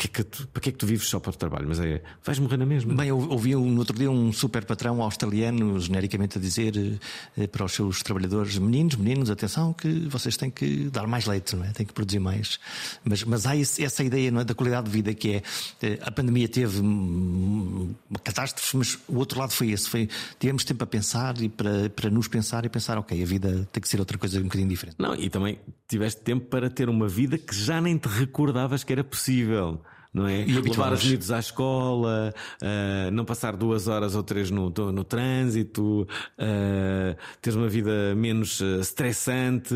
Para 0.00 0.08
que, 0.08 0.20
é 0.20 0.24
que 0.24 0.24
tu, 0.24 0.46
para 0.48 0.62
que 0.62 0.68
é 0.70 0.72
que 0.72 0.78
tu 0.78 0.86
vives 0.86 1.06
só 1.08 1.20
para 1.20 1.30
o 1.30 1.34
trabalho? 1.34 1.66
Mas 1.68 1.78
é, 1.78 2.00
vais 2.24 2.38
morrer 2.38 2.56
na 2.56 2.64
mesma. 2.64 2.94
Bem, 2.94 3.08
eu 3.08 3.18
ouvi 3.18 3.54
no 3.54 3.78
outro 3.78 3.94
dia 3.98 4.10
um 4.10 4.32
super 4.32 4.64
patrão 4.64 5.02
australiano 5.02 5.78
genericamente 5.78 6.38
a 6.38 6.40
dizer 6.40 6.98
eh, 7.36 7.46
para 7.46 7.66
os 7.66 7.72
seus 7.72 8.02
trabalhadores: 8.02 8.56
meninos, 8.56 8.96
meninos, 8.96 9.30
atenção, 9.30 9.74
que 9.74 10.08
vocês 10.08 10.38
têm 10.38 10.50
que 10.50 10.88
dar 10.88 11.06
mais 11.06 11.26
leite, 11.26 11.54
não 11.54 11.64
é? 11.66 11.72
têm 11.72 11.84
que 11.84 11.92
produzir 11.92 12.18
mais. 12.18 12.58
Mas, 13.04 13.24
mas 13.24 13.44
há 13.44 13.54
esse, 13.54 13.84
essa 13.84 14.02
ideia 14.02 14.30
não 14.30 14.40
é, 14.40 14.44
da 14.44 14.54
qualidade 14.54 14.86
de 14.86 14.90
vida 14.90 15.12
que 15.12 15.34
é 15.34 15.42
eh, 15.82 15.98
a 16.00 16.10
pandemia 16.10 16.48
teve 16.48 16.80
uma 16.80 18.18
catástrofe, 18.24 18.78
mas 18.78 18.98
o 19.06 19.18
outro 19.18 19.38
lado 19.38 19.52
foi 19.52 19.70
esse: 19.70 19.86
foi 19.86 20.08
tivemos 20.38 20.64
tempo 20.64 20.82
a 20.82 20.86
pensar 20.86 21.38
e 21.42 21.50
para, 21.50 21.90
para 21.90 22.08
nos 22.08 22.26
pensar 22.26 22.64
e 22.64 22.70
pensar, 22.70 22.96
ok, 22.96 23.22
a 23.22 23.26
vida 23.26 23.68
tem 23.70 23.82
que 23.82 23.88
ser 23.88 24.00
outra 24.00 24.16
coisa 24.16 24.40
um 24.40 24.44
bocadinho 24.44 24.70
diferente. 24.70 24.96
Não, 24.98 25.14
e 25.14 25.28
também 25.28 25.58
tiveste 25.86 26.22
tempo 26.22 26.46
para 26.46 26.70
ter 26.70 26.88
uma 26.88 27.06
vida 27.06 27.36
que 27.36 27.54
já 27.54 27.82
nem 27.82 27.98
te 27.98 28.08
recordavas 28.08 28.82
que 28.82 28.94
era 28.94 29.04
possível 29.04 29.78
não 30.12 30.26
é? 30.26 30.42
E 30.42 30.52
Levar 30.52 30.92
os 30.92 31.04
miúdos 31.04 31.30
à 31.30 31.38
escola, 31.38 32.34
uh, 32.62 33.10
não 33.12 33.24
passar 33.24 33.56
duas 33.56 33.86
horas 33.86 34.14
ou 34.14 34.22
três 34.22 34.50
no, 34.50 34.70
no 34.70 35.04
trânsito, 35.04 36.02
uh, 36.02 37.16
ter 37.40 37.54
uma 37.54 37.68
vida 37.68 38.14
menos 38.14 38.60
uh, 38.60 38.80
estressante. 38.80 39.74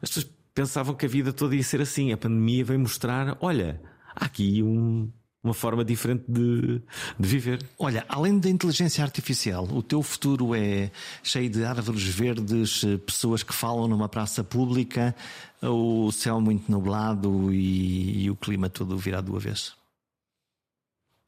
As 0.00 0.08
pessoas 0.08 0.30
pensavam 0.54 0.94
que 0.94 1.06
a 1.06 1.08
vida 1.08 1.32
toda 1.32 1.54
ia 1.54 1.62
ser 1.62 1.80
assim. 1.80 2.12
A 2.12 2.16
pandemia 2.16 2.64
veio 2.64 2.80
mostrar: 2.80 3.36
olha, 3.40 3.80
há 4.16 4.24
aqui 4.24 4.62
um, 4.62 5.10
uma 5.42 5.54
forma 5.54 5.84
diferente 5.84 6.24
de, 6.26 6.82
de, 7.18 7.28
viver. 7.28 7.62
Olha, 7.78 8.04
além 8.08 8.38
da 8.38 8.48
inteligência 8.48 9.04
artificial, 9.04 9.68
o 9.70 9.82
teu 9.82 10.02
futuro 10.02 10.54
é 10.54 10.90
cheio 11.22 11.48
de 11.48 11.64
árvores 11.64 12.02
verdes, 12.02 12.84
pessoas 13.06 13.42
que 13.42 13.54
falam 13.54 13.86
numa 13.86 14.08
praça 14.08 14.42
pública, 14.42 15.14
o 15.62 16.10
céu 16.12 16.40
muito 16.40 16.70
nublado 16.70 17.52
e, 17.52 18.24
e 18.24 18.30
o 18.30 18.36
clima 18.36 18.68
todo 18.68 18.96
virado 18.96 19.32
do 19.32 19.36
avesso? 19.36 19.76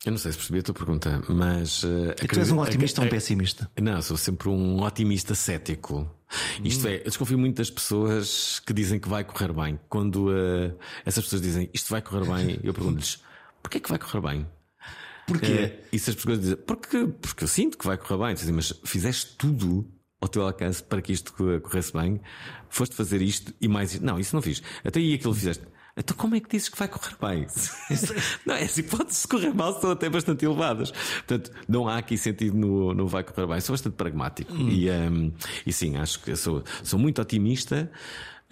Eu 0.04 0.12
não 0.12 0.18
sei 0.18 0.32
se 0.32 0.38
percebi 0.38 0.60
a 0.60 0.62
tua 0.62 0.74
pergunta, 0.74 1.22
mas. 1.28 1.82
Uh, 1.82 2.14
tu 2.16 2.38
és 2.38 2.50
um 2.50 2.58
otimista 2.58 3.02
ou 3.02 3.06
um 3.06 3.10
pessimista? 3.10 3.70
Não, 3.78 4.00
sou 4.00 4.16
sempre 4.16 4.48
um 4.48 4.80
otimista 4.82 5.34
cético. 5.34 6.10
Isto 6.64 6.86
hum. 6.86 6.90
é, 6.90 7.00
eu 7.00 7.04
desconfio 7.04 7.38
muito 7.38 7.58
das 7.58 7.68
pessoas 7.68 8.60
que 8.60 8.72
dizem 8.72 8.98
que 8.98 9.08
vai 9.08 9.24
correr 9.24 9.52
bem. 9.52 9.78
Quando 9.90 10.30
uh, 10.30 10.74
essas 11.04 11.24
pessoas 11.24 11.42
dizem 11.42 11.68
isto 11.74 11.90
vai 11.90 12.00
correr 12.00 12.24
bem, 12.24 12.60
eu 12.62 12.72
pergunto-lhes 12.72 13.22
porquê 13.62 13.76
é 13.76 13.80
que 13.80 13.90
vai 13.90 13.98
correr 13.98 14.20
bem? 14.20 14.46
Porquê? 15.26 15.78
Uh, 15.82 15.86
e 15.92 15.98
se 15.98 16.10
as 16.10 16.16
pessoas 16.16 16.40
dizem 16.40 16.56
porque, 16.56 17.06
porque 17.20 17.44
eu 17.44 17.48
sinto 17.48 17.76
que 17.76 17.86
vai 17.86 17.98
correr 17.98 18.26
bem, 18.26 18.34
dizem, 18.34 18.54
mas 18.54 18.72
fizeste 18.84 19.36
tudo 19.36 19.86
ao 20.20 20.28
teu 20.28 20.42
alcance 20.42 20.82
para 20.82 21.00
que 21.00 21.12
isto 21.12 21.32
corresse 21.62 21.92
bem, 21.92 22.20
foste 22.68 22.94
fazer 22.94 23.22
isto 23.22 23.54
e 23.60 23.66
mais. 23.68 23.98
Não, 24.00 24.18
isso 24.18 24.34
não 24.34 24.42
fiz. 24.42 24.62
Até 24.84 25.00
aí 25.00 25.14
aquilo 25.14 25.34
fizeste. 25.34 25.64
Então 25.96 26.16
como 26.16 26.34
é 26.34 26.40
que 26.40 26.48
dizes 26.48 26.68
que 26.68 26.78
vai 26.78 26.88
correr 26.88 27.16
bem? 27.20 27.46
não, 28.46 28.54
é 28.54 28.62
assim, 28.62 28.82
pode-se 28.82 29.26
correr 29.26 29.52
mal, 29.52 29.78
são 29.80 29.90
até 29.90 30.08
bastante 30.08 30.44
elevadas. 30.44 30.90
Portanto, 30.90 31.50
não 31.68 31.88
há 31.88 31.98
aqui 31.98 32.16
sentido 32.16 32.56
no, 32.56 32.94
no 32.94 33.08
vai 33.08 33.24
correr 33.24 33.46
bem. 33.46 33.60
Sou 33.60 33.72
bastante 33.72 33.94
pragmático. 33.94 34.52
Hum. 34.52 34.68
E, 34.68 34.90
um, 34.90 35.32
e 35.66 35.72
sim, 35.72 35.96
acho 35.96 36.20
que 36.20 36.34
sou, 36.36 36.62
sou 36.82 36.98
muito 36.98 37.20
otimista. 37.20 37.90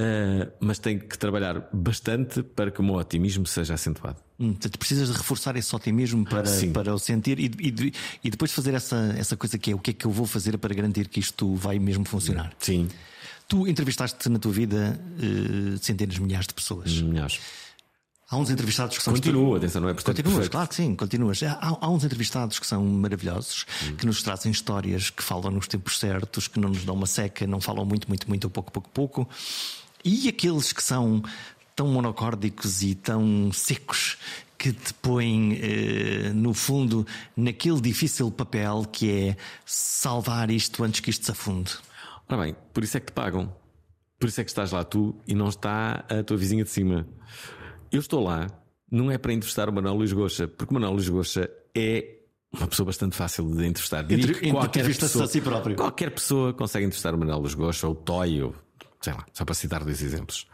Uh, 0.00 0.50
mas 0.60 0.78
tenho 0.78 1.00
que 1.00 1.18
trabalhar 1.18 1.68
bastante 1.72 2.42
para 2.42 2.70
que 2.70 2.80
o 2.80 2.82
meu 2.82 2.94
otimismo 2.94 3.46
seja 3.46 3.74
acentuado. 3.74 4.16
Hum, 4.38 4.52
portanto, 4.52 4.78
precisas 4.78 5.08
de 5.08 5.16
reforçar 5.16 5.56
esse 5.56 5.74
otimismo 5.74 6.24
para, 6.24 6.44
para 6.72 6.94
o 6.94 6.98
sentir 6.98 7.38
e, 7.38 7.46
e, 7.58 7.92
e, 8.24 8.30
depois 8.30 8.52
fazer 8.52 8.74
essa, 8.74 9.14
essa 9.18 9.36
coisa 9.36 9.58
que 9.58 9.72
é 9.72 9.74
o 9.74 9.78
que 9.78 9.90
é 9.90 9.94
que 9.94 10.06
eu 10.06 10.10
vou 10.10 10.26
fazer 10.26 10.56
para 10.58 10.74
garantir 10.74 11.08
que 11.08 11.20
isto 11.20 11.54
vai 11.54 11.78
mesmo 11.78 12.04
funcionar. 12.04 12.52
Sim. 12.58 12.88
Tu 13.48 13.66
entrevistaste 13.66 14.28
na 14.28 14.38
tua 14.38 14.52
vida 14.52 15.00
uh, 15.18 15.78
centenas 15.78 16.14
de 16.14 16.22
milhares 16.22 16.46
de 16.46 16.54
pessoas. 16.54 17.00
Milhares. 17.00 17.40
Há 18.30 18.36
uns 18.36 18.50
entrevistados 18.50 18.98
que 18.98 19.02
são. 19.02 19.14
Continua, 19.14 19.56
atenção, 19.56 19.80
não 19.80 19.88
é 19.88 19.94
Continuas, 19.94 20.22
perfeito. 20.22 20.50
claro 20.50 20.68
que 20.68 20.74
sim, 20.74 20.94
continuas. 20.94 21.42
Há, 21.42 21.78
há 21.80 21.88
uns 21.88 22.04
entrevistados 22.04 22.58
que 22.58 22.66
são 22.66 22.84
maravilhosos, 22.84 23.64
hum. 23.82 23.96
que 23.96 24.04
nos 24.04 24.22
trazem 24.22 24.52
histórias, 24.52 25.08
que 25.08 25.22
falam 25.22 25.50
nos 25.50 25.66
tempos 25.66 25.98
certos, 25.98 26.46
que 26.46 26.60
não 26.60 26.68
nos 26.68 26.84
dão 26.84 26.94
uma 26.94 27.06
seca, 27.06 27.46
não 27.46 27.58
falam 27.58 27.86
muito, 27.86 28.06
muito, 28.06 28.28
muito, 28.28 28.50
pouco, 28.50 28.70
pouco, 28.70 28.90
pouco. 28.90 29.28
E 30.04 30.28
aqueles 30.28 30.72
que 30.72 30.82
são 30.82 31.22
tão 31.74 31.88
monocórdicos 31.88 32.82
e 32.82 32.94
tão 32.94 33.50
secos 33.52 34.18
que 34.58 34.72
te 34.72 34.92
põem, 34.94 35.58
eh, 35.62 36.32
no 36.34 36.52
fundo, 36.52 37.06
naquele 37.36 37.80
difícil 37.80 38.30
papel 38.30 38.84
que 38.90 39.10
é 39.10 39.36
salvar 39.64 40.50
isto 40.50 40.82
antes 40.82 40.98
que 41.00 41.10
isto 41.10 41.24
se 41.24 41.30
afunde. 41.30 41.76
Ora 42.28 42.42
bem, 42.42 42.56
por 42.74 42.82
isso 42.82 42.96
é 42.96 43.00
que 43.00 43.06
te 43.06 43.12
pagam. 43.12 43.54
Por 44.18 44.28
isso 44.28 44.40
é 44.40 44.44
que 44.44 44.50
estás 44.50 44.72
lá 44.72 44.82
tu 44.82 45.14
e 45.28 45.34
não 45.34 45.48
está 45.48 46.04
a 46.08 46.24
tua 46.24 46.36
vizinha 46.36 46.64
de 46.64 46.70
cima. 46.70 47.06
Eu 47.92 48.00
estou 48.00 48.22
lá, 48.22 48.48
não 48.90 49.10
é 49.10 49.16
para 49.16 49.32
entrevistar 49.32 49.68
o 49.68 49.72
Manuel 49.72 49.94
Luís 49.94 50.12
Goxa, 50.12 50.48
porque 50.48 50.72
o 50.72 50.74
Manuel 50.74 50.94
Luís 50.94 51.08
Goxa 51.08 51.48
é 51.72 52.16
uma 52.52 52.66
pessoa 52.66 52.86
bastante 52.86 53.14
fácil 53.14 53.44
de 53.54 53.64
entrevistar. 53.64 54.02
Diria 54.02 54.34
que 54.34 54.50
qualquer 54.50 54.84
pessoa, 54.84 55.24
a 55.24 55.28
si 55.28 55.40
próprio. 55.40 55.76
qualquer 55.76 56.10
pessoa 56.10 56.52
consegue 56.52 56.84
entrevistar 56.84 57.14
o 57.14 57.18
Manuel 57.18 57.38
Luís 57.38 57.54
Goxa 57.54 57.86
ou 57.86 57.92
o 57.92 57.96
Toy, 57.96 58.42
ou 58.42 58.54
sei 59.00 59.12
lá, 59.12 59.26
só 59.32 59.44
para 59.44 59.54
citar 59.54 59.84
dois 59.84 60.02
exemplos. 60.02 60.46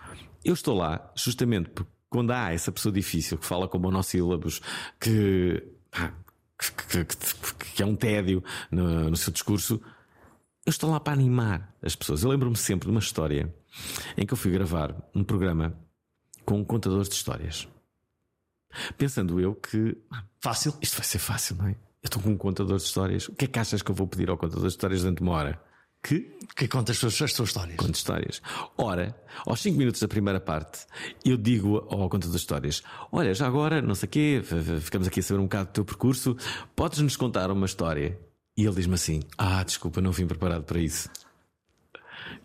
Eu 0.44 0.54
estou 0.54 0.76
lá 0.76 1.12
justamente 1.16 1.70
porque 1.70 1.90
quando 2.08 2.30
há 2.30 2.52
essa 2.52 2.70
pessoa 2.70 2.92
difícil 2.92 3.38
que 3.38 3.46
fala 3.46 3.66
com 3.66 3.78
monossílabos, 3.78 4.60
que, 5.00 5.62
que, 6.58 7.04
que, 7.04 7.64
que 7.74 7.82
é 7.82 7.86
um 7.86 7.96
tédio 7.96 8.44
no, 8.70 9.10
no 9.10 9.16
seu 9.16 9.32
discurso, 9.32 9.80
eu 10.64 10.70
estou 10.70 10.90
lá 10.90 11.00
para 11.00 11.12
animar 11.12 11.74
as 11.82 11.96
pessoas. 11.96 12.22
Eu 12.22 12.30
lembro-me 12.30 12.56
sempre 12.56 12.86
de 12.86 12.90
uma 12.92 13.00
história 13.00 13.52
em 14.16 14.24
que 14.24 14.32
eu 14.32 14.36
fui 14.36 14.50
gravar 14.50 14.94
um 15.14 15.24
programa 15.24 15.76
com 16.44 16.60
um 16.60 16.64
contador 16.64 17.02
de 17.02 17.14
histórias. 17.14 17.68
Pensando 18.96 19.40
eu 19.40 19.54
que. 19.54 19.96
Fácil? 20.40 20.74
Isto 20.80 20.96
vai 20.96 21.04
ser 21.04 21.18
fácil, 21.18 21.56
não 21.56 21.66
é? 21.66 21.72
Eu 21.72 22.06
estou 22.06 22.22
com 22.22 22.30
um 22.30 22.36
contador 22.36 22.76
de 22.76 22.82
histórias. 22.82 23.28
O 23.28 23.34
que 23.34 23.46
é 23.46 23.48
que 23.48 23.58
achas 23.58 23.82
que 23.82 23.90
eu 23.90 23.94
vou 23.94 24.06
pedir 24.06 24.30
ao 24.30 24.36
contador 24.36 24.62
de 24.62 24.68
histórias 24.68 25.02
durante 25.02 25.22
uma 25.22 25.32
hora? 25.32 25.60
Que? 26.04 26.36
Que 26.54 26.68
conta 26.68 26.92
as 26.92 26.98
suas, 26.98 27.20
as 27.22 27.32
suas 27.32 27.48
histórias. 27.48 27.76
Conta 27.78 27.92
histórias. 27.92 28.42
Ora, 28.76 29.16
aos 29.46 29.60
5 29.62 29.78
minutos 29.78 30.02
da 30.02 30.06
primeira 30.06 30.38
parte, 30.38 30.80
eu 31.24 31.38
digo 31.38 31.78
ao 31.88 32.10
contador 32.10 32.30
de 32.30 32.36
histórias: 32.36 32.82
Olha, 33.10 33.32
já 33.32 33.46
agora, 33.46 33.80
não 33.80 33.94
sei 33.94 34.06
o 34.06 34.10
quê, 34.10 34.42
ficamos 34.82 35.08
aqui 35.08 35.20
a 35.20 35.22
saber 35.22 35.40
um 35.40 35.44
bocado 35.44 35.70
do 35.70 35.72
teu 35.72 35.84
percurso, 35.84 36.36
podes-nos 36.76 37.16
contar 37.16 37.50
uma 37.50 37.64
história? 37.64 38.18
E 38.54 38.66
ele 38.66 38.74
diz-me 38.74 38.94
assim: 38.94 39.22
Ah, 39.38 39.64
desculpa, 39.64 40.02
não 40.02 40.12
vim 40.12 40.26
preparado 40.26 40.64
para 40.64 40.78
isso. 40.78 41.08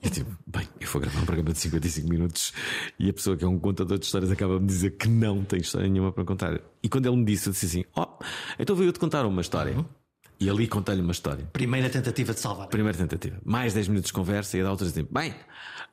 Eu 0.01 0.09
tipo, 0.09 0.31
bem, 0.47 0.65
eu 0.79 0.87
vou 0.87 1.01
gravar 1.01 1.19
um 1.19 1.25
programa 1.25 1.51
de 1.51 1.59
55 1.59 2.07
minutos 2.07 2.53
e 2.97 3.09
a 3.09 3.13
pessoa 3.13 3.35
que 3.35 3.43
é 3.43 3.47
um 3.47 3.59
contador 3.59 3.97
de 3.97 4.05
histórias 4.05 4.31
acaba 4.31 4.55
de 4.55 4.61
me 4.61 4.67
dizer 4.67 4.91
que 4.91 5.09
não 5.09 5.43
tem 5.43 5.59
história 5.59 5.89
nenhuma 5.89 6.13
para 6.13 6.23
contar. 6.23 6.61
E 6.81 6.87
quando 6.87 7.07
ele 7.07 7.17
me 7.17 7.25
disse, 7.25 7.49
eu 7.49 7.53
disse 7.53 7.65
assim: 7.65 7.85
Ó, 7.93 8.03
oh, 8.03 8.23
então 8.57 8.73
vou 8.73 8.85
eu 8.85 8.93
te 8.93 8.99
contar 8.99 9.25
uma 9.25 9.41
história. 9.41 9.73
Uhum. 9.73 9.98
E 10.39 10.49
ali 10.49 10.67
contei-lhe 10.67 11.01
uma 11.01 11.11
história. 11.11 11.45
Primeira 11.51 11.89
tentativa 11.89 12.33
de 12.33 12.39
salvar. 12.39 12.67
Primeira 12.67 12.97
tentativa. 12.97 13.37
Mais 13.43 13.73
10 13.73 13.89
minutos 13.89 14.07
de 14.07 14.13
conversa 14.13 14.57
e 14.57 14.61
a 14.61 14.63
da 14.63 14.69
altura 14.69 14.89
assim: 14.89 15.05
Bem, 15.11 15.35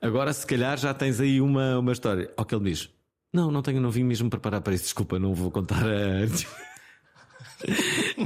agora 0.01 0.33
se 0.33 0.47
calhar 0.47 0.79
já 0.79 0.95
tens 0.95 1.21
aí 1.21 1.41
uma, 1.41 1.79
uma 1.79 1.93
história. 1.93 2.31
Ao 2.37 2.45
que 2.45 2.55
ele 2.55 2.63
me 2.63 2.71
diz: 2.71 2.89
Não, 3.33 3.51
não 3.51 3.61
tenho, 3.61 3.81
não 3.81 3.91
vim 3.91 4.05
mesmo 4.05 4.31
preparar 4.31 4.61
para 4.61 4.75
isso, 4.75 4.85
desculpa, 4.85 5.19
não 5.19 5.35
vou 5.35 5.51
contar 5.51 5.85
a. 5.85 6.27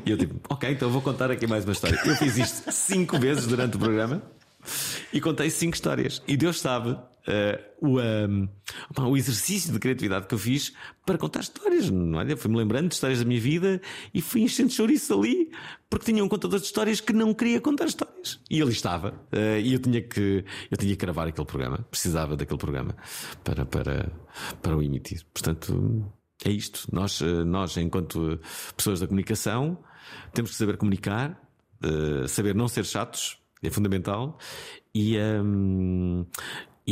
e 0.05 0.11
eu 0.11 0.19
tipo, 0.19 0.41
ok, 0.49 0.71
então 0.71 0.91
vou 0.91 1.01
contar 1.01 1.31
aqui 1.31 1.47
mais 1.47 1.65
uma 1.65 1.73
história. 1.73 1.99
Eu 2.05 2.15
fiz 2.17 2.37
isto 2.37 2.71
cinco 2.71 3.19
vezes 3.19 3.47
durante 3.47 3.77
o 3.77 3.79
programa 3.79 4.23
e 5.13 5.21
contei 5.23 5.49
cinco 5.49 5.75
histórias. 5.75 6.23
E 6.29 6.37
Deus 6.37 6.61
sabe 6.61 6.99
uh, 7.31 7.87
o, 7.87 8.01
um, 8.01 8.49
o 9.09 9.17
exercício 9.17 9.73
de 9.73 9.79
criatividade 9.79 10.27
que 10.27 10.35
eu 10.35 10.39
fiz 10.39 10.73
para 11.07 11.17
contar 11.17 11.41
histórias. 11.41 11.91
Olha, 11.91 12.37
fui-me 12.37 12.57
lembrando 12.57 12.89
de 12.89 12.95
histórias 12.95 13.21
da 13.21 13.25
minha 13.25 13.41
vida 13.41 13.81
e 14.13 14.21
fui 14.21 14.43
enchendo 14.43 14.71
chouriço 14.71 15.15
ali 15.15 15.51
porque 15.89 16.13
tinha 16.13 16.25
um 16.25 16.29
contador 16.29 16.59
de 16.59 16.67
histórias 16.67 17.01
que 17.01 17.13
não 17.13 17.33
queria 17.33 17.61
contar 17.61 17.87
histórias. 17.87 18.41
E 18.51 18.61
ele 18.61 18.73
estava. 18.73 19.11
Uh, 19.33 19.61
e 19.63 19.73
eu 19.73 19.79
tinha 19.79 20.03
que 20.03 20.45
eu 20.71 20.77
tinha 20.77 20.95
que 20.95 21.05
gravar 21.05 21.29
aquele 21.29 21.47
programa. 21.47 21.79
Precisava 21.91 22.37
daquele 22.37 22.59
programa 22.59 22.97
para, 23.45 23.65
para, 23.65 24.13
para 24.61 24.77
o 24.77 24.83
emitir. 24.83 25.25
Portanto, 25.33 26.13
é 26.45 26.51
isto. 26.51 26.87
Nós, 26.93 27.21
uh, 27.21 27.45
nós 27.45 27.77
enquanto 27.77 28.41
pessoas 28.77 29.01
da 29.01 29.07
comunicação, 29.07 29.79
temos 30.33 30.51
que 30.51 30.57
saber 30.57 30.77
comunicar, 30.77 31.41
saber 32.29 32.55
não 32.55 32.69
ser 32.69 32.85
chatos 32.85 33.41
é 33.63 33.71
fundamental. 33.71 34.39
E, 34.95 35.19
um, 35.19 36.27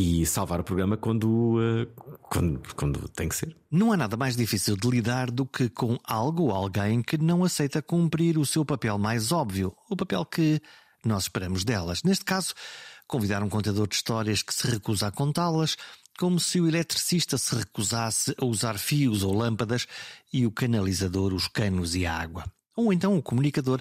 e 0.01 0.25
salvar 0.25 0.61
o 0.61 0.65
programa 0.65 0.97
quando, 0.97 1.59
uh, 1.59 1.87
quando, 2.23 2.61
quando 2.77 3.09
tem 3.09 3.29
que 3.29 3.35
ser. 3.35 3.57
Não 3.69 3.91
há 3.91 3.97
nada 3.97 4.17
mais 4.17 4.37
difícil 4.37 4.77
de 4.77 4.89
lidar 4.89 5.29
do 5.29 5.45
que 5.45 5.69
com 5.69 5.99
algo 6.05 6.45
ou 6.45 6.53
alguém 6.53 7.03
que 7.03 7.19
não 7.19 7.43
aceita 7.43 7.83
cumprir 7.83 8.39
o 8.39 8.47
seu 8.47 8.65
papel 8.65 8.97
mais 8.97 9.33
óbvio, 9.33 9.75
o 9.91 9.97
papel 9.97 10.25
que 10.25 10.63
nós 11.05 11.25
esperamos 11.25 11.65
delas. 11.65 12.05
Neste 12.05 12.25
caso, 12.25 12.55
convidar 13.09 13.43
um 13.43 13.49
contador 13.49 13.89
de 13.89 13.97
histórias 13.97 14.41
que 14.41 14.55
se 14.55 14.69
recusa 14.69 15.09
a 15.09 15.11
contá-las, 15.11 15.77
como 16.17 16.39
se 16.39 16.61
o 16.61 16.69
eletricista 16.69 17.37
se 17.37 17.57
recusasse 17.57 18.37
a 18.41 18.45
usar 18.45 18.79
fios 18.79 19.25
ou 19.25 19.35
lâmpadas 19.35 19.89
e 20.33 20.47
o 20.47 20.53
canalizador 20.53 21.35
os 21.35 21.49
canos 21.49 21.97
e 21.97 22.07
a 22.07 22.17
água. 22.17 22.45
Ou 22.77 22.93
então 22.93 23.17
o 23.17 23.23
comunicador 23.23 23.81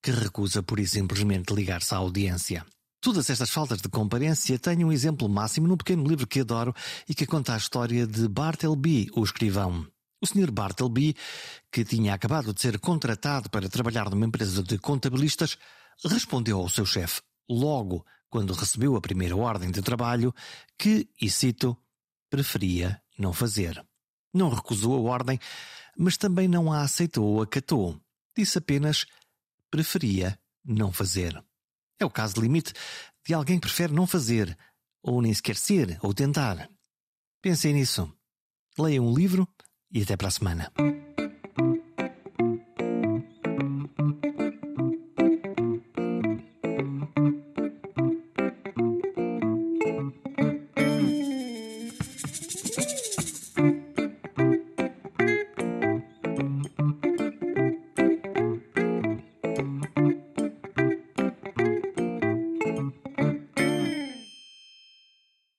que 0.00 0.12
recusa 0.12 0.62
por 0.62 0.78
simplesmente 0.86 1.52
ligar-se 1.52 1.92
à 1.92 1.96
audiência. 1.96 2.64
Todas 3.00 3.30
estas 3.30 3.50
faltas 3.50 3.80
de 3.80 3.88
comparência 3.88 4.58
têm 4.58 4.84
um 4.84 4.92
exemplo 4.92 5.28
máximo 5.28 5.68
num 5.68 5.76
pequeno 5.76 6.04
livro 6.06 6.26
que 6.26 6.40
adoro 6.40 6.74
e 7.08 7.14
que 7.14 7.26
conta 7.26 7.54
a 7.54 7.58
história 7.58 8.06
de 8.06 8.26
Bartleby, 8.26 9.10
o 9.14 9.22
escrivão. 9.22 9.86
O 10.20 10.26
Sr. 10.26 10.50
Bartleby, 10.50 11.14
que 11.70 11.84
tinha 11.84 12.14
acabado 12.14 12.52
de 12.52 12.60
ser 12.60 12.80
contratado 12.80 13.50
para 13.50 13.68
trabalhar 13.68 14.10
numa 14.10 14.26
empresa 14.26 14.62
de 14.62 14.78
contabilistas, 14.78 15.58
respondeu 16.04 16.58
ao 16.58 16.68
seu 16.68 16.86
chefe, 16.86 17.20
logo 17.48 18.04
quando 18.28 18.54
recebeu 18.54 18.96
a 18.96 19.00
primeira 19.00 19.36
ordem 19.36 19.70
de 19.70 19.82
trabalho, 19.82 20.34
que, 20.78 21.08
e 21.20 21.30
cito, 21.30 21.76
preferia 22.28 23.00
não 23.18 23.32
fazer. 23.32 23.84
Não 24.32 24.48
recusou 24.48 24.94
a 24.94 25.10
ordem, 25.10 25.38
mas 25.96 26.16
também 26.16 26.48
não 26.48 26.72
a 26.72 26.82
aceitou 26.82 27.24
ou 27.24 27.42
acatou. 27.42 28.00
Disse 28.36 28.58
apenas 28.58 29.06
preferia 29.70 30.38
não 30.64 30.92
fazer. 30.92 31.42
É 31.98 32.04
o 32.04 32.10
caso 32.10 32.40
limite 32.40 32.72
de 33.26 33.34
alguém 33.34 33.56
que 33.56 33.66
prefere 33.66 33.92
não 33.92 34.06
fazer, 34.06 34.56
ou 35.02 35.20
nem 35.22 35.32
sequer 35.32 35.56
ser, 35.56 35.98
ou 36.02 36.12
tentar. 36.12 36.68
Pensem 37.42 37.72
nisso. 37.72 38.12
Leiam 38.78 39.06
um 39.06 39.14
livro 39.14 39.48
e 39.90 40.02
até 40.02 40.16
para 40.16 40.28
a 40.28 40.30
semana. 40.30 40.72